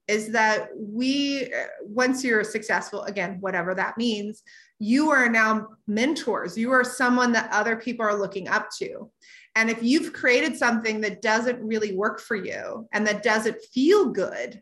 is 0.07 0.31
that 0.31 0.69
we, 0.75 1.51
once 1.81 2.23
you're 2.23 2.43
successful, 2.43 3.03
again, 3.03 3.37
whatever 3.39 3.73
that 3.73 3.97
means, 3.97 4.43
you 4.79 5.09
are 5.09 5.29
now 5.29 5.67
mentors. 5.87 6.57
You 6.57 6.71
are 6.71 6.83
someone 6.83 7.31
that 7.31 7.51
other 7.51 7.75
people 7.75 8.05
are 8.05 8.17
looking 8.17 8.47
up 8.47 8.69
to. 8.79 9.09
And 9.55 9.69
if 9.69 9.81
you've 9.81 10.11
created 10.11 10.57
something 10.57 11.01
that 11.01 11.21
doesn't 11.21 11.61
really 11.61 11.95
work 11.95 12.19
for 12.19 12.35
you 12.35 12.87
and 12.91 13.05
that 13.07 13.23
doesn't 13.23 13.61
feel 13.73 14.09
good, 14.09 14.61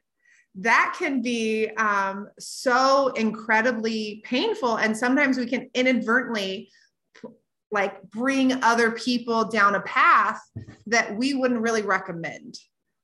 that 0.55 0.95
can 0.97 1.21
be 1.21 1.67
um, 1.77 2.27
so 2.39 3.09
incredibly 3.09 4.21
painful. 4.25 4.77
And 4.77 4.95
sometimes 4.95 5.37
we 5.37 5.45
can 5.45 5.69
inadvertently 5.73 6.69
like 7.71 8.01
bring 8.09 8.63
other 8.63 8.91
people 8.91 9.45
down 9.45 9.75
a 9.75 9.81
path 9.81 10.41
that 10.87 11.15
we 11.15 11.33
wouldn't 11.33 11.61
really 11.61 11.83
recommend. 11.83 12.57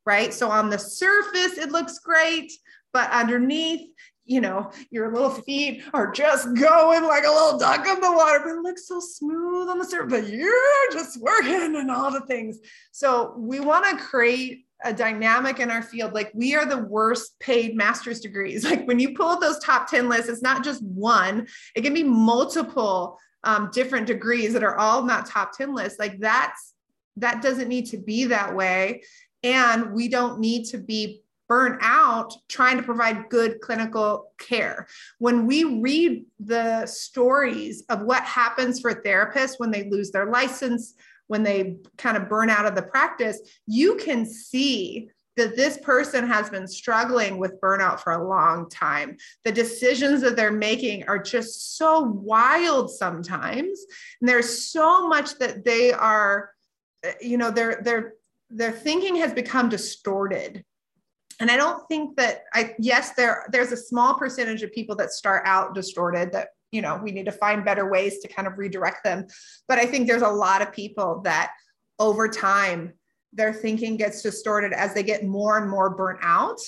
Right. 0.06 0.34
So 0.34 0.52
on 0.52 0.70
the 0.70 0.78
surface, 0.78 1.58
it 1.58 1.72
looks 1.72 2.00
great, 2.00 2.52
but 2.94 3.10
underneath, 3.12 3.90
you 4.26 4.42
know, 4.42 4.72
your 4.92 5.12
little 5.14 5.30
feet 5.32 5.84
are 5.94 6.12
just 6.12 6.46
going 6.56 7.04
like 7.04 7.24
a 7.26 7.32
little 7.32 7.58
duck 7.58 7.88
in 7.88 8.02
the 8.02 8.12
water, 8.12 8.40
but 8.44 8.56
it 8.56 8.62
looks 8.62 8.88
so 8.88 9.00
smooth 9.00 9.70
on 9.70 9.80
the 9.80 9.86
surface, 9.86 10.22
but 10.22 10.30
you're 10.30 10.92
just 10.92 11.20
working 11.22 11.76
and 11.76 11.90
all 11.90 12.12
the 12.12 12.22
things. 12.22 12.60
So 12.92 13.36
we 13.38 13.60
want 13.60 13.86
to 13.86 14.04
create 14.04 14.65
a 14.84 14.94
dynamic 14.94 15.60
in 15.60 15.72
our 15.72 15.82
field. 15.82 16.14
Like 16.14 16.32
we 16.34 16.56
are 16.56 16.66
the 16.66 16.78
worst 16.78 17.40
paid 17.40 17.76
master's 17.76 18.20
degrees. 18.20 18.64
Like 18.76 18.88
when 18.88 19.00
you 19.00 19.14
pull 19.14 19.40
those 19.40 19.60
top 19.60 19.90
10 19.90 20.10
lists, 20.10 20.28
it's 20.28 20.42
not 20.42 20.64
just 20.64 20.84
one, 20.84 21.48
it 21.76 21.82
can 21.82 21.94
be 21.94 22.04
multiple 22.04 23.18
um, 23.44 23.70
different 23.72 24.08
degrees 24.08 24.54
that 24.54 24.64
are 24.64 24.78
all 24.78 25.04
not 25.04 25.28
top 25.28 25.56
10 25.56 25.74
lists. 25.74 26.00
Like 26.00 26.20
that's, 26.20 26.74
that 27.18 27.42
doesn't 27.42 27.70
need 27.70 27.86
to 27.88 27.98
be 27.98 28.26
that 28.26 28.56
way. 28.56 29.04
And 29.44 29.94
we 29.94 30.08
don't 30.08 30.40
need 30.40 30.66
to 30.66 30.78
be 30.78 31.22
burn 31.48 31.78
out 31.82 32.34
trying 32.50 32.78
to 32.78 32.84
provide 32.84 33.30
good 33.30 33.62
clinical 33.62 34.32
care. 34.40 34.88
When 35.20 35.46
we 35.46 35.64
read 35.64 36.26
the 36.40 36.86
stories 36.88 37.84
of 37.90 38.02
what 38.02 38.24
happens 38.24 38.80
for 38.80 38.94
therapists 38.94 39.60
when 39.60 39.72
they 39.72 39.90
lose 39.90 40.12
their 40.12 40.32
license, 40.32 40.96
when 41.28 41.44
they 41.44 41.78
kind 41.98 42.18
of 42.18 42.30
burn 42.30 42.50
out 42.50 42.66
of 42.66 42.76
the 42.76 42.82
practice, 42.82 43.40
you 43.68 43.96
can 43.96 44.26
see 44.26 45.10
that 45.38 45.56
this 45.56 45.78
person 45.80 46.26
has 46.26 46.50
been 46.50 46.68
struggling 46.68 47.38
with 47.38 47.60
burnout 47.60 48.00
for 48.00 48.14
a 48.14 48.28
long 48.28 48.70
time. 48.70 49.18
The 49.44 49.52
decisions 49.52 50.22
that 50.22 50.36
they're 50.36 50.52
making 50.52 51.08
are 51.08 51.20
just 51.20 51.78
so 51.78 52.02
wild 52.02 52.90
sometimes. 52.90 53.80
And 54.22 54.30
there's 54.30 54.70
so 54.70 55.08
much 55.08 55.38
that 55.40 55.66
they 55.66 55.92
are, 55.92 56.52
eh, 57.04 57.14
you 57.22 57.38
know, 57.38 57.52
their 57.52 57.82
their 57.84 58.14
their 58.50 58.72
thinking 58.72 59.18
has 59.18 59.34
become 59.34 59.70
distorted 59.70 60.64
and 61.40 61.50
i 61.52 61.58
don't 61.58 61.88
think 61.88 62.16
that 62.16 62.44
i 62.54 62.74
yes 62.80 63.14
there 63.14 63.46
there's 63.52 63.72
a 63.72 63.78
small 63.78 64.14
percentage 64.16 64.62
of 64.62 64.72
people 64.72 64.96
that 64.96 65.12
start 65.12 65.44
out 65.46 65.74
distorted 65.74 66.32
that 66.32 66.50
you 66.72 66.82
know 66.82 67.00
we 67.04 67.12
need 67.12 67.26
to 67.26 67.32
find 67.32 67.66
better 67.66 67.90
ways 67.90 68.20
to 68.20 68.28
kind 68.28 68.48
of 68.48 68.58
redirect 68.58 69.04
them. 69.04 69.28
But 69.68 69.80
i 69.80 69.86
think 69.86 70.08
there's 70.08 70.22
a 70.22 70.30
lot 70.30 70.62
of 70.62 70.72
people 70.72 71.22
that 71.24 71.52
over 72.00 72.28
time 72.28 72.94
their 73.34 73.54
thinking 73.54 73.98
gets 73.98 74.22
distorted 74.22 74.72
as 74.74 74.94
they 74.94 75.04
get 75.04 75.26
more 75.26 75.58
and 75.58 75.70
more 75.70 75.90
burnt 75.90 76.20
out. 76.22 76.60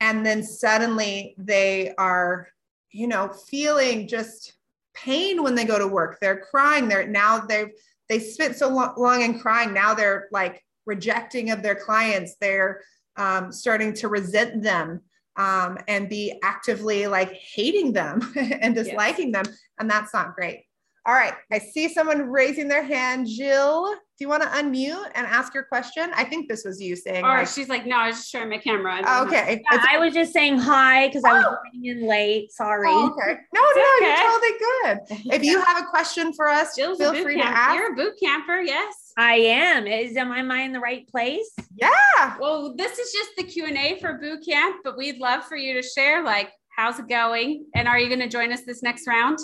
And 0.00 0.26
then 0.26 0.42
suddenly 0.42 1.34
they 1.38 1.94
are 1.98 2.48
you 2.90 3.06
know 3.06 3.28
feeling 3.28 4.08
just 4.08 4.54
pain 4.94 5.42
when 5.42 5.54
they 5.54 5.64
go 5.64 5.78
to 5.78 5.86
work. 5.86 6.18
They're 6.20 6.40
crying. 6.40 6.88
They're 6.88 7.06
now 7.06 7.38
they've 7.40 7.70
they 8.08 8.18
spent 8.18 8.56
so 8.56 8.68
long 8.68 9.22
in 9.22 9.38
crying. 9.38 9.72
Now 9.72 9.94
they're 9.94 10.28
like 10.32 10.62
rejecting 10.86 11.50
of 11.50 11.62
their 11.62 11.74
clients. 11.74 12.36
They're 12.40 12.82
um, 13.16 13.52
starting 13.52 13.94
to 13.94 14.08
resent 14.08 14.62
them 14.62 15.00
um, 15.36 15.78
and 15.88 16.08
be 16.08 16.38
actively 16.42 17.06
like 17.06 17.32
hating 17.32 17.92
them 17.92 18.32
and 18.60 18.74
disliking 18.74 19.32
yes. 19.32 19.46
them. 19.46 19.54
And 19.78 19.90
that's 19.90 20.12
not 20.12 20.34
great. 20.34 20.64
All 21.04 21.14
right. 21.14 21.34
I 21.50 21.58
see 21.58 21.88
someone 21.88 22.30
raising 22.30 22.68
their 22.68 22.84
hand. 22.84 23.26
Jill, 23.26 23.92
do 23.92 23.98
you 24.20 24.28
want 24.28 24.44
to 24.44 24.48
unmute 24.50 25.10
and 25.16 25.26
ask 25.26 25.52
your 25.52 25.64
question? 25.64 26.12
I 26.14 26.22
think 26.22 26.48
this 26.48 26.64
was 26.64 26.80
you 26.80 26.94
saying. 26.94 27.24
Or 27.24 27.38
like, 27.38 27.48
she's 27.48 27.68
like, 27.68 27.86
no, 27.86 27.96
I 27.96 28.06
was 28.06 28.16
just 28.18 28.30
showing 28.30 28.50
my 28.50 28.58
camera. 28.58 28.98
Okay. 29.26 29.62
Yeah, 29.72 29.84
I 29.90 29.98
was 29.98 30.14
just 30.14 30.32
saying 30.32 30.58
hi 30.58 31.08
because 31.08 31.24
oh. 31.24 31.30
I 31.30 31.32
was 31.34 31.44
oh. 31.48 31.56
running 31.64 32.02
in 32.02 32.08
late. 32.08 32.52
Sorry. 32.52 32.88
Oh, 32.88 33.06
okay. 33.10 33.36
No, 33.52 33.60
it's 33.64 33.76
no, 33.76 33.96
okay. 33.96 34.06
you're 34.06 34.30
totally 34.30 35.26
good. 35.26 35.34
If 35.34 35.42
you 35.42 35.60
have 35.60 35.82
a 35.82 35.86
question 35.86 36.32
for 36.32 36.48
us, 36.48 36.76
Jill's 36.76 36.98
feel 36.98 37.14
free 37.14 37.34
camp. 37.34 37.48
to 37.48 37.58
ask. 37.58 37.74
You're 37.74 37.92
a 37.92 37.96
boot 37.96 38.14
camper. 38.22 38.60
Yes. 38.60 38.94
I 39.16 39.34
am. 39.34 39.88
Is 39.88 40.16
am 40.16 40.30
I 40.30 40.62
in 40.62 40.72
the 40.72 40.80
right 40.80 41.06
place? 41.08 41.50
Yeah. 41.74 42.36
Well, 42.38 42.74
this 42.76 42.98
is 42.98 43.12
just 43.12 43.30
the 43.36 43.42
Q 43.42 43.66
and 43.66 43.76
A 43.76 43.98
for 43.98 44.18
boot 44.18 44.44
camp, 44.46 44.76
but 44.84 44.96
we'd 44.96 45.18
love 45.18 45.44
for 45.44 45.56
you 45.56 45.74
to 45.74 45.82
share 45.82 46.22
like 46.22 46.50
how's 46.76 46.98
it 46.98 47.08
going, 47.08 47.66
and 47.74 47.88
are 47.88 47.98
you 47.98 48.08
going 48.08 48.20
to 48.20 48.28
join 48.28 48.52
us 48.52 48.62
this 48.62 48.82
next 48.82 49.06
round? 49.06 49.38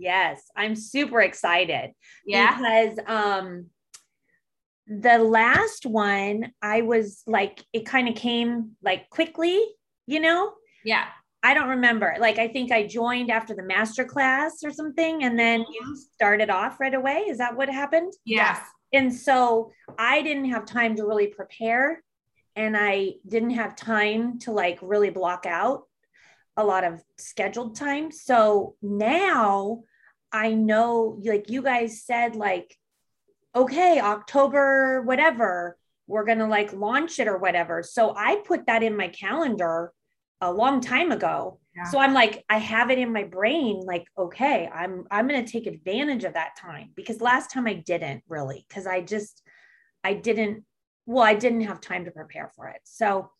Yes, 0.00 0.42
I'm 0.56 0.74
super 0.74 1.20
excited. 1.20 1.92
Yeah, 2.26 2.56
because 2.56 2.98
um, 3.06 3.66
the 4.86 5.18
last 5.18 5.86
one 5.86 6.52
I 6.62 6.82
was 6.82 7.22
like, 7.26 7.64
it 7.72 7.86
kind 7.86 8.08
of 8.08 8.14
came 8.14 8.72
like 8.82 9.10
quickly, 9.10 9.62
you 10.06 10.20
know. 10.20 10.52
Yeah. 10.84 11.04
I 11.42 11.54
don't 11.54 11.68
remember. 11.68 12.16
Like, 12.18 12.38
I 12.38 12.48
think 12.48 12.70
I 12.70 12.86
joined 12.86 13.30
after 13.30 13.54
the 13.54 13.62
master 13.62 14.04
class 14.04 14.62
or 14.62 14.70
something, 14.70 15.24
and 15.24 15.38
then 15.38 15.60
you 15.60 15.82
mm-hmm. 15.82 15.94
started 15.94 16.50
off 16.50 16.80
right 16.80 16.92
away. 16.92 17.20
Is 17.28 17.38
that 17.38 17.56
what 17.56 17.70
happened? 17.70 18.12
Yes. 18.26 18.58
And 18.92 19.14
so 19.14 19.70
I 19.98 20.22
didn't 20.22 20.50
have 20.50 20.66
time 20.66 20.96
to 20.96 21.06
really 21.06 21.28
prepare 21.28 22.02
and 22.56 22.76
I 22.76 23.14
didn't 23.26 23.50
have 23.50 23.76
time 23.76 24.38
to 24.40 24.52
like 24.52 24.78
really 24.82 25.10
block 25.10 25.46
out 25.46 25.84
a 26.56 26.64
lot 26.64 26.84
of 26.84 27.02
scheduled 27.16 27.76
time. 27.76 28.10
So 28.10 28.74
now 28.82 29.84
I 30.32 30.54
know, 30.54 31.18
like 31.24 31.50
you 31.50 31.62
guys 31.62 32.02
said, 32.02 32.36
like, 32.36 32.76
okay, 33.54 34.00
October, 34.00 35.02
whatever, 35.02 35.76
we're 36.06 36.24
going 36.24 36.38
to 36.38 36.46
like 36.46 36.72
launch 36.72 37.18
it 37.18 37.28
or 37.28 37.38
whatever. 37.38 37.82
So 37.82 38.14
I 38.16 38.42
put 38.46 38.66
that 38.66 38.82
in 38.82 38.96
my 38.96 39.08
calendar 39.08 39.92
a 40.40 40.52
long 40.52 40.80
time 40.80 41.12
ago 41.12 41.60
so 41.90 41.98
I'm 41.98 42.12
like, 42.12 42.44
I 42.48 42.58
have 42.58 42.90
it 42.90 42.98
in 42.98 43.12
my 43.12 43.24
brain, 43.24 43.80
like, 43.84 44.06
okay, 44.18 44.68
I'm 44.72 45.06
I'm 45.10 45.28
gonna 45.28 45.46
take 45.46 45.66
advantage 45.66 46.24
of 46.24 46.34
that 46.34 46.56
time 46.56 46.90
because 46.94 47.20
last 47.20 47.52
time 47.52 47.66
I 47.66 47.74
didn't 47.74 48.22
really, 48.28 48.66
because 48.68 48.86
I 48.86 49.00
just 49.00 49.42
I 50.02 50.14
didn't, 50.14 50.64
well, 51.06 51.24
I 51.24 51.34
didn't 51.34 51.62
have 51.62 51.80
time 51.80 52.04
to 52.06 52.10
prepare 52.10 52.50
for 52.56 52.68
it. 52.68 52.80
So 52.84 53.30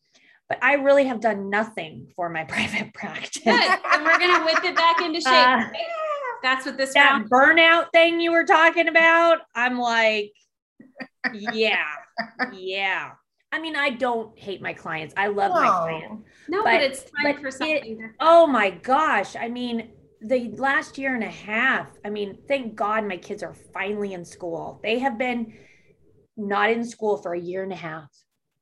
but 0.48 0.58
I 0.62 0.74
really 0.74 1.04
have 1.04 1.20
done 1.20 1.48
nothing 1.48 2.08
for 2.16 2.28
my 2.28 2.44
private 2.48 2.94
practice. 2.94 3.42
Good. 3.42 3.78
And 3.92 4.04
we're 4.04 4.18
gonna 4.18 4.44
whip 4.44 4.64
it 4.64 4.76
back 4.76 5.00
into 5.00 5.20
shape. 5.20 5.32
Uh, 5.32 5.64
That's 6.42 6.66
what 6.66 6.76
this 6.76 6.94
that 6.94 7.12
round- 7.12 7.30
burnout 7.30 7.92
thing 7.92 8.20
you 8.20 8.32
were 8.32 8.44
talking 8.44 8.88
about. 8.88 9.38
I'm 9.54 9.78
like, 9.78 10.32
yeah, 11.34 11.84
yeah. 12.52 13.12
I 13.52 13.60
mean, 13.60 13.74
I 13.74 13.90
don't 13.90 14.38
hate 14.38 14.62
my 14.62 14.72
clients. 14.72 15.12
I 15.16 15.26
love 15.26 15.52
no. 15.52 15.60
my 15.60 15.68
clients. 15.68 16.24
No, 16.48 16.62
but, 16.62 16.72
but 16.72 16.82
it's 16.82 17.02
time 17.02 17.34
but 17.34 17.40
for 17.40 17.50
something. 17.50 18.00
It, 18.00 18.10
oh 18.20 18.46
my 18.46 18.70
gosh. 18.70 19.34
I 19.34 19.48
mean, 19.48 19.90
the 20.22 20.50
last 20.56 20.98
year 20.98 21.14
and 21.14 21.24
a 21.24 21.30
half, 21.30 21.88
I 22.04 22.10
mean, 22.10 22.38
thank 22.46 22.76
God 22.76 23.06
my 23.06 23.16
kids 23.16 23.42
are 23.42 23.54
finally 23.74 24.12
in 24.12 24.24
school. 24.24 24.80
They 24.82 24.98
have 25.00 25.18
been 25.18 25.54
not 26.36 26.70
in 26.70 26.84
school 26.84 27.16
for 27.16 27.34
a 27.34 27.40
year 27.40 27.62
and 27.62 27.72
a 27.72 27.76
half. 27.76 28.08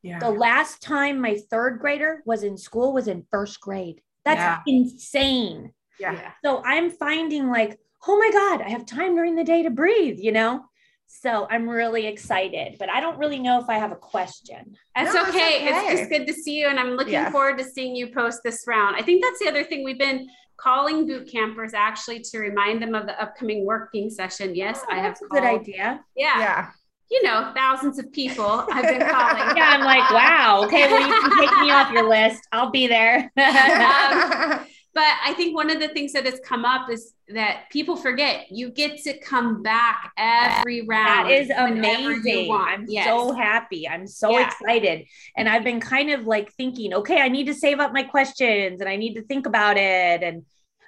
Yeah. 0.03 0.21
The 0.21 0.31
last 0.31 0.81
time 0.81 1.21
my 1.21 1.39
third 1.51 1.81
grader 1.81 2.23
was 2.25 2.43
in 2.43 2.57
school 2.57 2.93
was 2.93 3.09
in 3.09 3.27
first 3.31 3.61
grade. 3.61 4.01
That's 4.25 4.39
yeah. 4.39 4.61
insane. 4.67 5.73
Yeah. 6.01 6.33
So 6.45 6.63
I'm 6.65 6.91
finding 6.91 7.49
like, 7.49 7.79
oh 8.07 8.19
my 8.19 8.31
God, 8.33 8.63
I 8.63 8.71
have 8.71 8.87
time 8.87 9.15
during 9.15 9.37
the 9.37 9.45
day 9.45 9.63
to 9.63 9.71
breathe, 9.71 10.19
you 10.19 10.33
know? 10.33 10.65
So 11.07 11.47
I'm 11.51 11.69
really 11.69 12.07
excited, 12.07 12.77
but 12.79 12.91
I 12.91 13.01
don't 13.01 13.19
really 13.19 13.39
know 13.39 13.59
if 13.61 13.69
I 13.71 13.79
have 13.79 13.93
a 13.93 13.97
question. 13.97 14.77
That's 14.95 15.15
no, 15.15 15.23
okay. 15.23 15.29
okay. 15.29 15.69
It's 15.69 16.01
just 16.01 16.11
good 16.11 16.27
to 16.27 16.35
see 16.35 16.61
you. 16.61 16.69
And 16.69 16.79
I'm 16.79 16.97
looking 16.97 17.15
yeah. 17.15 17.31
forward 17.31 17.57
to 17.59 17.65
seeing 17.65 17.97
you 17.97 18.09
post 18.09 18.41
this 18.45 18.65
round. 18.67 18.95
I 18.95 19.03
think 19.03 19.25
that's 19.25 19.39
the 19.39 19.49
other 19.49 19.65
thing 19.65 19.85
we've 19.85 19.99
been 19.99 20.29
calling 20.59 21.07
boot 21.07 21.31
campers 21.31 21.73
actually 21.73 22.21
to 22.21 22.39
remind 22.39 22.83
them 22.83 22.95
of 22.95 23.07
the 23.07 23.21
upcoming 23.21 23.65
working 23.65 24.11
session. 24.11 24.55
Yes, 24.55 24.81
oh, 24.83 24.95
I 24.95 24.99
have 24.99 25.17
a 25.23 25.29
good 25.29 25.45
idea. 25.45 26.05
Yeah. 26.15 26.39
Yeah. 26.39 26.71
You 27.11 27.23
know, 27.23 27.53
thousands 27.57 27.99
of 27.99 28.13
people 28.13 28.67
I've 28.71 28.85
been 28.85 29.09
calling. 29.09 29.43
yeah, 29.57 29.71
I'm 29.71 29.81
like, 29.81 30.11
wow. 30.11 30.65
Okay, 30.67 30.93
well, 30.93 31.09
you 31.09 31.21
can 31.23 31.39
take 31.39 31.59
me 31.61 31.71
off 31.71 31.91
your 31.91 32.07
list. 32.07 32.47
I'll 32.53 32.71
be 32.71 32.87
there. 32.87 33.33
um, 33.39 34.61
but 34.99 35.15
I 35.25 35.33
think 35.35 35.55
one 35.55 35.71
of 35.71 35.79
the 35.79 35.87
things 35.87 36.13
that 36.15 36.25
has 36.25 36.41
come 36.45 36.65
up 36.65 36.91
is 36.91 37.15
that 37.29 37.67
people 37.71 37.95
forget 37.95 38.51
you 38.51 38.69
get 38.69 39.01
to 39.05 39.17
come 39.21 39.63
back 39.63 40.11
every 40.19 40.83
round. 40.83 41.29
That 41.29 41.31
is 41.31 41.51
amazing. 41.51 42.51
I'm 42.53 42.85
yes. 42.89 43.07
so 43.07 43.33
happy. 43.33 43.89
I'm 43.89 44.09
so 44.09 44.33
yeah. 44.33 44.49
excited. 44.49 45.07
And 45.37 45.49
I've 45.49 45.63
been 45.63 45.79
kind 45.79 46.11
of 46.11 46.27
like 46.27 46.53
thinking, 46.55 46.95
okay, 46.95 47.21
I 47.21 47.29
need 47.29 47.47
to 47.47 47.55
save 47.55 47.79
up 47.79 47.93
my 47.93 48.03
questions 48.03 48.81
and 48.81 48.91
I 48.91 48.97
need 48.97 49.15
to 49.15 49.23
think 49.23 49.47
about 49.47 49.77
it. 49.77 50.25
And 50.25 50.45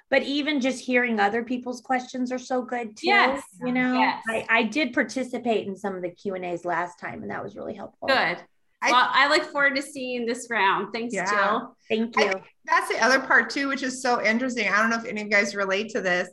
but 0.09 0.23
even 0.23 0.59
just 0.59 0.83
hearing 0.83 1.21
other 1.21 1.45
people's 1.45 1.79
questions 1.79 2.33
are 2.33 2.39
so 2.39 2.63
good 2.63 2.97
too. 2.97 3.07
Yes. 3.07 3.41
You 3.63 3.71
know, 3.71 3.93
yes. 3.93 4.21
I, 4.27 4.45
I 4.49 4.63
did 4.63 4.91
participate 4.91 5.67
in 5.67 5.77
some 5.77 5.95
of 5.95 6.01
the 6.01 6.09
Q 6.09 6.35
and 6.35 6.43
A's 6.43 6.65
last 6.65 6.99
time 6.99 7.21
and 7.21 7.31
that 7.31 7.41
was 7.41 7.55
really 7.55 7.75
helpful. 7.75 8.09
Good. 8.09 8.39
I, 8.81 8.91
well, 8.91 9.09
I 9.11 9.27
look 9.27 9.43
forward 9.51 9.75
to 9.75 9.81
seeing 9.81 10.25
this 10.25 10.47
round. 10.49 10.91
Thanks, 10.91 11.13
yeah. 11.13 11.29
Jill. 11.29 11.77
Thank 11.87 12.17
you. 12.17 12.33
That's 12.65 12.89
the 12.89 13.03
other 13.03 13.19
part 13.19 13.49
too, 13.49 13.67
which 13.67 13.83
is 13.83 14.01
so 14.01 14.23
interesting. 14.23 14.67
I 14.67 14.77
don't 14.77 14.89
know 14.89 14.97
if 14.97 15.05
any 15.05 15.21
of 15.21 15.27
you 15.27 15.31
guys 15.31 15.55
relate 15.55 15.89
to 15.89 16.01
this. 16.01 16.29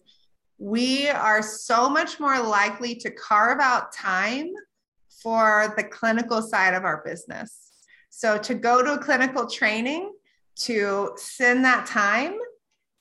We 0.59 1.09
are 1.09 1.43
so 1.43 1.89
much 1.89 2.19
more 2.19 2.41
likely 2.41 2.95
to 2.97 3.11
carve 3.11 3.61
out 3.61 3.93
time 3.93 4.53
for 5.23 5.75
the 5.77 5.85
clinical 5.85 6.43
side 6.43 6.75
of 6.75 6.85
our 6.85 7.03
business. 7.05 7.69
So 8.11 8.39
to 8.39 8.55
go 8.55 8.83
to 8.83 8.95
a 8.95 8.99
clinical 8.99 9.47
training, 9.47 10.13
to 10.57 11.13
send 11.17 11.65
that 11.65 11.87
time, 11.87 12.37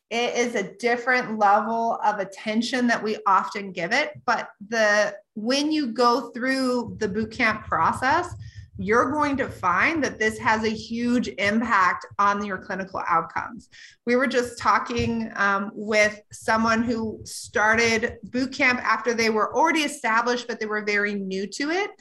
it 0.10 0.36
is 0.36 0.56
a 0.56 0.76
different 0.78 1.38
level 1.38 2.00
of 2.04 2.20
attention 2.20 2.88
that 2.88 3.04
we 3.04 3.18
often 3.26 3.72
give 3.72 3.92
it. 3.92 4.12
But 4.26 4.50
the 4.70 5.16
when 5.36 5.72
you 5.72 5.88
go 5.88 6.30
through 6.30 6.98
the 7.00 7.08
boot 7.08 7.32
camp 7.32 7.66
process, 7.66 8.34
you're 8.78 9.12
going 9.12 9.36
to 9.38 9.50
find 9.50 10.04
that 10.04 10.20
this 10.20 10.38
has 10.38 10.64
a 10.64 10.70
huge 10.70 11.30
impact 11.40 12.06
on 12.20 12.46
your 12.46 12.58
clinical 12.58 13.02
outcomes. 13.08 13.70
We 14.06 14.16
were 14.16 14.28
just 14.28 14.60
talking 14.60 15.32
um, 15.36 15.72
with 15.74 16.22
someone 16.32 16.84
who 16.84 17.20
started 17.24 18.18
boot 18.24 18.54
camp 18.54 18.80
after 18.84 19.14
they 19.14 19.30
were 19.30 19.56
already 19.56 19.82
established, 19.82 20.48
but 20.48 20.60
they 20.60 20.68
were 20.68 20.86
very 20.86 21.16
new 21.16 21.48
to 21.48 21.72
it. 21.72 21.92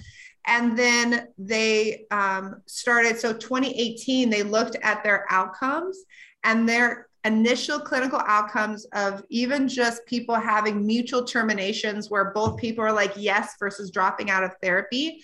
And 0.46 0.78
then 0.78 1.28
they 1.38 2.04
um, 2.10 2.62
started, 2.66 3.18
so 3.18 3.32
2018, 3.32 4.30
they 4.30 4.42
looked 4.42 4.76
at 4.82 5.02
their 5.02 5.26
outcomes 5.30 5.98
and 6.44 6.68
their 6.68 7.08
initial 7.24 7.80
clinical 7.80 8.20
outcomes 8.24 8.86
of 8.92 9.24
even 9.30 9.66
just 9.66 10.06
people 10.06 10.36
having 10.36 10.86
mutual 10.86 11.24
terminations 11.24 12.08
where 12.08 12.32
both 12.32 12.56
people 12.56 12.84
are 12.84 12.92
like 12.92 13.12
yes 13.16 13.54
versus 13.58 13.90
dropping 13.90 14.30
out 14.30 14.44
of 14.44 14.52
therapy 14.62 15.20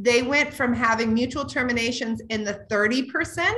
they 0.00 0.22
went 0.22 0.54
from 0.54 0.72
having 0.72 1.12
mutual 1.12 1.44
terminations 1.44 2.22
in 2.30 2.42
the 2.42 2.64
30% 2.70 3.52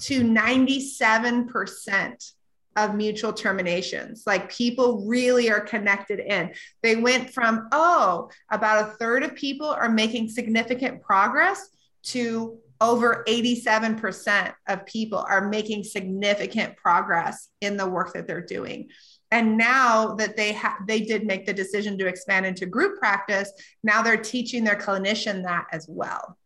to 0.00 0.22
97% 0.22 2.32
of 2.76 2.94
mutual 2.96 3.32
terminations. 3.32 4.24
Like 4.26 4.50
people 4.50 5.06
really 5.06 5.48
are 5.50 5.60
connected 5.60 6.18
in. 6.18 6.52
They 6.82 6.96
went 6.96 7.30
from, 7.30 7.68
oh, 7.70 8.30
about 8.50 8.88
a 8.88 8.90
third 8.92 9.22
of 9.22 9.36
people 9.36 9.68
are 9.68 9.88
making 9.88 10.30
significant 10.30 11.02
progress 11.02 11.68
to 12.04 12.58
over 12.80 13.24
87% 13.28 14.52
of 14.68 14.86
people 14.86 15.24
are 15.28 15.48
making 15.48 15.84
significant 15.84 16.76
progress 16.76 17.48
in 17.60 17.76
the 17.76 17.88
work 17.88 18.14
that 18.14 18.26
they're 18.26 18.40
doing 18.40 18.88
and 19.30 19.56
now 19.56 20.14
that 20.14 20.36
they 20.36 20.52
have 20.52 20.86
they 20.86 21.00
did 21.00 21.24
make 21.24 21.46
the 21.46 21.52
decision 21.52 21.96
to 21.98 22.06
expand 22.06 22.44
into 22.46 22.66
group 22.66 22.98
practice 22.98 23.52
now 23.82 24.02
they're 24.02 24.16
teaching 24.16 24.64
their 24.64 24.76
clinician 24.76 25.42
that 25.42 25.66
as 25.72 25.86
well 25.88 26.36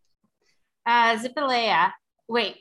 uh 0.87 1.17
Zipalea. 1.17 1.93
wait 2.29 2.57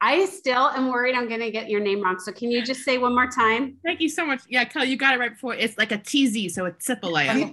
I 0.00 0.26
still 0.26 0.68
am 0.68 0.88
worried 0.88 1.14
I'm 1.14 1.28
going 1.28 1.40
to 1.40 1.50
get 1.50 1.68
your 1.68 1.80
name 1.80 2.02
wrong. 2.02 2.18
So 2.20 2.30
can 2.30 2.50
you 2.50 2.62
just 2.62 2.84
say 2.84 2.98
one 2.98 3.14
more 3.14 3.26
time? 3.26 3.78
Thank 3.84 4.00
you 4.00 4.08
so 4.08 4.24
much. 4.24 4.42
Yeah, 4.48 4.64
Kelly, 4.64 4.88
you 4.88 4.96
got 4.96 5.14
it 5.14 5.18
right 5.18 5.32
before. 5.32 5.54
It's 5.54 5.76
like 5.76 5.90
a 5.90 5.98
TZ, 5.98 6.54
so 6.54 6.66
it's 6.66 6.86
Zipalea. 6.86 7.52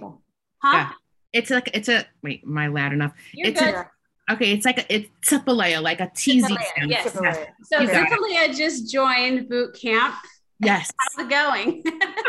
Huh? 0.62 0.72
Yeah. 0.72 0.90
It's 1.32 1.50
like 1.50 1.70
it's 1.74 1.88
a 1.88 2.06
wait, 2.22 2.42
am 2.44 2.56
I 2.56 2.68
loud 2.68 2.92
enough? 2.92 3.12
You're 3.34 3.48
it's 3.48 3.60
good. 3.60 3.74
A, 3.74 3.90
okay, 4.32 4.52
it's 4.52 4.64
like 4.64 4.78
a 4.78 4.94
it's 4.94 5.08
Zipalea, 5.28 5.82
like 5.82 6.00
a 6.00 6.08
TZ. 6.08 6.50
Yes. 6.86 7.12
So 7.12 7.86
Zipalea 7.86 8.56
just 8.56 8.90
joined 8.90 9.48
boot 9.48 9.76
camp. 9.78 10.14
Yes. 10.58 10.90
How's 10.98 11.26
it 11.26 11.30
going? 11.30 11.84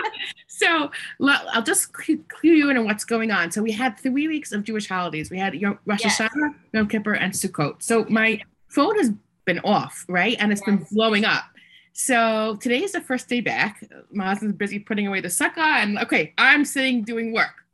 so 0.47 0.91
I'll 1.21 1.63
just 1.63 1.93
clue 1.93 2.19
you 2.41 2.69
in 2.69 2.77
on 2.77 2.85
what's 2.85 3.05
going 3.05 3.31
on. 3.31 3.51
So 3.51 3.61
we 3.61 3.71
had 3.71 3.97
three 3.99 4.27
weeks 4.27 4.51
of 4.51 4.63
Jewish 4.63 4.87
holidays. 4.87 5.31
We 5.31 5.37
had 5.37 5.53
Rosh 5.85 6.03
yes. 6.03 6.17
Hashanah, 6.19 6.55
Yom 6.73 6.87
Kippur, 6.87 7.13
and 7.13 7.33
Sukkot. 7.33 7.81
So 7.81 8.05
my 8.09 8.41
phone 8.67 8.97
has 8.97 9.11
been 9.45 9.59
off, 9.59 10.05
right? 10.09 10.35
And 10.39 10.51
it's 10.51 10.61
yes. 10.61 10.77
been 10.77 10.87
blowing 10.91 11.25
up. 11.25 11.45
So 11.93 12.57
today 12.61 12.83
is 12.83 12.91
the 12.91 13.01
first 13.01 13.27
day 13.27 13.41
back. 13.41 13.83
My 14.11 14.27
husband's 14.27 14.55
busy 14.55 14.77
putting 14.77 15.07
away 15.07 15.19
the 15.21 15.29
sukkah, 15.29 15.81
and 15.81 15.97
okay, 15.99 16.33
I'm 16.37 16.63
sitting 16.63 17.01
doing 17.01 17.33
work. 17.33 17.65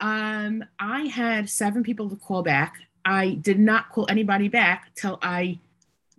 Um, 0.00 0.64
I 0.78 1.02
had 1.02 1.50
seven 1.50 1.82
people 1.82 2.08
to 2.08 2.16
call 2.16 2.42
back. 2.42 2.76
I 3.04 3.34
did 3.34 3.58
not 3.58 3.90
call 3.90 4.06
anybody 4.08 4.48
back 4.48 4.94
till 4.94 5.18
I 5.20 5.58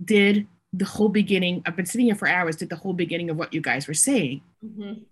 did 0.03 0.45
the 0.73 0.85
whole 0.85 1.09
beginning. 1.09 1.63
I've 1.65 1.75
been 1.75 1.85
sitting 1.85 2.07
here 2.07 2.15
for 2.15 2.27
hours, 2.27 2.55
did 2.55 2.69
the 2.69 2.75
whole 2.75 2.93
beginning 2.93 3.29
of 3.29 3.37
what 3.37 3.53
you 3.53 3.61
guys 3.61 3.87
were 3.87 3.93
saying. 3.93 4.41
Mm-hmm. 4.63 5.03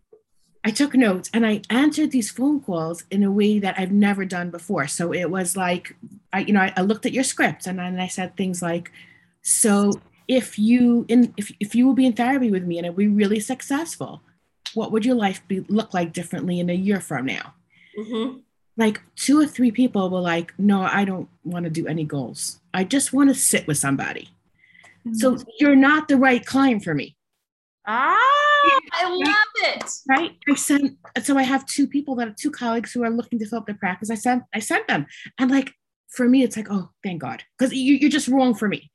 I 0.63 0.71
took 0.71 0.93
notes 0.93 1.29
and 1.33 1.45
I 1.45 1.61
answered 1.69 2.11
these 2.11 2.29
phone 2.29 2.59
calls 2.59 3.03
in 3.09 3.23
a 3.23 3.31
way 3.31 3.59
that 3.59 3.75
I've 3.77 3.91
never 3.91 4.25
done 4.25 4.49
before. 4.49 4.87
So 4.87 5.13
it 5.13 5.29
was 5.31 5.55
like, 5.55 5.95
I, 6.33 6.39
you 6.39 6.53
know, 6.53 6.61
I, 6.61 6.73
I 6.75 6.81
looked 6.81 7.05
at 7.05 7.13
your 7.13 7.23
scripts 7.23 7.65
and 7.65 7.79
then 7.79 7.99
I 7.99 8.07
said 8.07 8.35
things 8.35 8.61
like, 8.61 8.91
so 9.41 9.93
if 10.27 10.59
you 10.59 11.05
in 11.07 11.33
if, 11.37 11.51
if 11.59 11.75
you 11.75 11.87
will 11.87 11.93
be 11.93 12.05
in 12.05 12.13
therapy 12.13 12.51
with 12.51 12.63
me 12.63 12.77
and 12.77 12.85
it 12.85 12.95
be 12.95 13.07
really 13.07 13.39
successful, 13.39 14.21
what 14.73 14.91
would 14.91 15.05
your 15.05 15.15
life 15.15 15.41
be 15.47 15.61
look 15.61 15.93
like 15.93 16.13
differently 16.13 16.59
in 16.59 16.69
a 16.69 16.73
year 16.73 16.99
from 16.99 17.25
now? 17.25 17.53
Mm-hmm. 17.97 18.39
Like 18.75 19.01
two 19.15 19.39
or 19.39 19.47
three 19.47 19.71
people 19.71 20.09
were 20.09 20.19
like, 20.19 20.53
no, 20.57 20.81
I 20.81 21.05
don't 21.05 21.29
want 21.43 21.65
to 21.65 21.69
do 21.69 21.87
any 21.87 22.03
goals. 22.03 22.59
I 22.73 22.83
just 22.83 23.13
want 23.13 23.29
to 23.29 23.35
sit 23.35 23.65
with 23.65 23.77
somebody. 23.77 24.29
So 25.13 25.37
you're 25.59 25.75
not 25.75 26.07
the 26.07 26.17
right 26.17 26.45
client 26.45 26.83
for 26.83 26.93
me. 26.93 27.15
Ah, 27.87 28.17
I 28.93 29.09
love 29.09 29.75
it. 29.75 29.89
Right. 30.07 30.37
I 30.49 30.55
sent 30.55 30.97
so 31.23 31.37
I 31.37 31.43
have 31.43 31.65
two 31.65 31.87
people 31.87 32.15
that 32.15 32.27
are 32.27 32.35
two 32.37 32.51
colleagues 32.51 32.91
who 32.91 33.03
are 33.03 33.09
looking 33.09 33.39
to 33.39 33.45
fill 33.45 33.59
up 33.59 33.65
their 33.65 33.75
practice. 33.75 34.11
I 34.11 34.15
sent 34.15 34.43
I 34.53 34.59
sent 34.59 34.87
them. 34.87 35.07
And 35.37 35.49
like 35.49 35.73
for 36.09 36.27
me, 36.27 36.43
it's 36.43 36.57
like, 36.57 36.67
oh, 36.69 36.89
thank 37.03 37.21
God. 37.21 37.43
Because 37.57 37.73
you, 37.73 37.95
you're 37.95 38.09
just 38.09 38.27
wrong 38.27 38.53
for 38.53 38.67
me. 38.67 38.91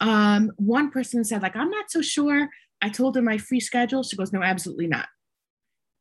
Um, 0.00 0.52
one 0.56 0.90
person 0.90 1.24
said, 1.24 1.42
like, 1.42 1.56
I'm 1.56 1.70
not 1.70 1.90
so 1.90 2.02
sure. 2.02 2.48
I 2.82 2.88
told 2.88 3.16
her 3.16 3.22
my 3.22 3.38
free 3.38 3.60
schedule. 3.60 4.02
She 4.02 4.16
goes, 4.16 4.32
no, 4.32 4.42
absolutely 4.42 4.86
not. 4.86 5.08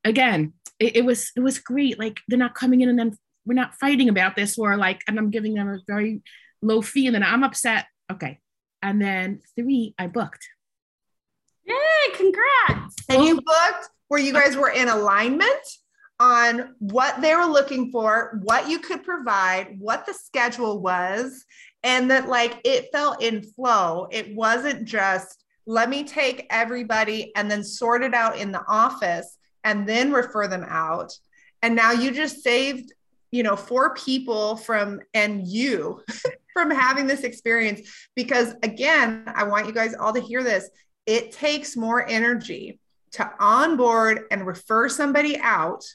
Again, 0.05 0.53
it, 0.79 0.97
it 0.97 1.05
was 1.05 1.31
it 1.35 1.41
was 1.41 1.59
great. 1.59 1.99
Like 1.99 2.21
they're 2.27 2.39
not 2.39 2.55
coming 2.55 2.81
in 2.81 2.89
and 2.89 2.97
then 2.97 3.17
we're 3.45 3.53
not 3.53 3.75
fighting 3.75 4.09
about 4.09 4.35
this, 4.35 4.57
or 4.57 4.77
like, 4.77 5.01
and 5.07 5.17
I'm 5.17 5.31
giving 5.31 5.55
them 5.55 5.67
a 5.67 5.79
very 5.87 6.21
low 6.61 6.81
fee, 6.81 7.07
and 7.07 7.15
then 7.15 7.23
I'm 7.23 7.43
upset. 7.43 7.87
Okay, 8.11 8.39
and 8.81 9.01
then 9.01 9.41
three, 9.55 9.93
I 9.97 10.07
booked. 10.07 10.47
Yay, 11.65 12.15
congrats. 12.15 12.95
And 13.09 13.23
you 13.23 13.35
booked 13.35 13.89
where 14.07 14.19
you 14.19 14.33
guys 14.33 14.57
were 14.57 14.71
in 14.71 14.87
alignment 14.87 15.67
on 16.19 16.75
what 16.79 17.21
they 17.21 17.35
were 17.35 17.45
looking 17.45 17.91
for, 17.91 18.39
what 18.43 18.69
you 18.69 18.79
could 18.79 19.03
provide, 19.03 19.75
what 19.79 20.05
the 20.05 20.13
schedule 20.13 20.81
was, 20.81 21.45
and 21.83 22.11
that 22.11 22.27
like 22.27 22.59
it 22.65 22.89
felt 22.91 23.21
in 23.21 23.41
flow. 23.41 24.07
It 24.11 24.35
wasn't 24.35 24.85
just 24.85 25.45
let 25.65 25.89
me 25.89 26.03
take 26.03 26.47
everybody 26.49 27.31
and 27.35 27.49
then 27.49 27.63
sort 27.63 28.03
it 28.03 28.13
out 28.13 28.37
in 28.37 28.51
the 28.51 28.63
office 28.67 29.37
and 29.63 29.87
then 29.87 30.11
refer 30.11 30.47
them 30.47 30.65
out. 30.67 31.13
And 31.61 31.75
now 31.75 31.91
you 31.91 32.11
just 32.11 32.43
saved, 32.43 32.91
you 33.31 33.43
know, 33.43 33.55
four 33.55 33.93
people 33.93 34.55
from 34.57 34.99
and 35.13 35.47
you 35.47 36.01
from 36.61 36.71
having 36.71 37.07
this 37.07 37.23
experience 37.23 37.81
because 38.15 38.53
again, 38.63 39.23
I 39.27 39.43
want 39.43 39.67
you 39.67 39.73
guys 39.73 39.95
all 39.95 40.13
to 40.13 40.21
hear 40.21 40.43
this. 40.43 40.69
It 41.05 41.31
takes 41.31 41.77
more 41.77 42.07
energy 42.07 42.79
to 43.11 43.31
onboard 43.39 44.23
and 44.31 44.45
refer 44.45 44.89
somebody 44.89 45.37
out 45.39 45.85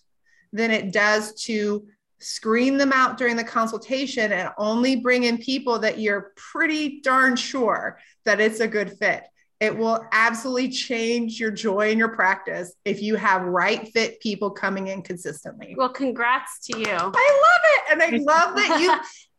than 0.53 0.71
it 0.71 0.93
does 0.93 1.35
to 1.45 1.87
screen 2.19 2.79
them 2.79 2.93
out 2.93 3.19
during 3.19 3.37
the 3.37 3.45
consultation 3.45 4.33
and 4.33 4.49
only 4.57 4.97
bring 4.97 5.25
in 5.25 5.37
people 5.37 5.79
that 5.81 5.99
you're 5.99 6.33
pretty 6.37 7.01
darn 7.01 7.37
sure 7.37 7.99
that 8.25 8.41
it's 8.41 8.61
a 8.61 8.69
good 8.69 8.97
fit. 8.99 9.25
It 9.61 9.77
will 9.77 10.05
absolutely 10.13 10.71
change 10.71 11.39
your 11.39 11.51
joy 11.51 11.91
in 11.91 11.99
your 11.99 12.09
practice 12.09 12.75
if 12.85 13.01
you 13.03 13.17
have 13.17 13.43
right 13.43 13.89
fit 13.93 14.21
people 14.21 14.51
coming 14.51 14.89
in 14.89 15.03
consistently. 15.03 15.75
Well, 15.77 15.91
congrats 15.91 16.67
to 16.67 16.79
you. 16.79 16.87
I 16.87 16.99
love 16.99 17.13
it. 17.15 17.93
And 17.93 18.03
I 18.03 18.09
love 18.33 18.57
that 18.57 18.81
you, 18.81 18.95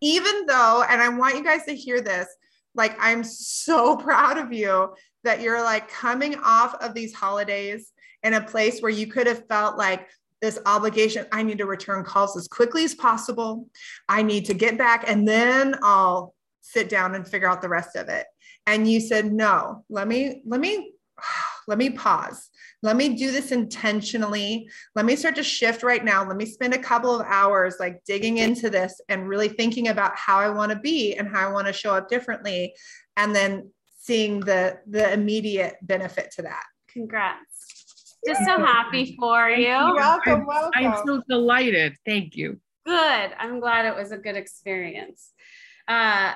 even 0.06 0.45
though, 0.45 0.84
and 0.88 1.01
I 1.01 1.10
want 1.10 1.36
you 1.36 1.43
guys 1.43 1.66
to 1.66 1.76
hear 1.76 2.01
this, 2.01 2.28
like 2.76 2.95
I'm 2.99 3.24
so 3.24 3.97
proud 4.08 4.38
of 4.38 4.53
you 4.53 4.93
that 5.24 5.41
you're 5.41 5.64
like 5.64 5.89
coming 5.89 6.36
off 6.43 6.76
of 6.76 6.93
these 6.93 7.14
holidays 7.14 7.91
in 8.24 8.34
a 8.34 8.41
place 8.41 8.80
where 8.80 8.91
you 8.91 9.08
could 9.08 9.28
have 9.28 9.47
felt 9.47 9.78
like, 9.78 10.08
this 10.41 10.60
obligation. 10.66 11.26
I 11.32 11.41
need 11.41 11.58
to 11.58 11.66
return 11.66 12.03
calls 12.03 12.38
as 12.38 12.47
quickly 12.47 12.84
as 12.84 12.93
possible. 12.93 13.68
I 14.08 14.22
need 14.22 14.45
to 14.45 14.53
get 14.53 14.78
back 14.78 15.10
and 15.10 15.28
then 15.28 15.76
I'll 15.82 16.36
sit 16.62 16.88
down 16.89 17.16
and 17.16 17.28
figure 17.28 17.47
out 17.47 17.62
the 17.62 17.70
rest 17.70 17.95
of 17.95 18.10
it 18.10 18.28
and 18.66 18.89
you 18.89 18.99
said 18.99 19.32
no 19.32 19.84
let 19.89 20.08
me 20.08 20.41
let 20.45 20.60
me 20.60 20.93
let 21.68 21.78
me 21.78 21.89
pause. 21.89 22.49
Let 22.84 22.95
me 22.95 23.16
do 23.16 23.32
this 23.32 23.51
intentionally. 23.51 24.68
Let 24.95 25.05
me 25.05 25.16
start 25.16 25.36
to 25.36 25.43
shift 25.43 25.84
right 25.84 26.03
now. 26.03 26.26
Let 26.26 26.38
me 26.38 26.45
spend 26.45 26.74
a 26.74 26.80
couple 26.80 27.20
of 27.20 27.26
hours 27.28 27.78
like 27.80 28.03
digging 28.05 28.38
into 28.38 28.70
this 28.70 29.01
and 29.09 29.28
really 29.28 29.49
thinking 29.49 29.88
about 29.88 30.16
how 30.16 30.38
I 30.38 30.49
want 30.49 30.72
to 30.72 30.80
be 30.80 31.16
and 31.16 31.28
how 31.28 31.49
I 31.49 31.51
want 31.51 31.68
to 31.68 31.74
show 31.74 31.95
up 31.95 32.09
differently. 32.09 32.74
And 33.18 33.36
then 33.36 33.72
seeing 33.97 34.39
the 34.39 34.78
the 34.88 35.11
immediate 35.11 35.76
benefit 35.82 36.32
to 36.36 36.43
that. 36.43 36.63
Congrats. 36.88 38.18
Just 38.26 38.45
so 38.45 38.57
happy 38.57 39.16
for 39.20 39.49
you. 39.49 39.68
You're 39.68 39.95
welcome, 39.95 40.41
I'm, 40.41 40.45
welcome. 40.45 40.72
I'm 40.74 41.05
so 41.05 41.22
delighted. 41.30 41.95
Thank 42.05 42.36
you. 42.36 42.59
Good. 42.86 43.32
I'm 43.38 43.59
glad 43.59 43.86
it 43.86 43.95
was 43.95 44.11
a 44.11 44.18
good 44.18 44.36
experience. 44.36 45.32
Uh, 45.88 46.34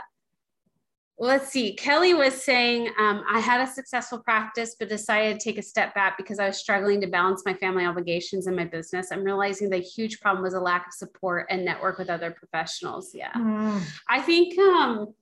let's 1.22 1.49
see. 1.49 1.74
Kelly 1.74 2.13
was 2.13 2.41
saying, 2.41 2.88
um, 2.97 3.24
I 3.30 3.39
had 3.39 3.59
a 3.59 3.67
successful 3.70 4.20
practice, 4.20 4.76
but 4.80 4.88
decided 4.88 5.38
to 5.39 5.43
take 5.43 5.57
a 5.57 5.61
step 5.61 5.93
back 5.93 6.17
because 6.17 6.39
I 6.39 6.47
was 6.47 6.57
struggling 6.57 7.01
to 7.01 7.07
balance 7.07 7.43
my 7.45 7.53
family 7.53 7.86
obligations 7.86 8.47
and 8.47 8.55
my 8.55 8.63
business. 8.63 9.11
I'm 9.11 9.24
realizing 9.24 9.70
the 9.70 9.78
huge 9.80 10.22
problem 10.22 10.43
was 10.43 10.53
a 10.53 10.59
lack 10.61 10.88
of 10.88 10.93
support 10.93 11.47
and 11.49 11.65
network 11.65 11.97
with 11.99 12.09
other 12.09 12.32
professionals. 12.32 13.11
Yeah. 13.13 13.34
Mm. 13.34 13.82
I 14.07 14.22
think 14.22 14.57
um, 14.57 15.13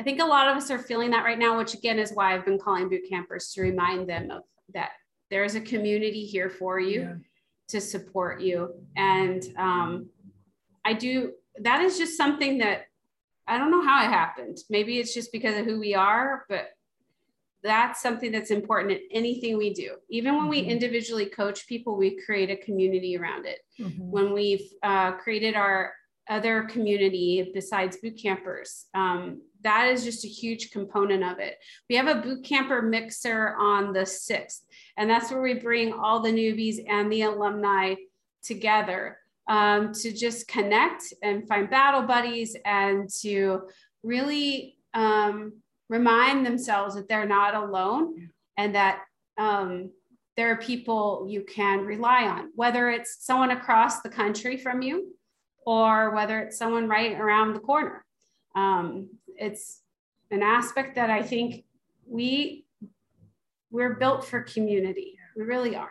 I 0.00 0.04
think 0.04 0.20
a 0.20 0.24
lot 0.24 0.48
of 0.48 0.56
us 0.56 0.70
are 0.70 0.78
feeling 0.78 1.10
that 1.10 1.24
right 1.24 1.38
now, 1.38 1.58
which 1.58 1.74
again 1.74 1.98
is 1.98 2.12
why 2.12 2.32
I've 2.34 2.44
been 2.44 2.58
calling 2.58 2.88
boot 2.88 3.02
campers 3.08 3.52
to 3.54 3.62
remind 3.62 4.08
them 4.08 4.30
of 4.30 4.42
that 4.74 4.90
there's 5.30 5.56
a 5.56 5.60
community 5.60 6.24
here 6.24 6.50
for 6.50 6.78
you 6.78 7.00
Yeah. 7.00 7.14
to 7.68 7.80
support 7.80 8.40
you. 8.40 8.74
And 8.96 9.42
um, 9.56 10.08
I 10.84 10.92
do, 10.92 11.32
that 11.60 11.80
is 11.82 11.98
just 11.98 12.16
something 12.16 12.58
that 12.58 12.86
I 13.46 13.58
don't 13.58 13.70
know 13.70 13.82
how 13.82 14.04
it 14.04 14.08
happened. 14.10 14.58
Maybe 14.70 14.98
it's 14.98 15.14
just 15.14 15.32
because 15.32 15.56
of 15.58 15.66
who 15.66 15.80
we 15.80 15.94
are, 15.94 16.44
but 16.48 16.70
that's 17.62 18.02
something 18.02 18.32
that's 18.32 18.50
important 18.50 18.92
in 18.92 19.00
anything 19.12 19.56
we 19.56 19.72
do. 19.72 19.96
Even 20.10 20.36
when 20.36 20.48
we 20.48 20.62
Mhm. 20.62 20.68
individually 20.68 21.26
coach 21.26 21.66
people, 21.66 21.96
we 21.96 22.20
create 22.24 22.50
a 22.50 22.56
community 22.56 23.16
around 23.16 23.46
it 23.46 23.60
Mhm. 23.78 24.10
when 24.10 24.32
we've 24.32 24.68
uh, 24.82 25.12
created 25.12 25.54
our 25.54 25.94
other 26.28 26.64
community 26.64 27.50
besides 27.52 27.96
boot 27.98 28.16
campers. 28.20 28.86
Um, 28.94 29.42
that 29.60 29.90
is 29.92 30.04
just 30.04 30.24
a 30.24 30.28
huge 30.28 30.70
component 30.70 31.22
of 31.24 31.38
it. 31.40 31.58
We 31.88 31.96
have 31.96 32.08
a 32.08 32.20
boot 32.20 32.44
camper 32.44 32.80
mixer 32.82 33.54
on 33.56 33.92
the 33.92 34.06
6th, 34.06 34.64
and 34.96 35.08
that's 35.10 35.30
where 35.30 35.42
we 35.42 35.54
bring 35.54 35.92
all 35.92 36.20
the 36.20 36.30
newbies 36.32 36.84
and 36.88 37.12
the 37.12 37.22
alumni 37.22 37.94
together 38.42 39.18
um, 39.48 39.92
to 39.92 40.12
just 40.12 40.48
connect 40.48 41.12
and 41.22 41.46
find 41.48 41.68
battle 41.68 42.02
buddies 42.02 42.56
and 42.64 43.08
to 43.20 43.62
really 44.02 44.76
um, 44.94 45.52
remind 45.88 46.46
themselves 46.46 46.94
that 46.94 47.08
they're 47.08 47.26
not 47.26 47.54
alone 47.54 48.30
and 48.56 48.74
that 48.74 49.02
um, 49.38 49.90
there 50.36 50.50
are 50.52 50.56
people 50.56 51.26
you 51.28 51.42
can 51.42 51.80
rely 51.80 52.24
on, 52.24 52.50
whether 52.54 52.90
it's 52.90 53.24
someone 53.24 53.50
across 53.50 54.00
the 54.00 54.08
country 54.08 54.56
from 54.56 54.82
you 54.82 55.14
or 55.66 56.14
whether 56.14 56.38
it's 56.40 56.58
someone 56.58 56.88
right 56.88 57.18
around 57.18 57.54
the 57.54 57.60
corner. 57.60 58.04
Um, 58.54 59.08
it's 59.36 59.80
an 60.30 60.42
aspect 60.42 60.94
that 60.96 61.10
I 61.10 61.22
think 61.22 61.64
we 62.06 62.64
we're 63.70 63.94
built 63.94 64.24
for 64.24 64.42
community. 64.42 65.18
We 65.34 65.44
really 65.44 65.74
are. 65.74 65.90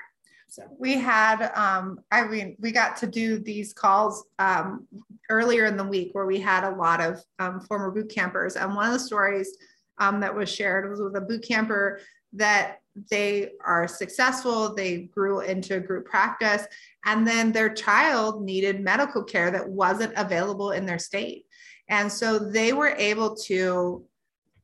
So 0.51 0.63
we 0.77 0.97
had 0.97 1.49
um 1.55 2.01
i 2.11 2.27
mean 2.27 2.57
we 2.59 2.73
got 2.73 2.97
to 2.97 3.07
do 3.07 3.39
these 3.39 3.71
calls 3.71 4.25
um 4.37 4.85
earlier 5.31 5.65
in 5.65 5.77
the 5.77 5.83
week 5.83 6.09
where 6.13 6.25
we 6.25 6.39
had 6.39 6.65
a 6.65 6.75
lot 6.75 7.01
of 7.01 7.23
um, 7.39 7.61
former 7.61 7.89
boot 7.89 8.09
campers. 8.09 8.55
And 8.55 8.75
one 8.75 8.87
of 8.87 8.93
the 8.93 8.99
stories 8.99 9.57
um, 9.97 10.19
that 10.19 10.35
was 10.35 10.49
shared 10.53 10.89
was 10.89 11.01
with 11.01 11.15
a 11.15 11.21
boot 11.21 11.43
camper 11.43 12.01
that 12.33 12.81
they 13.09 13.51
are 13.63 13.87
successful 13.87 14.75
they 14.75 15.03
grew 15.03 15.39
into 15.39 15.79
group 15.79 16.05
practice 16.05 16.67
and 17.05 17.25
then 17.25 17.51
their 17.51 17.73
child 17.73 18.43
needed 18.43 18.81
medical 18.81 19.23
care 19.23 19.49
that 19.49 19.67
wasn't 19.67 20.13
available 20.17 20.71
in 20.71 20.85
their 20.85 20.99
state. 20.99 21.45
And 21.87 22.11
so 22.11 22.37
they 22.37 22.73
were 22.73 22.93
able 22.97 23.35
to 23.47 24.05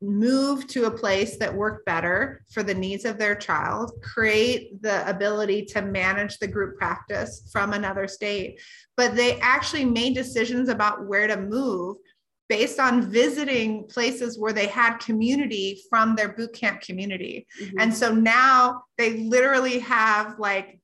move 0.01 0.67
to 0.67 0.85
a 0.85 0.91
place 0.91 1.37
that 1.37 1.53
worked 1.53 1.85
better 1.85 2.43
for 2.51 2.63
the 2.63 2.73
needs 2.73 3.05
of 3.05 3.17
their 3.17 3.35
child, 3.35 3.91
create 4.01 4.81
the 4.81 5.07
ability 5.09 5.65
to 5.65 5.81
manage 5.81 6.37
the 6.37 6.47
group 6.47 6.77
practice 6.77 7.49
from 7.51 7.73
another 7.73 8.07
state. 8.07 8.61
But 8.95 9.15
they 9.15 9.39
actually 9.39 9.85
made 9.85 10.13
decisions 10.13 10.69
about 10.69 11.07
where 11.07 11.27
to 11.27 11.37
move 11.37 11.97
based 12.49 12.79
on 12.79 13.09
visiting 13.09 13.85
places 13.87 14.39
where 14.39 14.53
they 14.53 14.67
had 14.67 14.97
community 14.97 15.81
from 15.89 16.15
their 16.15 16.29
boot 16.29 16.53
camp 16.53 16.81
community. 16.81 17.45
And 17.77 17.93
so 17.93 18.13
now 18.13 18.83
they 18.97 19.17
literally 19.17 19.79
have 19.79 20.39
like 20.39 20.79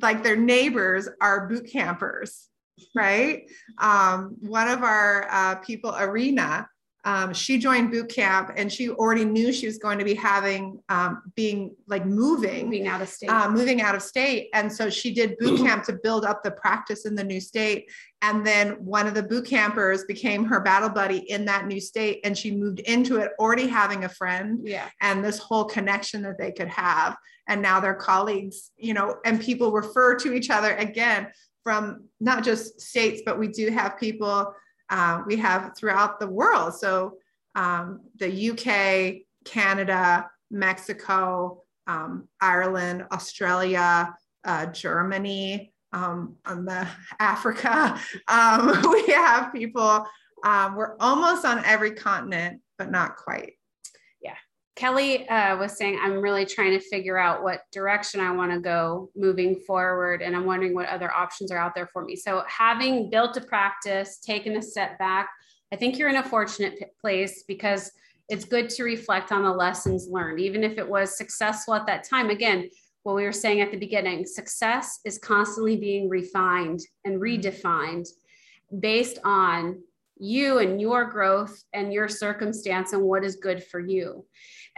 like 0.00 0.22
their 0.24 0.36
neighbors 0.36 1.08
are 1.20 1.46
boot 1.46 1.70
campers, 1.70 2.48
right? 2.94 3.42
Um, 3.80 4.36
one 4.40 4.66
of 4.66 4.82
our 4.82 5.28
uh, 5.30 5.54
people, 5.56 5.94
Arena, 5.96 6.68
um, 7.04 7.32
she 7.32 7.58
joined 7.58 7.90
boot 7.90 8.08
camp 8.08 8.52
and 8.56 8.72
she 8.72 8.90
already 8.90 9.24
knew 9.24 9.52
she 9.52 9.66
was 9.66 9.78
going 9.78 9.98
to 9.98 10.04
be 10.04 10.14
having 10.14 10.80
um, 10.88 11.22
being 11.36 11.74
like 11.86 12.04
moving 12.04 12.66
moving 12.66 12.88
out 12.88 13.00
of 13.00 13.08
state. 13.08 13.30
uh, 13.30 13.48
moving 13.48 13.80
out 13.80 13.94
of 13.94 14.02
state 14.02 14.48
and 14.52 14.70
so 14.70 14.90
she 14.90 15.14
did 15.14 15.36
boot 15.38 15.58
camp 15.66 15.84
to 15.84 15.92
build 15.92 16.24
up 16.24 16.42
the 16.42 16.50
practice 16.50 17.06
in 17.06 17.14
the 17.14 17.22
new 17.22 17.40
state 17.40 17.90
and 18.20 18.44
then 18.44 18.72
one 18.84 19.06
of 19.06 19.14
the 19.14 19.22
boot 19.22 19.46
campers 19.46 20.04
became 20.04 20.44
her 20.44 20.60
battle 20.60 20.88
buddy 20.88 21.18
in 21.30 21.44
that 21.44 21.66
new 21.66 21.80
state 21.80 22.20
and 22.24 22.36
she 22.36 22.50
moved 22.50 22.80
into 22.80 23.18
it 23.18 23.30
already 23.38 23.68
having 23.68 24.04
a 24.04 24.08
friend 24.08 24.60
yeah. 24.64 24.88
and 25.00 25.24
this 25.24 25.38
whole 25.38 25.64
connection 25.64 26.20
that 26.22 26.36
they 26.36 26.50
could 26.50 26.68
have 26.68 27.16
and 27.48 27.62
now 27.62 27.78
they're 27.78 27.94
colleagues 27.94 28.72
you 28.76 28.92
know 28.92 29.16
and 29.24 29.40
people 29.40 29.70
refer 29.70 30.16
to 30.16 30.32
each 30.32 30.50
other 30.50 30.74
again 30.76 31.28
from 31.62 32.04
not 32.20 32.42
just 32.42 32.80
states 32.80 33.22
but 33.24 33.38
we 33.38 33.46
do 33.46 33.70
have 33.70 33.98
people 33.98 34.52
uh, 34.90 35.22
we 35.26 35.36
have 35.36 35.76
throughout 35.76 36.18
the 36.18 36.26
world. 36.26 36.74
So 36.74 37.18
um, 37.58 38.00
the 38.16 38.50
uk 38.50 39.22
canada 39.44 40.30
mexico 40.50 41.62
um, 41.86 42.28
ireland 42.40 43.04
australia 43.12 44.14
uh, 44.44 44.66
germany 44.66 45.72
um, 45.92 46.36
on 46.46 46.64
the 46.64 46.86
africa 47.18 47.98
um, 48.28 48.82
we 48.92 49.06
have 49.12 49.52
people 49.52 50.06
um, 50.44 50.76
we're 50.76 50.96
almost 51.00 51.44
on 51.44 51.64
every 51.64 51.92
continent 51.92 52.60
but 52.78 52.90
not 52.90 53.16
quite 53.16 53.54
Kelly 54.78 55.28
uh, 55.28 55.56
was 55.56 55.76
saying, 55.76 55.98
I'm 56.00 56.20
really 56.20 56.46
trying 56.46 56.70
to 56.70 56.78
figure 56.78 57.18
out 57.18 57.42
what 57.42 57.62
direction 57.72 58.20
I 58.20 58.30
want 58.30 58.52
to 58.52 58.60
go 58.60 59.10
moving 59.16 59.56
forward. 59.56 60.22
And 60.22 60.36
I'm 60.36 60.46
wondering 60.46 60.72
what 60.72 60.88
other 60.88 61.12
options 61.12 61.50
are 61.50 61.58
out 61.58 61.74
there 61.74 61.88
for 61.88 62.04
me. 62.04 62.14
So, 62.14 62.44
having 62.46 63.10
built 63.10 63.36
a 63.36 63.40
practice, 63.40 64.20
taken 64.20 64.56
a 64.56 64.62
step 64.62 64.96
back, 64.96 65.30
I 65.72 65.76
think 65.76 65.98
you're 65.98 66.08
in 66.08 66.16
a 66.16 66.22
fortunate 66.22 66.92
place 67.00 67.42
because 67.48 67.90
it's 68.28 68.44
good 68.44 68.70
to 68.70 68.84
reflect 68.84 69.32
on 69.32 69.42
the 69.42 69.50
lessons 69.50 70.06
learned, 70.08 70.38
even 70.38 70.62
if 70.62 70.78
it 70.78 70.88
was 70.88 71.18
successful 71.18 71.74
at 71.74 71.86
that 71.86 72.04
time. 72.08 72.30
Again, 72.30 72.70
what 73.02 73.16
we 73.16 73.24
were 73.24 73.32
saying 73.32 73.60
at 73.60 73.72
the 73.72 73.78
beginning 73.78 74.26
success 74.26 75.00
is 75.04 75.18
constantly 75.18 75.76
being 75.76 76.08
refined 76.08 76.82
and 77.04 77.20
redefined 77.20 78.06
based 78.78 79.18
on 79.24 79.80
you 80.20 80.58
and 80.58 80.80
your 80.80 81.04
growth 81.04 81.62
and 81.72 81.92
your 81.92 82.08
circumstance 82.08 82.92
and 82.92 83.02
what 83.02 83.24
is 83.24 83.36
good 83.36 83.64
for 83.64 83.80
you. 83.80 84.24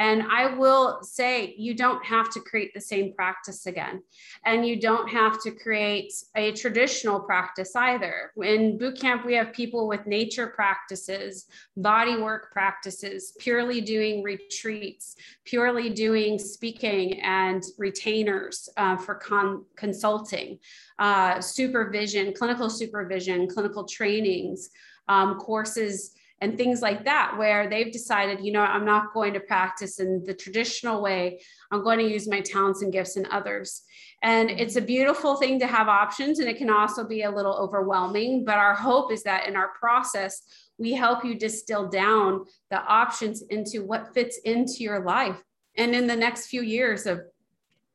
And 0.01 0.23
I 0.31 0.55
will 0.57 1.03
say, 1.03 1.55
you 1.59 1.75
don't 1.75 2.03
have 2.07 2.31
to 2.31 2.41
create 2.41 2.73
the 2.73 2.81
same 2.81 3.13
practice 3.13 3.67
again. 3.67 4.03
And 4.47 4.67
you 4.67 4.81
don't 4.81 5.07
have 5.11 5.43
to 5.43 5.51
create 5.51 6.11
a 6.35 6.53
traditional 6.53 7.21
practice 7.21 7.77
either. 7.77 8.33
In 8.43 8.79
boot 8.79 8.99
camp, 8.99 9.27
we 9.27 9.35
have 9.35 9.53
people 9.53 9.87
with 9.87 10.07
nature 10.07 10.47
practices, 10.47 11.45
body 11.77 12.17
work 12.17 12.51
practices, 12.51 13.37
purely 13.41 13.83
doing 13.83 14.23
retreats, 14.23 15.17
purely 15.45 15.91
doing 15.91 16.39
speaking 16.39 17.21
and 17.21 17.63
retainers 17.77 18.71
uh, 18.79 18.97
for 18.97 19.17
con- 19.17 19.67
consulting, 19.77 20.59
uh, 20.99 21.43
supervision, 21.43 22.33
clinical 22.33 22.71
supervision, 22.71 23.47
clinical 23.47 23.85
trainings, 23.85 24.71
um, 25.09 25.35
courses 25.35 26.15
and 26.41 26.57
things 26.57 26.81
like 26.81 27.05
that, 27.05 27.37
where 27.37 27.69
they've 27.69 27.93
decided, 27.93 28.45
you 28.45 28.53
know, 28.53 28.63
I'm 28.63 28.85
not 28.87 29.13
going 29.13 29.35
to 29.35 29.41
practice 29.41 30.01
in 30.01 30.25
the 30.25 30.35
traditional 30.35 31.03
way. 31.03 31.41
I'm 31.71 31.85
going 31.85 31.99
to 31.99 32.11
use 32.11 32.27
my 32.29 32.41
talents 32.41 32.83
and 32.83 32.93
gifts 32.93 33.17
in 33.17 33.27
others. 33.31 33.83
And 34.23 34.51
it's 34.51 34.77
a 34.77 34.81
beautiful 34.81 35.37
thing 35.37 35.59
to 35.61 35.67
have 35.67 35.89
options, 35.89 36.39
and 36.39 36.49
it 36.49 36.59
can 36.59 36.71
also 36.71 37.07
be 37.07 37.23
a 37.23 37.31
little 37.31 37.55
overwhelming. 37.55 38.45
But 38.45 38.59
our 38.59 38.75
hope 38.75 39.13
is 39.13 39.23
that 39.25 39.49
in 39.49 39.57
our 39.57 39.69
process, 39.79 40.43
we 40.79 40.93
help 40.93 41.25
you 41.25 41.35
distill 41.35 41.89
down 41.89 42.45
the 42.71 42.83
options 42.83 43.43
into 43.43 43.85
what 43.85 44.15
fits 44.15 44.39
into 44.45 44.79
your 44.79 45.05
life. 45.05 45.43
And 45.77 45.95
in 45.95 46.07
the 46.07 46.17
next 46.17 46.47
few 46.47 46.63
years 46.63 47.07
of 47.07 47.21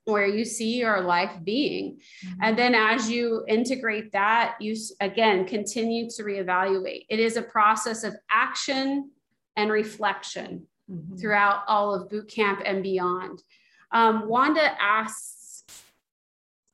where 0.06 0.28
you 0.28 0.46
see 0.46 0.78
your 0.78 1.02
life 1.02 1.32
being. 1.44 2.00
And 2.42 2.58
then 2.58 2.76
as 2.76 3.10
you 3.10 3.44
integrate 3.48 4.12
that, 4.12 4.56
you 4.60 4.76
again 5.02 5.46
continue 5.46 6.10
to 6.12 6.24
reevaluate. 6.24 7.06
It 7.10 7.20
is 7.20 7.38
a 7.38 7.42
process 7.42 8.04
of 8.04 8.16
action 8.30 9.12
and 9.58 9.72
reflection 9.72 10.68
throughout 11.20 11.64
all 11.68 11.96
of 11.96 12.10
boot 12.10 12.30
camp 12.30 12.62
and 12.64 12.84
beyond. 12.84 13.42
Um, 13.92 14.28
Wanda 14.28 14.80
asks, 14.80 15.64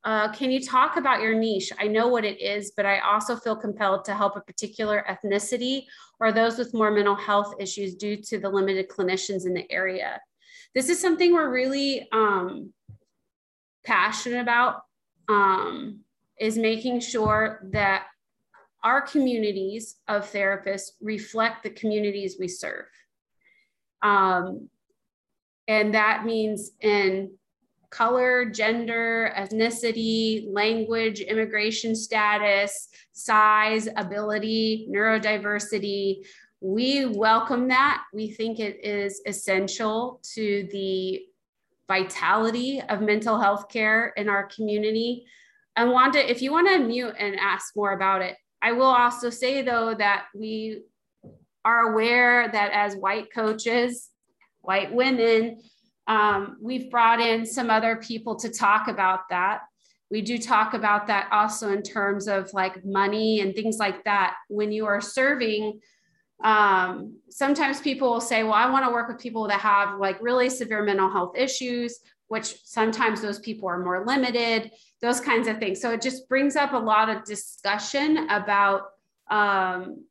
uh, 0.04 0.34
can 0.34 0.52
you 0.52 0.60
talk 0.60 0.98
about 0.98 1.22
your 1.22 1.36
niche? 1.36 1.72
I 1.80 1.88
know 1.88 2.08
what 2.08 2.26
it 2.26 2.42
is, 2.42 2.74
but 2.76 2.86
I 2.86 3.00
also 3.00 3.36
feel 3.36 3.56
compelled 3.56 4.04
to 4.06 4.16
help 4.16 4.36
a 4.36 4.42
particular 4.42 5.06
ethnicity 5.08 5.84
or 6.20 6.32
those 6.32 6.58
with 6.58 6.74
more 6.74 6.92
mental 6.92 7.16
health 7.16 7.54
issues 7.60 7.96
due 7.96 8.18
to 8.18 8.40
the 8.40 8.50
limited 8.50 8.90
clinicians 8.90 9.46
in 9.46 9.54
the 9.54 9.72
area. 9.72 10.20
This 10.74 10.90
is 10.90 11.00
something 11.00 11.34
we're 11.34 11.52
really 11.52 12.08
um, 12.12 12.74
passionate 13.86 14.42
about, 14.42 14.84
um, 15.28 16.00
is 16.40 16.58
making 16.58 17.00
sure 17.00 17.68
that 17.72 18.06
our 18.84 19.02
communities 19.02 19.98
of 20.08 20.32
therapists 20.32 20.92
reflect 21.02 21.64
the 21.64 21.70
communities 21.70 22.38
we 22.40 22.48
serve. 22.48 22.86
Um, 24.02 24.70
and 25.68 25.94
that 25.94 26.26
means 26.26 26.72
in 26.82 27.32
color, 27.92 28.46
gender, 28.46 29.32
ethnicity, 29.38 30.52
language, 30.52 31.20
immigration 31.20 31.96
status, 31.96 32.90
size, 33.12 33.88
ability, 33.96 34.88
neurodiversity. 34.90 36.26
We 36.62 37.06
welcome 37.06 37.68
that. 37.68 38.04
We 38.14 38.32
think 38.32 38.60
it 38.60 38.84
is 38.84 39.22
essential 39.26 40.22
to 40.34 40.68
the 40.72 41.22
vitality 41.92 42.82
of 42.88 43.02
mental 43.02 43.38
health 43.38 43.68
care 43.68 44.14
in 44.16 44.30
our 44.30 44.46
community. 44.56 45.26
And 45.76 45.92
Wanda, 45.92 46.22
if 46.32 46.42
you 46.42 46.50
want 46.54 46.70
to 46.70 46.80
mute 46.80 47.16
and 47.20 47.36
ask 47.38 47.76
more 47.76 47.92
about 47.92 48.22
it, 48.22 48.38
I 48.62 48.72
will 48.72 48.94
also 49.04 49.30
say 49.30 49.62
though 49.62 49.94
that 49.96 50.28
we 50.34 50.84
are 51.66 51.92
aware 51.92 52.50
that 52.50 52.72
as 52.72 52.96
white 52.96 53.28
coaches, 53.34 54.10
white 54.62 54.94
women, 54.94 55.62
um, 56.08 56.58
we've 56.62 56.90
brought 56.90 57.20
in 57.20 57.46
some 57.46 57.70
other 57.70 57.98
people 57.98 58.38
to 58.38 58.50
talk 58.50 58.88
about 58.88 59.28
that. 59.30 59.60
We 60.10 60.22
do 60.22 60.38
talk 60.38 60.74
about 60.74 61.08
that 61.08 61.28
also 61.32 61.74
in 61.74 61.84
terms 61.84 62.30
of 62.30 62.54
like 62.54 62.86
money 62.86 63.42
and 63.42 63.54
things 63.54 63.78
like 63.80 64.06
that. 64.06 64.36
When 64.48 64.72
you 64.72 64.86
are 64.86 65.02
serving, 65.02 65.82
um, 66.44 67.18
sometimes 67.30 67.80
people 67.82 68.12
will 68.12 68.22
say, 68.22 68.44
Well, 68.44 68.54
I 68.54 68.70
want 68.70 68.86
to 68.86 68.92
work 68.92 69.08
with 69.08 69.20
people 69.20 69.48
that 69.48 69.60
have 69.62 70.00
like 70.00 70.22
really 70.22 70.50
severe 70.50 70.84
mental 70.84 71.10
health 71.10 71.38
issues, 71.38 72.00
which 72.28 72.56
sometimes 72.64 73.22
those 73.22 73.40
people 73.40 73.68
are 73.70 73.84
more 73.84 74.06
limited, 74.06 74.72
those 75.02 75.20
kinds 75.20 75.48
of 75.48 75.58
things. 75.60 75.82
So 75.82 75.92
it 75.92 76.02
just 76.02 76.28
brings 76.30 76.56
up 76.56 76.74
a 76.74 76.78
lot 76.78 77.10
of 77.10 77.24
discussion 77.26 78.30
about 78.30 78.84
um, 79.30 80.06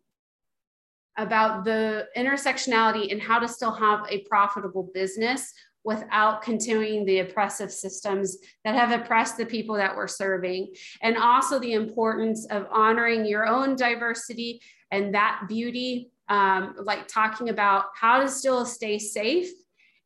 about 1.17 1.65
the 1.65 2.07
intersectionality 2.17 3.13
and 3.13 3.21
how 3.21 3.39
to 3.39 3.49
still 3.49 3.73
have 3.73 4.07
a 4.09 4.21
profitable 4.23 4.91
business 4.95 5.53
without 5.85 6.43
continuing 6.43 7.05
the 7.05 7.21
oppressive 7.21 7.73
systems 7.73 8.39
that 8.65 8.75
have 8.75 8.99
oppressed 8.99 9.37
the 9.37 9.47
people 9.47 9.77
that 9.77 9.95
we're 9.95 10.07
serving. 10.07 10.73
And 11.03 11.17
also 11.17 11.59
the 11.59 11.73
importance 11.73 12.47
of 12.51 12.67
honoring 12.71 13.25
your 13.25 13.47
own 13.47 13.77
diversity 13.77 14.61
and 14.91 15.15
that 15.15 15.43
beauty, 15.49 16.11
um, 16.31 16.77
like 16.83 17.07
talking 17.09 17.51
about 17.51 17.87
how 17.95 18.21
to 18.21 18.29
still 18.29 18.65
stay 18.65 18.99
safe 18.99 19.51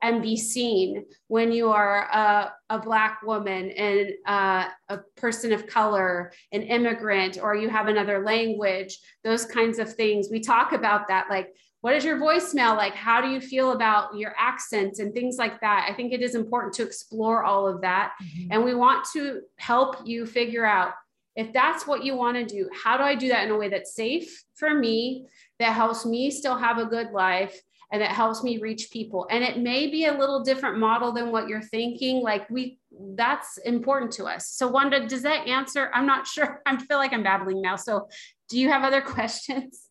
and 0.03 0.21
be 0.21 0.37
seen 0.37 1.05
when 1.29 1.53
you 1.53 1.71
are 1.71 2.09
a, 2.13 2.53
a 2.71 2.79
black 2.79 3.23
woman 3.23 3.71
and 3.71 4.11
uh, 4.27 4.69
a 4.89 4.99
person 5.17 5.53
of 5.53 5.67
color, 5.67 6.33
an 6.53 6.63
immigrant, 6.63 7.39
or 7.41 7.55
you 7.55 7.69
have 7.69 7.87
another 7.87 8.25
language, 8.25 8.99
those 9.23 9.47
kinds 9.47 9.79
of 9.79 9.95
things. 9.95 10.29
We 10.31 10.41
talk 10.41 10.73
about 10.73 11.09
that, 11.09 11.27
like 11.31 11.55
what 11.81 11.95
is 11.95 12.03
your 12.03 12.19
voicemail 12.19 12.77
like? 12.79 12.95
How 12.95 13.21
do 13.21 13.29
you 13.29 13.43
feel 13.43 13.73
about 13.73 14.17
your 14.17 14.35
accent 14.39 15.01
and 15.01 15.13
things 15.13 15.37
like 15.37 15.61
that? 15.61 15.87
I 15.87 15.93
think 15.93 16.15
it 16.15 16.23
is 16.23 16.35
important 16.35 16.73
to 16.75 16.83
explore 16.83 17.45
all 17.45 17.69
of 17.69 17.83
that. 17.83 18.15
Mm-hmm. 18.23 18.53
And 18.53 18.65
we 18.65 18.75
want 18.75 19.07
to 19.13 19.43
help 19.59 19.97
you 20.05 20.25
figure 20.25 20.65
out 20.65 20.93
if 21.37 21.53
that's 21.53 21.87
what 21.87 22.05
you 22.05 22.17
want 22.17 22.37
to 22.37 22.45
do, 22.45 22.71
how 22.73 22.97
do 22.97 23.03
I 23.03 23.15
do 23.15 23.29
that 23.29 23.45
in 23.45 23.51
a 23.51 23.57
way 23.59 23.69
that's 23.69 23.95
safe 23.95 24.45
for 24.55 24.73
me, 24.73 25.27
that 25.59 25.73
helps 25.73 26.05
me 26.05 26.31
still 26.31 26.57
have 26.57 26.79
a 26.79 26.87
good 26.87 27.11
life, 27.13 27.61
and 27.93 28.03
it 28.03 28.11
helps 28.11 28.43
me 28.43 28.59
reach 28.59 28.91
people. 28.91 29.27
And 29.31 29.45
it 29.45 29.59
may 29.59 29.89
be 29.89 30.07
a 30.07 30.19
little 30.19 30.43
different 30.43 30.79
model 30.79 31.13
than 31.13 31.31
what 31.31 31.49
you're 31.49 31.63
thinking 31.63 32.23
like 32.23 32.49
we 32.51 32.79
that's 33.15 33.59
important 33.59 34.13
to 34.13 34.25
us. 34.25 34.49
So 34.49 34.69
wanda 34.69 35.07
does 35.07 35.23
that 35.23 35.47
answer? 35.47 35.91
I'm 35.95 36.07
not 36.07 36.27
sure. 36.35 36.61
I 36.67 36.77
feel 36.77 36.99
like 36.99 37.13
i'm 37.13 37.23
babbling 37.23 37.63
now. 37.63 37.77
So 37.77 38.09
do 38.49 38.59
you 38.59 38.69
have 38.69 38.83
other 38.83 39.01
questions? 39.17 39.83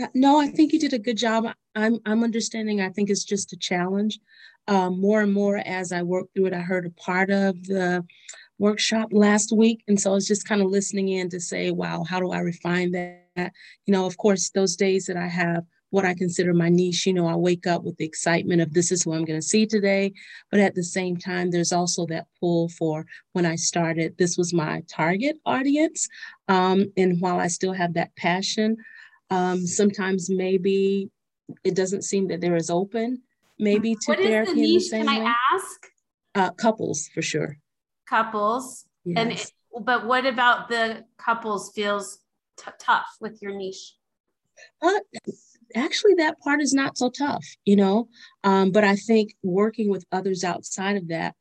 Uh, 0.00 0.06
no 0.14 0.38
i 0.38 0.46
think 0.46 0.72
you 0.72 0.78
did 0.78 0.92
a 0.92 0.98
good 0.98 1.16
job. 1.16 1.46
I'm 1.74 1.98
i'm 2.04 2.22
understanding. 2.22 2.80
I 2.80 2.90
think 2.90 3.10
it's 3.10 3.24
just 3.24 3.52
a 3.52 3.56
challenge. 3.56 4.20
Um, 4.66 5.00
more 5.00 5.22
and 5.22 5.32
more 5.32 5.56
as 5.56 5.92
i 5.92 6.02
work 6.02 6.26
through 6.34 6.46
it 6.46 6.52
i 6.52 6.60
heard 6.60 6.84
a 6.84 6.90
part 6.90 7.30
of 7.30 7.64
the 7.64 8.04
workshop 8.58 9.08
last 9.12 9.50
week. 9.50 9.82
And 9.88 9.98
so 9.98 10.10
i 10.10 10.14
was 10.14 10.26
just 10.26 10.46
kind 10.46 10.60
of 10.60 10.68
listening 10.68 11.08
in 11.08 11.30
to 11.30 11.40
say 11.40 11.70
wow 11.70 12.04
how 12.04 12.20
do 12.20 12.32
i 12.32 12.40
refine 12.40 12.90
that 12.92 13.27
you 13.86 13.92
know 13.92 14.06
of 14.06 14.16
course 14.16 14.50
those 14.50 14.76
days 14.76 15.06
that 15.06 15.16
i 15.16 15.26
have 15.26 15.64
what 15.90 16.04
I 16.04 16.14
consider 16.14 16.52
my 16.52 16.68
niche. 16.68 17.06
You 17.06 17.14
know, 17.14 17.26
I 17.26 17.34
wake 17.34 17.66
up 17.66 17.82
with 17.82 17.96
the 17.96 18.04
excitement 18.04 18.60
of 18.60 18.72
this 18.72 18.92
is 18.92 19.02
who 19.02 19.14
I'm 19.14 19.24
going 19.24 19.40
to 19.40 19.46
see 19.46 19.66
today. 19.66 20.12
But 20.50 20.60
at 20.60 20.74
the 20.74 20.82
same 20.82 21.16
time, 21.16 21.50
there's 21.50 21.72
also 21.72 22.06
that 22.06 22.26
pull 22.40 22.68
for 22.68 23.06
when 23.32 23.46
I 23.46 23.56
started, 23.56 24.16
this 24.18 24.36
was 24.36 24.52
my 24.52 24.82
target 24.88 25.36
audience. 25.46 26.08
Um, 26.48 26.92
and 26.96 27.20
while 27.20 27.40
I 27.40 27.48
still 27.48 27.72
have 27.72 27.94
that 27.94 28.14
passion, 28.16 28.76
um, 29.30 29.66
sometimes 29.66 30.28
maybe 30.30 31.10
it 31.64 31.74
doesn't 31.74 32.02
seem 32.02 32.28
that 32.28 32.40
they're 32.40 32.56
as 32.56 32.70
open, 32.70 33.22
maybe 33.58 33.94
to 33.94 34.00
what 34.06 34.18
therapy. 34.18 34.48
What 34.48 34.48
is 34.48 34.54
the 34.54 34.60
niche? 34.60 34.90
The 34.90 34.96
Can 34.98 35.08
I 35.08 35.34
ask? 35.54 35.86
Uh, 36.34 36.50
couples, 36.52 37.08
for 37.14 37.22
sure. 37.22 37.56
Couples. 38.08 38.86
Yes. 39.04 39.52
And 39.74 39.84
but 39.84 40.06
what 40.06 40.26
about 40.26 40.68
the 40.68 41.04
couples 41.18 41.70
feels 41.74 42.18
t- 42.58 42.70
tough 42.78 43.16
with 43.20 43.40
your 43.40 43.54
niche? 43.54 43.94
Uh, 44.82 45.00
actually 45.74 46.14
that 46.14 46.38
part 46.40 46.60
is 46.60 46.74
not 46.74 46.98
so 46.98 47.10
tough, 47.10 47.44
you 47.64 47.76
know. 47.76 48.08
Um, 48.44 48.70
but 48.70 48.84
I 48.84 48.96
think 48.96 49.34
working 49.42 49.90
with 49.90 50.04
others 50.12 50.44
outside 50.44 50.96
of 50.96 51.08
that, 51.08 51.34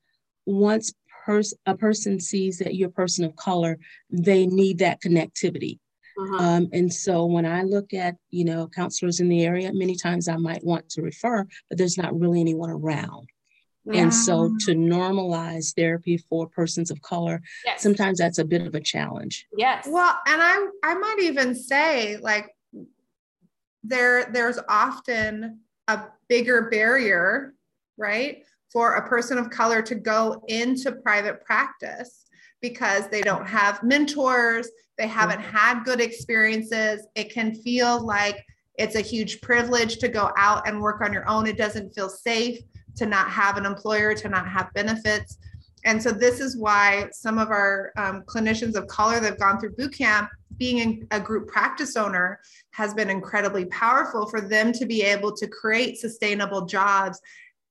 once 0.46 0.94
pers- 1.26 1.54
a 1.66 1.76
person 1.76 2.20
sees 2.20 2.60
that 2.60 2.76
you're 2.76 2.90
a 2.90 2.92
person 2.92 3.26
of 3.26 3.36
color, 3.36 3.78
they 4.10 4.46
need 4.46 4.80
that 4.80 5.02
connectivity. 5.02 5.80
Uh-huh. 6.20 6.44
Um, 6.44 6.70
and 6.74 6.92
so 6.92 7.26
when 7.26 7.46
I 7.46 7.62
look 7.62 7.94
at, 7.94 8.16
you 8.32 8.44
know, 8.44 8.68
counselors 8.68 9.20
in 9.20 9.30
the 9.30 9.46
area, 9.46 9.72
many 9.74 9.96
times 9.96 10.28
I 10.28 10.38
might 10.38 10.64
want 10.64 10.90
to 10.92 11.02
refer, 11.04 11.46
but 11.70 11.78
there's 11.78 11.98
not 11.98 12.18
really 12.18 12.42
anyone 12.42 12.72
around. 12.72 13.30
Yeah. 13.90 14.02
And 14.02 14.14
so 14.14 14.54
to 14.66 14.72
normalize 14.72 15.74
therapy 15.74 16.18
for 16.18 16.48
persons 16.48 16.92
of 16.92 17.02
color, 17.02 17.42
yes. 17.66 17.82
sometimes 17.82 18.18
that's 18.18 18.38
a 18.38 18.46
bit 18.46 18.62
of 18.62 18.76
a 18.76 18.82
challenge. 18.82 19.48
Yes. 19.56 19.88
Well, 19.90 20.18
and 20.28 20.42
I 20.42 20.68
I 20.84 20.94
might 20.96 21.20
even 21.22 21.56
say 21.56 22.18
like 22.18 22.54
there 23.84 24.30
there's 24.34 24.60
often 24.68 25.60
a 25.88 26.04
bigger 26.28 26.70
barrier, 26.70 27.54
right, 27.98 28.44
for 28.72 28.96
a 28.96 29.08
person 29.08 29.38
of 29.38 29.50
color 29.50 29.82
to 29.84 29.96
go 29.96 30.44
into 30.48 30.92
private 30.92 31.44
practice 31.46 32.26
because 32.62 33.08
they 33.08 33.22
don't 33.22 33.48
have 33.48 33.84
mentors, 33.84 34.68
they 34.98 35.08
haven't 35.08 35.40
had 35.40 35.84
good 35.84 36.02
experiences. 36.02 37.08
It 37.16 37.32
can 37.32 37.54
feel 37.54 38.04
like 38.04 38.44
it's 38.78 38.96
a 38.96 39.02
huge 39.02 39.42
privilege 39.42 39.98
to 40.00 40.08
go 40.08 40.32
out 40.38 40.68
and 40.68 40.82
work 40.82 41.02
on 41.02 41.14
your 41.14 41.28
own. 41.30 41.48
It 41.48 41.58
doesn't 41.58 41.94
feel 41.94 42.10
safe 42.10 42.60
to 42.98 43.06
not 43.06 43.30
have 43.30 43.58
an 43.58 43.66
employer, 43.66 44.14
to 44.16 44.30
not 44.30 44.48
have 44.48 44.74
benefits. 44.74 45.38
And 45.86 46.02
so 46.02 46.12
this 46.12 46.40
is 46.40 46.58
why 46.58 47.08
some 47.14 47.38
of 47.38 47.50
our 47.50 47.94
um, 47.98 48.24
clinicians 48.24 48.76
of 48.76 48.88
color 48.88 49.20
that 49.20 49.30
have 49.30 49.40
gone 49.40 49.60
through 49.60 49.76
boot 49.76 49.94
camp 49.98 50.30
being 50.58 51.08
a 51.12 51.20
group 51.20 51.48
practice 51.48 51.96
owner 51.96 52.40
has 52.72 52.94
been 52.94 53.10
incredibly 53.10 53.66
powerful 53.66 54.28
for 54.28 54.42
them 54.42 54.74
to 54.74 54.86
be 54.86 55.04
able 55.04 55.32
to 55.36 55.48
create 55.48 55.98
sustainable 55.98 56.66
jobs 56.66 57.22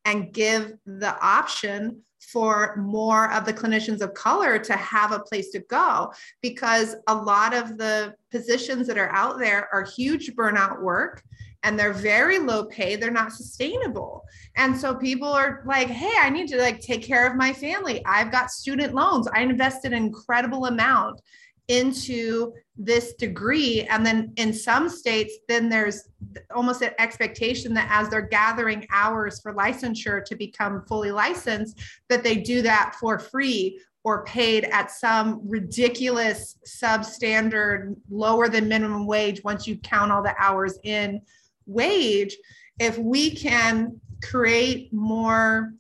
and 0.05 0.33
give 0.33 0.73
the 0.87 1.19
option 1.21 2.01
for 2.33 2.77
more 2.77 3.33
of 3.33 3.45
the 3.45 3.53
clinicians 3.53 4.01
of 4.01 4.13
color 4.15 4.59
to 4.59 4.75
have 4.75 5.13
a 5.13 5.21
place 5.21 5.51
to 5.51 5.61
go 5.61 6.13
because 6.43 6.97
a 7.07 7.15
lot 7.15 7.55
of 7.55 7.79
the 7.79 8.15
positions 8.31 8.87
that 8.87 8.99
are 8.99 9.13
out 9.13 9.39
there 9.39 9.69
are 9.73 9.85
huge 9.85 10.35
burnout 10.35 10.83
work 10.83 11.23
and 11.63 11.79
they're 11.79 11.93
very 11.93 12.39
low 12.39 12.65
pay 12.67 12.97
they're 12.97 13.11
not 13.11 13.33
sustainable. 13.33 14.25
And 14.57 14.77
so 14.77 14.95
people 14.95 15.29
are 15.29 15.63
like 15.67 15.89
hey 15.89 16.15
i 16.21 16.31
need 16.31 16.49
to 16.49 16.59
like 16.59 16.81
take 16.81 17.03
care 17.03 17.27
of 17.27 17.37
my 17.37 17.53
family. 17.53 18.05
I've 18.05 18.33
got 18.33 18.51
student 18.51 18.95
loans. 18.95 19.29
I 19.29 19.43
invested 19.43 19.93
an 19.93 20.05
incredible 20.05 20.67
amount 20.67 21.21
into 21.69 22.53
this 22.77 23.15
degree. 23.15 23.83
And 23.91 24.05
then 24.05 24.33
in 24.37 24.53
some 24.53 24.89
states 24.89 25.35
then 25.49 25.69
there's 25.69 26.09
almost 26.55 26.83
an 26.83 26.93
expectation 26.99 27.75
that 27.75 27.89
as 27.91 28.09
they're 28.09 28.23
gathering 28.23 28.87
hours 28.93 29.41
for 29.41 29.55
licensure 29.55 30.25
to 30.25 30.37
become 30.37 30.85
fully 30.87 31.11
licensed 31.11 31.79
that 32.09 32.23
they 32.23 32.37
do 32.37 32.63
that 32.63 32.95
for 33.01 33.19
free 33.19 33.81
or 34.05 34.25
paid 34.25 34.65
at 34.65 34.91
some 34.91 35.41
ridiculous 35.45 36.59
substandard 36.65 37.97
lower 38.09 38.49
than 38.49 38.69
minimum 38.69 39.05
wage 39.05 39.43
once 39.43 39.67
you 39.67 39.77
count 39.79 40.13
all 40.13 40.23
the 40.23 40.35
hours 40.39 40.79
in 40.85 41.21
wage. 41.67 42.37
If 42.79 42.99
we 42.99 43.35
can 43.35 44.01
create 44.23 44.93
more 44.93 45.73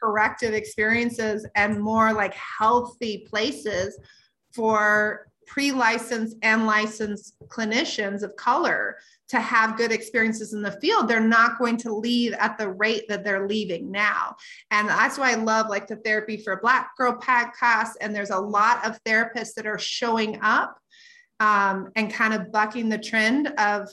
corrective 0.00 0.54
experiences 0.54 1.44
and 1.56 1.80
more 1.80 2.12
like 2.12 2.34
healthy 2.34 3.26
places 3.28 3.98
for 4.54 5.26
pre-licensed 5.46 6.36
and 6.42 6.66
licensed 6.66 7.36
clinicians 7.48 8.22
of 8.22 8.34
color 8.36 8.96
to 9.28 9.40
have 9.40 9.76
good 9.76 9.92
experiences 9.92 10.52
in 10.52 10.62
the 10.62 10.78
field 10.80 11.08
they're 11.08 11.20
not 11.20 11.58
going 11.58 11.76
to 11.76 11.94
leave 11.94 12.32
at 12.34 12.58
the 12.58 12.68
rate 12.68 13.04
that 13.08 13.24
they're 13.24 13.46
leaving 13.46 13.90
now 13.90 14.34
and 14.70 14.88
that's 14.88 15.18
why 15.18 15.30
i 15.30 15.34
love 15.34 15.68
like 15.68 15.86
the 15.86 15.96
therapy 15.96 16.36
for 16.36 16.60
black 16.60 16.96
girl 16.96 17.12
podcast 17.12 17.90
and 18.00 18.14
there's 18.14 18.30
a 18.30 18.38
lot 18.38 18.84
of 18.84 19.02
therapists 19.04 19.54
that 19.54 19.66
are 19.66 19.78
showing 19.78 20.38
up 20.42 20.76
um, 21.38 21.90
and 21.96 22.12
kind 22.12 22.34
of 22.34 22.50
bucking 22.50 22.88
the 22.88 22.98
trend 22.98 23.48
of 23.58 23.88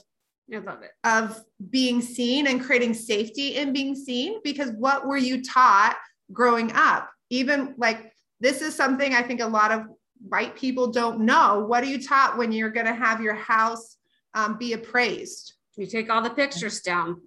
I 0.54 0.58
love 0.58 0.84
it. 0.84 0.92
of 1.04 1.42
being 1.70 2.02
seen 2.02 2.48
and 2.48 2.62
creating 2.62 2.94
safety 2.94 3.56
in 3.58 3.74
being 3.74 3.96
seen 3.96 4.40
because 4.44 4.72
what 4.72 5.08
were 5.08 5.18
you 5.18 5.44
taught 5.44 5.98
growing 6.32 6.72
up 6.74 7.10
even 7.30 7.76
like 7.78 8.12
this 8.40 8.62
is 8.62 8.76
something 8.76 9.14
i 9.14 9.22
think 9.22 9.42
a 9.42 9.48
lot 9.48 9.72
of 9.72 9.86
white 10.28 10.56
people 10.56 10.88
don't 10.92 11.20
know 11.22 11.66
what 11.68 11.84
are 11.84 11.88
you 11.88 12.02
taught 12.02 12.38
when 12.38 12.52
you're 12.52 12.70
going 12.70 12.86
to 12.86 12.94
have 12.94 13.22
your 13.22 13.34
house 13.36 13.98
um, 14.34 14.58
be 14.58 14.74
appraised 14.74 15.54
You 15.78 15.86
take 15.88 16.10
all 16.10 16.22
the 16.22 16.30
pictures 16.30 16.82
down. 16.82 17.22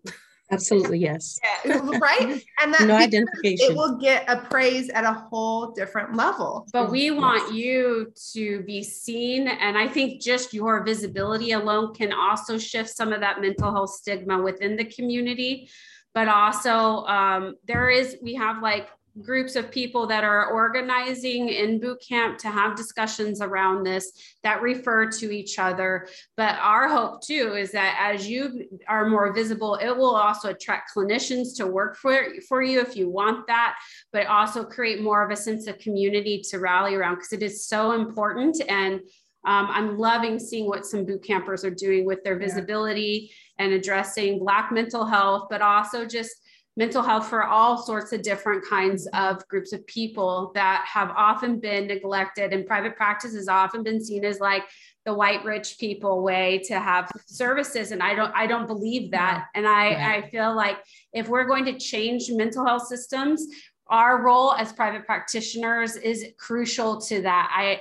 Absolutely, 0.51 0.99
yes. 1.01 1.39
right 1.65 2.41
and 2.63 2.73
that 2.73 2.87
No 2.87 2.95
identification. 2.95 3.67
it 3.69 3.77
will 3.77 3.97
get 3.99 4.25
appraised 4.29 4.91
at 4.93 5.03
a 5.05 5.13
whole 5.13 5.73
different 5.73 6.15
level 6.15 6.67
But 6.73 6.91
we 6.91 7.11
Yes. 7.11 7.17
want 7.21 7.55
you 7.55 8.13
to 8.33 8.63
be 8.63 8.83
seen. 8.85 9.49
And 9.49 9.77
I 9.77 9.89
think 9.89 10.23
just 10.23 10.55
your 10.55 10.85
visibility 10.85 11.51
alone 11.53 11.95
can 11.95 12.13
also 12.13 12.59
shift 12.59 12.91
some 12.91 13.13
of 13.13 13.21
that 13.21 13.41
mental 13.41 13.73
health 13.73 13.91
stigma 13.91 14.41
within 14.41 14.77
the 14.77 14.85
community. 14.85 15.69
But 16.15 16.29
also, 16.29 17.05
um, 17.07 17.57
there 17.67 17.91
is, 17.91 18.17
we 18.23 18.35
have 18.35 18.63
like 18.63 18.89
groups 19.23 19.57
of 19.57 19.71
people 19.71 20.07
that 20.07 20.25
are 20.25 20.53
organizing 20.53 21.49
in 21.49 21.81
boot 21.81 22.03
camp 22.07 22.39
to 22.39 22.49
have 22.49 22.77
discussions 22.77 23.41
around 23.41 23.85
this 23.85 24.13
that 24.43 24.63
refer 24.63 25.11
to 25.11 25.31
each 25.31 25.59
other. 25.59 26.07
But 26.37 26.57
our 26.61 26.89
hope 26.89 27.23
too 27.23 27.55
is 27.57 27.73
that 27.73 27.99
as 27.99 28.29
you 28.29 28.69
are 28.89 29.09
more 29.09 29.33
visible, 29.33 29.77
it 29.77 29.97
will 29.97 30.15
also 30.15 30.51
attract 30.51 30.91
clinicians 30.95 31.57
to 31.57 31.67
work 31.67 31.97
for, 31.97 32.27
for 32.49 32.63
you 32.63 32.81
if 32.81 32.97
you 32.97 33.09
want 33.09 33.47
that 33.47 33.77
but 34.13 34.27
also 34.27 34.65
create 34.65 35.03
more 35.03 35.25
of 35.25 35.31
a 35.31 35.37
sense 35.37 35.67
of 35.67 35.79
community 35.79 36.43
to 36.51 36.59
rally 36.59 36.95
around 36.95 37.17
because 37.17 37.33
it 37.33 37.43
is 37.43 37.67
so 37.67 37.93
important. 37.93 38.61
And 38.69 39.01
um, 39.45 39.69
I'm 39.71 39.99
loving 39.99 40.39
seeing 40.39 40.67
what 40.67 40.87
some 40.87 41.05
boot 41.05 41.23
campers 41.23 41.65
are 41.65 41.71
doing 41.71 42.05
with 42.05 42.25
their 42.25 42.39
Yeah. 42.41 42.47
visibility 42.47 43.31
and 43.59 43.73
addressing 43.73 44.39
Black 44.39 44.73
mental 44.73 45.05
health, 45.05 45.49
but 45.51 45.63
also 45.63 46.05
just 46.05 46.33
mental 46.77 47.03
health 47.03 47.29
for 47.29 47.45
all 47.45 47.79
sorts 47.79 48.13
of 48.13 48.23
different 48.23 48.65
kinds 48.69 49.09
of 49.15 49.47
groups 49.49 49.73
of 49.73 49.87
people 49.87 50.53
that 50.55 50.85
have 50.87 51.11
often 51.17 51.59
been 51.59 51.87
neglected. 51.87 52.53
And 52.53 52.67
private 52.67 52.97
practice 52.97 53.35
has 53.35 53.49
often 53.49 53.83
been 53.83 54.05
seen 54.05 54.25
as 54.25 54.41
like 54.41 54.63
the 55.05 55.15
white 55.15 55.45
rich 55.45 55.77
people 55.79 56.23
way 56.23 56.59
to 56.65 56.81
have 56.81 57.09
services 57.27 57.93
and 57.93 58.03
i 58.03 58.13
don't 58.13 58.33
i 58.35 58.45
don't 58.45 58.67
believe 58.67 59.13
that 59.13 59.47
and 59.55 59.65
i 59.65 59.91
Right. 59.91 60.25
i 60.25 60.31
feel 60.31 60.53
like 60.57 60.79
if 61.13 61.29
we're 61.29 61.45
going 61.45 61.65
to 61.67 61.79
change 61.79 62.29
mental 62.29 62.67
health 62.67 62.89
systems 62.89 63.47
our 63.89 64.23
role 64.23 64.53
as 64.53 64.73
private 64.73 65.07
practitioners 65.07 65.97
is 65.97 66.27
crucial 66.39 67.01
to 67.03 67.23
that. 67.23 67.51
I, 67.55 67.81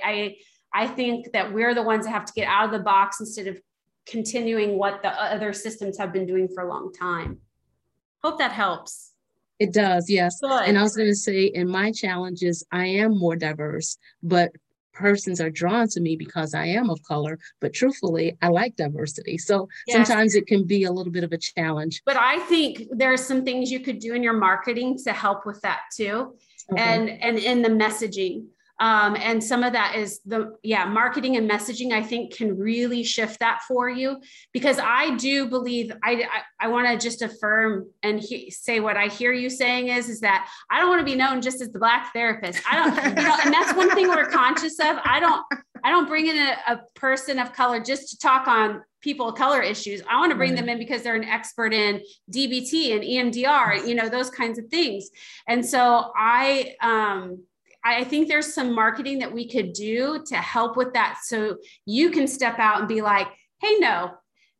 I, 0.74 0.84
I 0.84 0.86
think 0.86 1.32
that 1.32 1.52
we're 1.52 1.74
the 1.74 1.82
ones 1.82 2.04
that 2.04 2.12
have 2.12 2.24
to 2.26 2.32
get 2.32 2.46
out 2.46 2.66
of 2.66 2.72
the 2.72 2.78
box 2.78 3.20
instead 3.20 3.48
of 3.48 3.58
continuing 4.06 4.78
what 4.78 5.02
the 5.02 5.10
other 5.10 5.52
systems 5.52 5.98
have 5.98 6.12
been 6.12 6.26
doing 6.26 6.48
for 6.48 6.62
a 6.62 6.68
long 6.68 6.92
time. 6.92 7.38
Hope 8.26 8.38
that 8.38 8.50
helps. 8.50 9.12
It 9.60 9.72
does, 9.72 10.10
yes. 10.10 10.40
Good. 10.40 10.64
And 10.66 10.76
I 10.76 10.82
was 10.82 10.96
going 10.96 11.08
to 11.08 11.14
say, 11.14 11.44
in 11.44 11.68
my 11.68 11.92
challenges, 11.92 12.66
I 12.72 12.86
am 12.86 13.16
more 13.16 13.36
diverse, 13.36 13.98
but 14.20 14.50
persons 14.92 15.40
are 15.40 15.48
drawn 15.48 15.86
to 15.90 16.00
me 16.00 16.16
because 16.16 16.52
I 16.52 16.66
am 16.66 16.90
of 16.90 17.00
color. 17.04 17.38
But 17.60 17.72
truthfully, 17.72 18.36
I 18.42 18.48
like 18.48 18.74
diversity. 18.74 19.38
So 19.38 19.68
Yes. 19.86 20.08
sometimes 20.08 20.34
it 20.34 20.48
can 20.48 20.66
be 20.66 20.82
a 20.84 20.90
little 20.90 21.12
bit 21.12 21.22
of 21.22 21.32
a 21.32 21.38
challenge. 21.38 22.02
but 22.04 22.16
I 22.16 22.40
think 22.40 22.82
there 22.90 23.12
are 23.12 23.16
some 23.30 23.44
things 23.44 23.70
you 23.70 23.78
could 23.78 24.00
do 24.00 24.12
in 24.14 24.24
your 24.24 24.32
marketing 24.48 24.98
to 25.04 25.12
help 25.12 25.46
with 25.46 25.60
that 25.62 25.80
too. 25.96 26.34
Okay. 26.72 26.82
and 26.82 27.08
and 27.22 27.38
in 27.38 27.62
the 27.62 27.68
messaging 27.68 28.46
um, 28.78 29.16
and 29.16 29.42
some 29.42 29.62
of 29.62 29.72
that 29.72 29.96
is 29.96 30.20
the 30.26 30.56
yeah 30.62 30.84
marketing 30.84 31.36
and 31.36 31.50
messaging 31.50 31.92
i 31.92 32.02
think 32.02 32.34
can 32.34 32.56
really 32.58 33.02
shift 33.02 33.40
that 33.40 33.60
for 33.66 33.88
you. 33.88 34.20
Because 34.52 34.78
i 34.78 35.16
do 35.16 35.48
believe 35.48 35.92
i 36.02 36.26
i, 36.60 36.66
I 36.66 36.68
want 36.68 36.86
to 36.88 36.98
just 36.98 37.22
affirm 37.22 37.88
and 38.02 38.20
he, 38.20 38.50
say 38.50 38.80
what 38.80 38.96
i 38.96 39.08
hear 39.08 39.32
you 39.32 39.48
saying 39.48 39.88
is 39.88 40.08
is 40.08 40.20
that 40.20 40.48
i 40.70 40.78
don't 40.78 40.88
want 40.88 41.00
to 41.00 41.04
be 41.04 41.16
known 41.16 41.40
just 41.40 41.60
as 41.60 41.70
the 41.70 41.78
black 41.78 42.12
therapist. 42.12 42.62
I 42.70 42.76
don't 42.76 43.18
you 43.18 43.22
know 43.22 43.36
and 43.44 43.52
that's 43.52 43.74
one 43.74 43.90
thing 43.90 44.08
we're 44.08 44.28
conscious 44.28 44.78
of. 44.78 44.96
I 45.04 45.20
don't 45.20 45.44
i 45.84 45.90
don't 45.90 46.08
bring 46.08 46.26
in 46.26 46.36
a, 46.36 46.56
a 46.68 46.80
person 46.94 47.38
of 47.38 47.52
color 47.52 47.80
just 47.80 48.10
to 48.10 48.18
talk 48.18 48.46
on 48.46 48.82
people 49.00 49.28
of 49.28 49.36
color 49.36 49.62
issues. 49.62 50.02
I 50.10 50.18
want 50.18 50.32
to 50.32 50.36
bring 50.36 50.54
them 50.54 50.68
in 50.68 50.78
because 50.78 51.02
they're 51.02 51.14
an 51.14 51.24
expert 51.24 51.72
in 51.72 52.02
dbt 52.30 52.94
and 52.94 53.32
emdr 53.34 53.86
you 53.86 53.94
know 53.94 54.08
those 54.08 54.28
kinds 54.28 54.58
of 54.58 54.66
things. 54.66 55.08
And 55.48 55.64
so 55.64 56.12
I 56.14 56.74
um 56.82 57.44
I 57.86 58.04
think 58.04 58.26
there's 58.28 58.52
some 58.52 58.74
marketing 58.74 59.20
that 59.20 59.32
we 59.32 59.48
could 59.48 59.72
do 59.72 60.22
to 60.26 60.36
help 60.36 60.76
with 60.76 60.92
that 60.94 61.18
so 61.22 61.56
you 61.84 62.10
can 62.10 62.26
step 62.26 62.58
out 62.58 62.80
and 62.80 62.88
be 62.88 63.00
like, 63.00 63.28
"Hey, 63.60 63.76
no. 63.78 64.12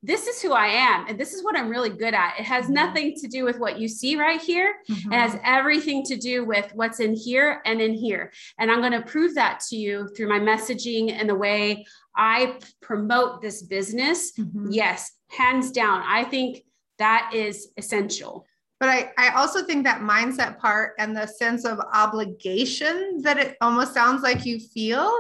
This 0.03 0.29
is 0.29 0.41
who 0.41 0.53
I 0.53 0.67
am 0.69 1.07
and 1.09 1.19
this 1.19 1.33
is 1.33 1.43
what 1.43 1.57
I'm 1.57 1.69
really 1.69 1.89
good 1.91 2.15
at. 2.15 2.39
It 2.39 2.45
has 2.45 2.67
Mhm. 2.67 2.71
nothing 2.71 3.15
to 3.17 3.27
do 3.27 3.45
with 3.45 3.59
what 3.59 3.81
you 3.81 3.89
see 3.89 4.15
right 4.15 4.41
here. 4.41 4.77
Mhm. 4.89 5.13
It 5.13 5.19
has 5.19 5.41
everything 5.43 6.05
to 6.05 6.17
do 6.17 6.45
with 6.45 6.71
what's 6.75 7.01
in 7.01 7.15
here 7.15 7.61
and 7.65 7.81
in 7.81 7.95
here. 7.95 8.33
And 8.59 8.71
I'm 8.71 8.81
going 8.81 8.93
to 8.93 9.03
prove 9.03 9.35
that 9.35 9.61
to 9.71 9.77
you 9.77 10.07
through 10.15 10.29
my 10.29 10.39
messaging 10.39 11.11
and 11.13 11.29
the 11.29 11.35
way 11.35 11.85
I 12.15 12.59
promote 12.81 13.41
this 13.43 13.63
business. 13.63 14.33
Mhm. 14.39 14.69
Yes, 14.71 15.11
hands 15.29 15.73
down. 15.73 16.03
I 16.07 16.23
think 16.25 16.63
that 16.99 17.33
is 17.35 17.73
essential. 17.77 18.47
But 18.79 18.91
I, 18.91 19.11
I 19.17 19.29
also 19.31 19.65
think 19.65 19.85
that 19.85 20.03
mindset 20.03 20.59
part 20.59 20.93
and 20.99 21.17
the 21.17 21.27
sense 21.27 21.65
of 21.65 21.81
obligation 21.95 23.21
that 23.23 23.39
it 23.39 23.57
almost 23.61 23.95
sounds 23.95 24.23
like 24.23 24.45
you 24.45 24.61
feel 24.61 25.11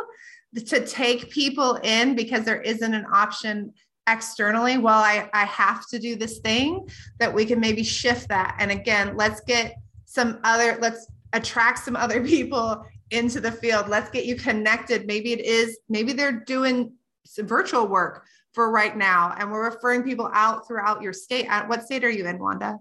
to 0.55 0.87
take 0.87 1.31
people 1.31 1.75
in 1.83 2.15
because 2.15 2.45
there 2.45 2.61
isn't 2.61 2.95
an 2.95 3.07
option 3.13 3.73
externally. 4.09 4.79
Well, 4.79 4.99
I, 4.99 5.29
I 5.33 5.45
have 5.47 5.87
to 5.89 5.99
do 5.99 6.17
this 6.17 6.39
thing 6.39 6.87
that 7.19 7.33
we 7.33 7.45
can 7.45 7.59
maybe 7.61 7.83
shift 7.83 8.29
that. 8.29 8.57
And 8.59 8.71
again, 8.71 9.17
let's 9.17 9.41
get 9.41 9.75
some 10.05 10.39
other, 10.45 10.79
let's 10.81 11.07
attract 11.33 11.81
some 11.81 11.97
other 11.97 12.23
people 12.27 12.85
into 13.11 13.41
the 13.41 13.53
field. 13.53 13.89
Let's 13.89 14.11
get 14.11 14.27
you 14.27 14.37
connected. 14.37 15.07
Maybe 15.07 15.33
it 15.33 15.41
is, 15.41 15.79
maybe 15.89 16.13
they're 16.13 16.41
doing 16.41 16.93
virtual 17.39 17.87
work 17.87 18.25
for 18.53 18.71
right 18.71 18.97
now. 18.97 19.35
And 19.39 19.51
we're 19.51 19.65
referring 19.65 20.03
people 20.03 20.31
out 20.33 20.67
throughout 20.67 21.03
your 21.03 21.13
state. 21.13 21.47
What 21.67 21.85
state 21.85 22.05
are 22.05 22.11
you 22.11 22.27
in, 22.27 22.39
Wanda? 22.39 22.79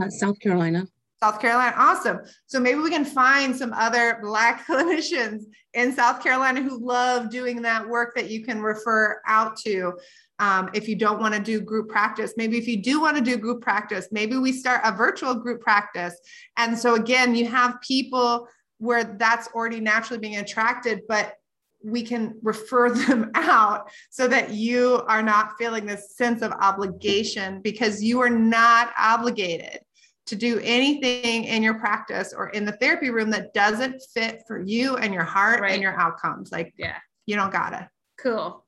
Uh, 0.00 0.10
South 0.10 0.38
Carolina. 0.40 0.86
South 1.22 1.40
Carolina. 1.40 1.74
Awesome. 1.76 2.20
So 2.46 2.60
maybe 2.60 2.80
we 2.80 2.90
can 2.90 3.04
find 3.04 3.56
some 3.56 3.72
other 3.72 4.18
Black 4.22 4.66
clinicians 4.68 5.44
in 5.74 5.94
South 5.94 6.22
Carolina 6.22 6.62
who 6.62 6.78
love 6.78 7.30
doing 7.30 7.62
that 7.62 7.88
work 7.88 8.14
that 8.16 8.30
you 8.30 8.44
can 8.44 8.60
refer 8.60 9.20
out 9.26 9.56
to. 9.58 9.94
Um, 10.38 10.68
if 10.74 10.86
you 10.86 10.96
don't 10.96 11.18
want 11.18 11.34
to 11.34 11.40
do 11.40 11.62
group 11.62 11.88
practice, 11.88 12.34
maybe 12.36 12.58
if 12.58 12.68
you 12.68 12.82
do 12.82 13.00
want 13.00 13.16
to 13.16 13.22
do 13.22 13.38
group 13.38 13.62
practice, 13.62 14.08
maybe 14.12 14.36
we 14.36 14.52
start 14.52 14.82
a 14.84 14.92
virtual 14.92 15.34
group 15.34 15.62
practice. 15.62 16.14
And 16.58 16.78
so 16.78 16.94
again, 16.94 17.34
you 17.34 17.46
have 17.46 17.80
people 17.80 18.46
where 18.76 19.04
that's 19.04 19.48
already 19.54 19.80
naturally 19.80 20.20
being 20.20 20.36
attracted, 20.36 21.00
but 21.08 21.36
we 21.82 22.02
can 22.02 22.38
refer 22.42 22.90
them 23.06 23.30
out 23.34 23.90
so 24.10 24.28
that 24.28 24.50
you 24.50 25.02
are 25.08 25.22
not 25.22 25.56
feeling 25.56 25.86
this 25.86 26.14
sense 26.16 26.42
of 26.42 26.52
obligation 26.52 27.62
because 27.62 28.02
you 28.02 28.20
are 28.20 28.28
not 28.28 28.92
obligated 28.98 29.80
to 30.26 30.36
do 30.36 30.60
anything 30.62 31.44
in 31.44 31.62
your 31.62 31.74
practice 31.74 32.34
or 32.36 32.48
in 32.50 32.64
the 32.64 32.72
therapy 32.72 33.10
room 33.10 33.30
that 33.30 33.54
doesn't 33.54 34.02
fit 34.12 34.42
for 34.46 34.60
you 34.60 34.96
and 34.96 35.14
your 35.14 35.22
heart 35.24 35.60
Right. 35.60 35.72
and 35.72 35.82
your 35.82 35.98
outcomes. 35.98 36.50
Like, 36.52 36.74
Yeah. 36.76 36.96
you 37.26 37.36
don't 37.36 37.52
gotta. 37.52 37.88
Cool. 38.18 38.64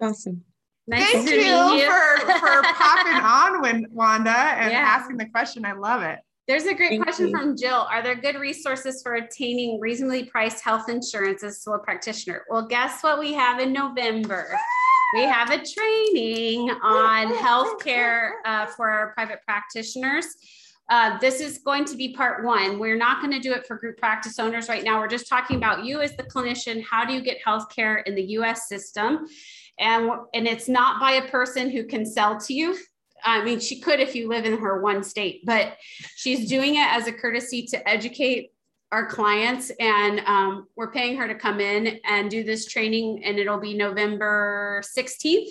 Awesome. 0.00 0.44
Nice 0.88 1.10
Thank 1.12 1.28
to 1.28 1.34
you, 1.34 1.40
meet 1.40 1.82
you. 1.82 1.90
for 1.90 2.18
for 2.38 2.62
popping 2.74 3.12
on, 3.14 3.60
when 3.60 3.86
Wanda, 3.90 4.30
and 4.30 4.72
Yeah. 4.72 4.78
asking 4.78 5.16
the 5.16 5.26
question. 5.26 5.64
I 5.64 5.72
love 5.72 6.02
it. 6.02 6.18
There's 6.48 6.64
a 6.66 6.74
great 6.74 6.90
Thank 6.90 7.02
question 7.02 7.28
you. 7.28 7.36
from 7.36 7.56
Jill. 7.56 7.86
Are 7.90 8.02
there 8.02 8.14
good 8.14 8.36
resources 8.36 9.02
for 9.02 9.16
obtaining 9.16 9.80
reasonably 9.80 10.24
priced 10.24 10.62
health 10.62 10.88
insurance 10.88 11.42
as 11.42 11.56
a 11.56 11.60
solo 11.60 11.78
practitioner? 11.78 12.44
Well, 12.48 12.66
guess 12.66 13.02
what 13.02 13.18
we 13.18 13.32
have 13.32 13.58
in 13.60 13.72
November? 13.72 14.56
We 15.14 15.22
have 15.22 15.50
a 15.50 15.58
training 15.64 16.70
on 16.82 17.32
healthcare 17.44 18.34
uh, 18.44 18.66
for 18.66 18.88
our 18.90 19.12
private 19.14 19.40
practitioners. 19.44 20.36
Uh, 20.88 21.18
this 21.18 21.40
is 21.40 21.58
going 21.58 21.84
to 21.84 21.96
be 21.96 22.14
part 22.14 22.44
one. 22.44 22.78
We're 22.78 22.96
not 22.96 23.20
going 23.20 23.32
to 23.32 23.40
do 23.40 23.52
it 23.52 23.66
for 23.66 23.76
group 23.76 23.96
practice 23.96 24.38
owners 24.38 24.68
right 24.68 24.84
now. 24.84 25.00
We're 25.00 25.08
just 25.08 25.28
talking 25.28 25.56
about 25.56 25.84
you 25.84 26.00
as 26.00 26.16
the 26.16 26.22
clinician. 26.22 26.82
How 26.84 27.04
do 27.04 27.12
you 27.12 27.22
get 27.22 27.38
healthcare 27.44 28.02
in 28.06 28.14
the 28.14 28.22
US 28.22 28.68
system? 28.68 29.26
And, 29.78 30.10
and 30.32 30.46
it's 30.46 30.68
not 30.68 31.00
by 31.00 31.12
a 31.12 31.28
person 31.28 31.70
who 31.70 31.84
can 31.84 32.06
sell 32.06 32.38
to 32.40 32.54
you. 32.54 32.76
I 33.24 33.42
mean, 33.44 33.58
she 33.58 33.80
could 33.80 33.98
if 33.98 34.14
you 34.14 34.28
live 34.28 34.44
in 34.44 34.58
her 34.58 34.80
one 34.80 35.02
state, 35.02 35.44
but 35.44 35.76
she's 36.14 36.48
doing 36.48 36.76
it 36.76 36.86
as 36.86 37.08
a 37.08 37.12
courtesy 37.12 37.66
to 37.66 37.88
educate 37.88 38.52
our 38.92 39.06
clients. 39.06 39.72
And 39.80 40.20
um, 40.20 40.68
we're 40.76 40.92
paying 40.92 41.16
her 41.16 41.26
to 41.26 41.34
come 41.34 41.60
in 41.60 41.98
and 42.04 42.30
do 42.30 42.44
this 42.44 42.66
training, 42.66 43.24
and 43.24 43.38
it'll 43.38 43.58
be 43.58 43.74
November 43.74 44.82
16th. 44.96 45.48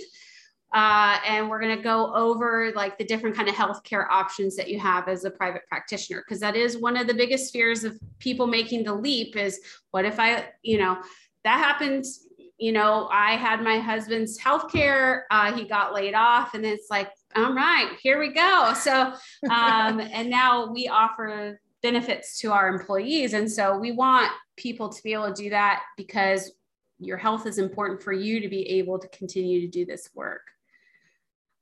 Uh, 0.76 1.18
and 1.26 1.50
we're 1.50 1.60
going 1.60 1.76
to 1.76 1.82
go 1.82 2.14
over 2.14 2.72
like 2.76 2.98
the 2.98 3.04
different 3.04 3.34
kind 3.34 3.48
of 3.48 3.56
healthcare 3.56 4.06
options 4.10 4.58
that 4.58 4.68
you 4.68 4.78
have 4.78 5.08
as 5.08 5.24
a 5.24 5.32
private 5.32 5.62
practitioner 5.70 6.22
because 6.22 6.42
that 6.42 6.56
is 6.56 6.78
one 6.78 6.98
of 6.98 7.08
the 7.08 7.14
biggest 7.14 7.54
fears 7.54 7.86
of 7.86 7.98
people 8.20 8.46
making 8.46 8.84
the 8.84 8.94
leap 8.94 9.38
is 9.38 9.62
what 9.92 10.04
if 10.04 10.20
i 10.20 10.46
you 10.64 10.78
know 10.78 11.02
that 11.46 11.60
happens 11.60 12.26
you 12.58 12.72
know, 12.72 13.10
I 13.12 13.34
had 13.34 13.62
my 13.62 13.80
husband's 13.80 14.40
healthcare. 14.40 15.24
Uh, 15.30 15.54
he 15.54 15.66
got 15.66 15.94
laid 15.94 16.14
off, 16.14 16.54
and 16.54 16.66
it's 16.66 16.90
like, 16.90 17.12
all 17.36 17.54
right, 17.54 17.98
here 18.02 18.20
we 18.20 18.34
go. 18.34 18.74
So, 18.80 19.14
um, 19.50 20.00
and 20.14 20.30
now 20.30 20.72
we 20.72 20.88
offer 20.88 21.60
benefits 21.84 22.40
to 22.40 22.52
our 22.52 22.70
employees. 22.70 23.34
And 23.34 23.52
so 23.52 23.78
we 23.78 23.92
want 23.92 24.32
people 24.56 24.90
to 24.90 25.04
be 25.04 25.14
able 25.14 25.34
to 25.34 25.44
do 25.44 25.50
that 25.50 25.84
because 25.98 26.52
your 27.00 27.18
health 27.18 27.46
is 27.46 27.58
important 27.58 28.02
for 28.02 28.14
you 28.14 28.40
to 28.40 28.48
be 28.48 28.68
able 28.70 28.98
to 29.00 29.08
continue 29.10 29.62
to 29.62 29.68
do 29.68 29.86
this 29.86 30.10
work. 30.16 30.42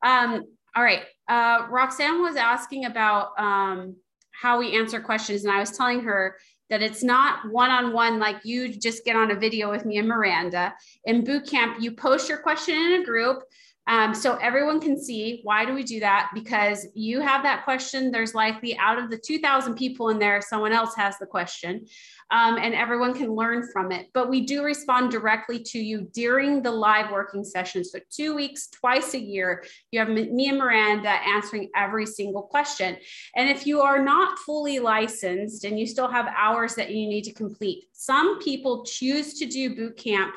Um, 0.03 0.45
all 0.75 0.83
right. 0.83 1.03
Uh, 1.29 1.67
Roxanne 1.69 2.21
was 2.21 2.35
asking 2.35 2.85
about 2.85 3.29
um, 3.37 3.95
how 4.31 4.59
we 4.59 4.77
answer 4.77 4.99
questions. 4.99 5.43
And 5.43 5.53
I 5.53 5.59
was 5.59 5.71
telling 5.71 6.01
her 6.01 6.35
that 6.69 6.81
it's 6.81 7.03
not 7.03 7.39
one 7.51 7.69
on 7.69 7.93
one 7.93 8.19
like 8.19 8.37
you 8.43 8.73
just 8.73 9.05
get 9.05 9.15
on 9.15 9.31
a 9.31 9.35
video 9.35 9.69
with 9.69 9.85
me 9.85 9.97
and 9.97 10.07
Miranda. 10.07 10.73
In 11.05 11.23
boot 11.23 11.47
camp, 11.47 11.77
you 11.79 11.91
post 11.91 12.27
your 12.27 12.39
question 12.39 12.75
in 12.75 13.01
a 13.01 13.05
group. 13.05 13.43
Um, 13.87 14.15
so 14.15 14.35
everyone 14.35 14.79
can 14.79 15.01
see 15.01 15.41
why 15.43 15.65
do 15.65 15.73
we 15.73 15.83
do 15.83 15.99
that? 15.99 16.29
Because 16.33 16.87
you 16.93 17.19
have 17.19 17.43
that 17.43 17.65
question. 17.65 18.11
There's 18.11 18.33
likely 18.33 18.77
out 18.77 18.97
of 18.97 19.09
the 19.09 19.17
2,000 19.17 19.75
people 19.75 20.09
in 20.09 20.19
there, 20.19 20.41
someone 20.41 20.71
else 20.71 20.95
has 20.95 21.17
the 21.17 21.25
question 21.25 21.85
um, 22.33 22.57
and 22.57 22.73
everyone 22.73 23.13
can 23.13 23.33
learn 23.33 23.69
from 23.71 23.91
it. 23.91 24.07
But 24.13 24.29
we 24.29 24.45
do 24.45 24.63
respond 24.63 25.11
directly 25.11 25.59
to 25.63 25.79
you 25.79 26.09
during 26.13 26.61
the 26.61 26.71
live 26.71 27.11
working 27.11 27.43
session. 27.43 27.83
So, 27.83 27.99
two 28.09 28.35
weeks, 28.35 28.67
twice 28.67 29.13
a 29.13 29.19
year, 29.19 29.63
you 29.91 29.99
have 29.99 30.09
me 30.09 30.49
and 30.49 30.57
Miranda 30.57 31.09
answering 31.09 31.69
every 31.75 32.05
single 32.05 32.41
question. 32.41 32.97
And 33.35 33.49
if 33.49 33.67
you 33.67 33.81
are 33.81 34.03
not 34.03 34.39
fully 34.39 34.79
licensed 34.79 35.63
and 35.63 35.79
you 35.79 35.85
still 35.85 36.09
have 36.09 36.27
hours 36.35 36.75
that 36.75 36.91
you 36.91 37.07
need 37.07 37.23
to 37.25 37.33
complete, 37.33 37.85
some 37.93 38.39
people 38.39 38.83
choose 38.83 39.35
to 39.39 39.45
do 39.45 39.75
boot 39.75 39.97
camp 39.97 40.33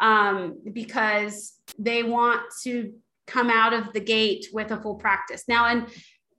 um, 0.00 0.60
because 0.72 1.54
they 1.78 2.02
want 2.02 2.42
to 2.64 2.92
come 3.26 3.50
out 3.50 3.72
of 3.72 3.92
the 3.92 4.00
gate 4.00 4.46
with 4.52 4.70
a 4.70 4.80
full 4.80 4.96
practice. 4.96 5.44
Now, 5.48 5.70
in 5.70 5.86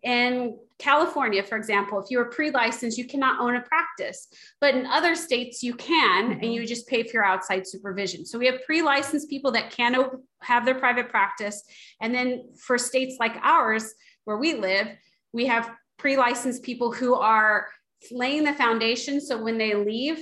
in 0.03 0.59
California, 0.77 1.41
for 1.41 1.57
example, 1.57 1.99
if 1.99 2.11
you're 2.11 2.25
pre-licensed, 2.25 2.95
you 2.95 3.05
cannot 3.05 3.39
own 3.39 3.55
a 3.55 3.61
practice. 3.61 4.27
But 4.61 4.75
in 4.75 4.85
other 4.85 5.15
states, 5.15 5.63
you 5.63 5.73
can, 5.73 6.33
and 6.33 6.53
you 6.53 6.67
just 6.67 6.87
pay 6.87 7.01
for 7.01 7.13
your 7.13 7.25
outside 7.25 7.65
supervision. 7.65 8.23
So 8.23 8.37
we 8.37 8.45
have 8.45 8.63
pre-licensed 8.65 9.29
people 9.29 9.51
that 9.53 9.71
can 9.71 9.95
have 10.41 10.63
their 10.63 10.75
private 10.75 11.09
practice. 11.09 11.63
And 12.01 12.13
then 12.13 12.49
for 12.67 12.77
states 12.77 13.15
like 13.19 13.35
ours, 13.41 13.95
where 14.25 14.37
we 14.37 14.53
live, 14.53 14.89
we 15.33 15.47
have 15.47 15.71
pre-licensed 15.97 16.61
people 16.61 16.91
who 16.91 17.15
are 17.15 17.67
laying 18.11 18.43
the 18.43 18.53
foundation. 18.53 19.19
So 19.21 19.41
when 19.41 19.57
they 19.57 19.73
leave, 19.73 20.19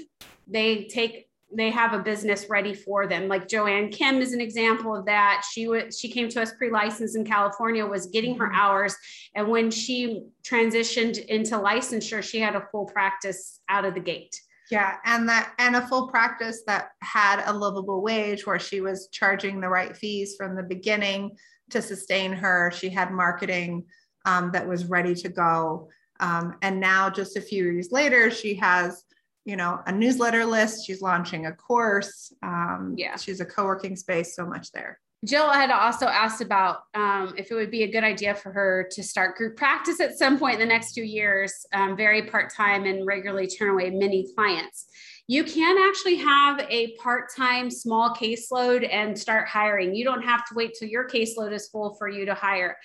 they 0.47 0.85
take 0.85 1.27
they 1.55 1.69
have 1.69 1.93
a 1.93 1.99
business 1.99 2.49
ready 2.49 2.73
for 2.73 3.07
them. 3.07 3.27
Like 3.27 3.47
Joanne 3.47 3.89
Kim 3.89 4.21
is 4.21 4.33
an 4.33 4.41
example 4.41 4.95
of 4.95 5.05
that. 5.05 5.43
She 5.51 5.67
was 5.67 5.99
she 5.99 6.09
came 6.09 6.29
to 6.29 6.41
us 6.41 6.53
pre-licensed 6.57 7.15
in 7.15 7.25
California, 7.25 7.85
was 7.85 8.07
getting 8.07 8.37
her 8.37 8.47
mm-hmm. 8.47 8.59
hours, 8.59 8.95
and 9.35 9.47
when 9.47 9.71
she 9.71 10.23
transitioned 10.43 11.23
into 11.25 11.55
licensure, 11.55 12.23
she 12.23 12.39
had 12.39 12.55
a 12.55 12.67
full 12.71 12.85
practice 12.85 13.59
out 13.69 13.85
of 13.85 13.93
the 13.93 13.99
gate. 13.99 14.35
Yeah, 14.71 14.97
and 15.05 15.27
that 15.29 15.53
and 15.59 15.75
a 15.75 15.87
full 15.87 16.07
practice 16.07 16.63
that 16.67 16.89
had 17.01 17.43
a 17.45 17.53
livable 17.53 18.01
wage 18.01 18.45
where 18.45 18.59
she 18.59 18.81
was 18.81 19.09
charging 19.11 19.59
the 19.59 19.69
right 19.69 19.95
fees 19.95 20.35
from 20.37 20.55
the 20.55 20.63
beginning 20.63 21.37
to 21.69 21.81
sustain 21.81 22.33
her. 22.33 22.71
She 22.71 22.89
had 22.89 23.11
marketing 23.11 23.85
um, 24.25 24.51
that 24.51 24.67
was 24.67 24.85
ready 24.85 25.15
to 25.15 25.29
go. 25.29 25.89
Um, 26.19 26.55
and 26.61 26.79
now, 26.79 27.09
just 27.09 27.35
a 27.35 27.41
few 27.41 27.65
years 27.65 27.91
later, 27.91 28.31
she 28.31 28.55
has 28.55 29.03
you 29.45 29.55
know 29.55 29.81
a 29.85 29.91
newsletter 29.91 30.45
list. 30.45 30.85
She's 30.85 31.01
launching 31.01 31.45
a 31.45 31.53
course. 31.53 32.33
Um, 32.41 32.95
yeah. 32.97 33.15
she's 33.17 33.39
a 33.39 33.45
co-working 33.45 33.95
space 33.95 34.35
so 34.35 34.45
much 34.45 34.71
there. 34.71 34.99
Jill 35.25 35.49
had 35.49 35.71
also 35.71 36.05
asked 36.07 36.41
about 36.41 36.79
um, 36.95 37.33
if 37.37 37.49
it 37.49 37.55
would 37.55 37.71
be 37.71 37.83
a 37.83 37.91
good 37.91 38.03
idea 38.03 38.35
for 38.35 38.51
her 38.51 38.89
to 38.91 39.01
start 39.01 39.37
group 39.37 39.55
practice 39.55 40.01
at 40.01 40.17
some 40.17 40.37
point 40.37 40.55
in 40.55 40.59
the 40.59 40.65
next 40.65 40.93
few 40.93 41.03
years 41.03 41.65
um, 41.73 41.95
very 41.95 42.23
part-time 42.23 42.83
and 42.83 43.05
regularly 43.05 43.47
turn 43.47 43.69
away 43.69 43.89
many 43.89 44.27
clients. 44.35 44.87
You 45.29 45.45
can 45.45 45.77
actually 45.87 46.17
have 46.17 46.59
a 46.69 46.93
part-time 46.97 47.71
small 47.71 48.13
caseload 48.13 48.85
and 48.91 49.17
start 49.17 49.47
hiring. 49.47 49.95
You 49.95 50.03
don't 50.03 50.23
have 50.23 50.45
to 50.47 50.55
wait 50.55 50.75
till 50.77 50.89
your 50.89 51.07
caseload 51.07 51.53
is 51.53 51.69
full 51.69 51.93
for 51.93 52.09
you 52.09 52.25
to 52.25 52.33
hire 52.33 52.75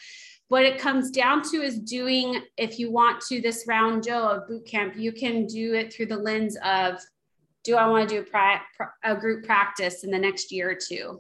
what 0.48 0.64
it 0.64 0.78
comes 0.78 1.10
down 1.10 1.42
to 1.42 1.58
is 1.58 1.78
doing 1.78 2.42
if 2.56 2.78
you 2.78 2.90
want 2.90 3.20
to 3.20 3.40
this 3.40 3.64
round 3.68 4.02
joe 4.02 4.28
of 4.28 4.48
boot 4.48 4.66
camp 4.66 4.96
you 4.96 5.12
can 5.12 5.46
do 5.46 5.74
it 5.74 5.92
through 5.92 6.06
the 6.06 6.16
lens 6.16 6.56
of 6.64 6.98
do 7.64 7.76
i 7.76 7.86
want 7.86 8.08
to 8.08 8.14
do 8.14 8.20
a, 8.20 8.24
pri- 8.24 8.60
a 9.04 9.14
group 9.14 9.44
practice 9.44 10.04
in 10.04 10.10
the 10.10 10.18
next 10.18 10.50
year 10.50 10.70
or 10.70 10.74
two 10.74 11.16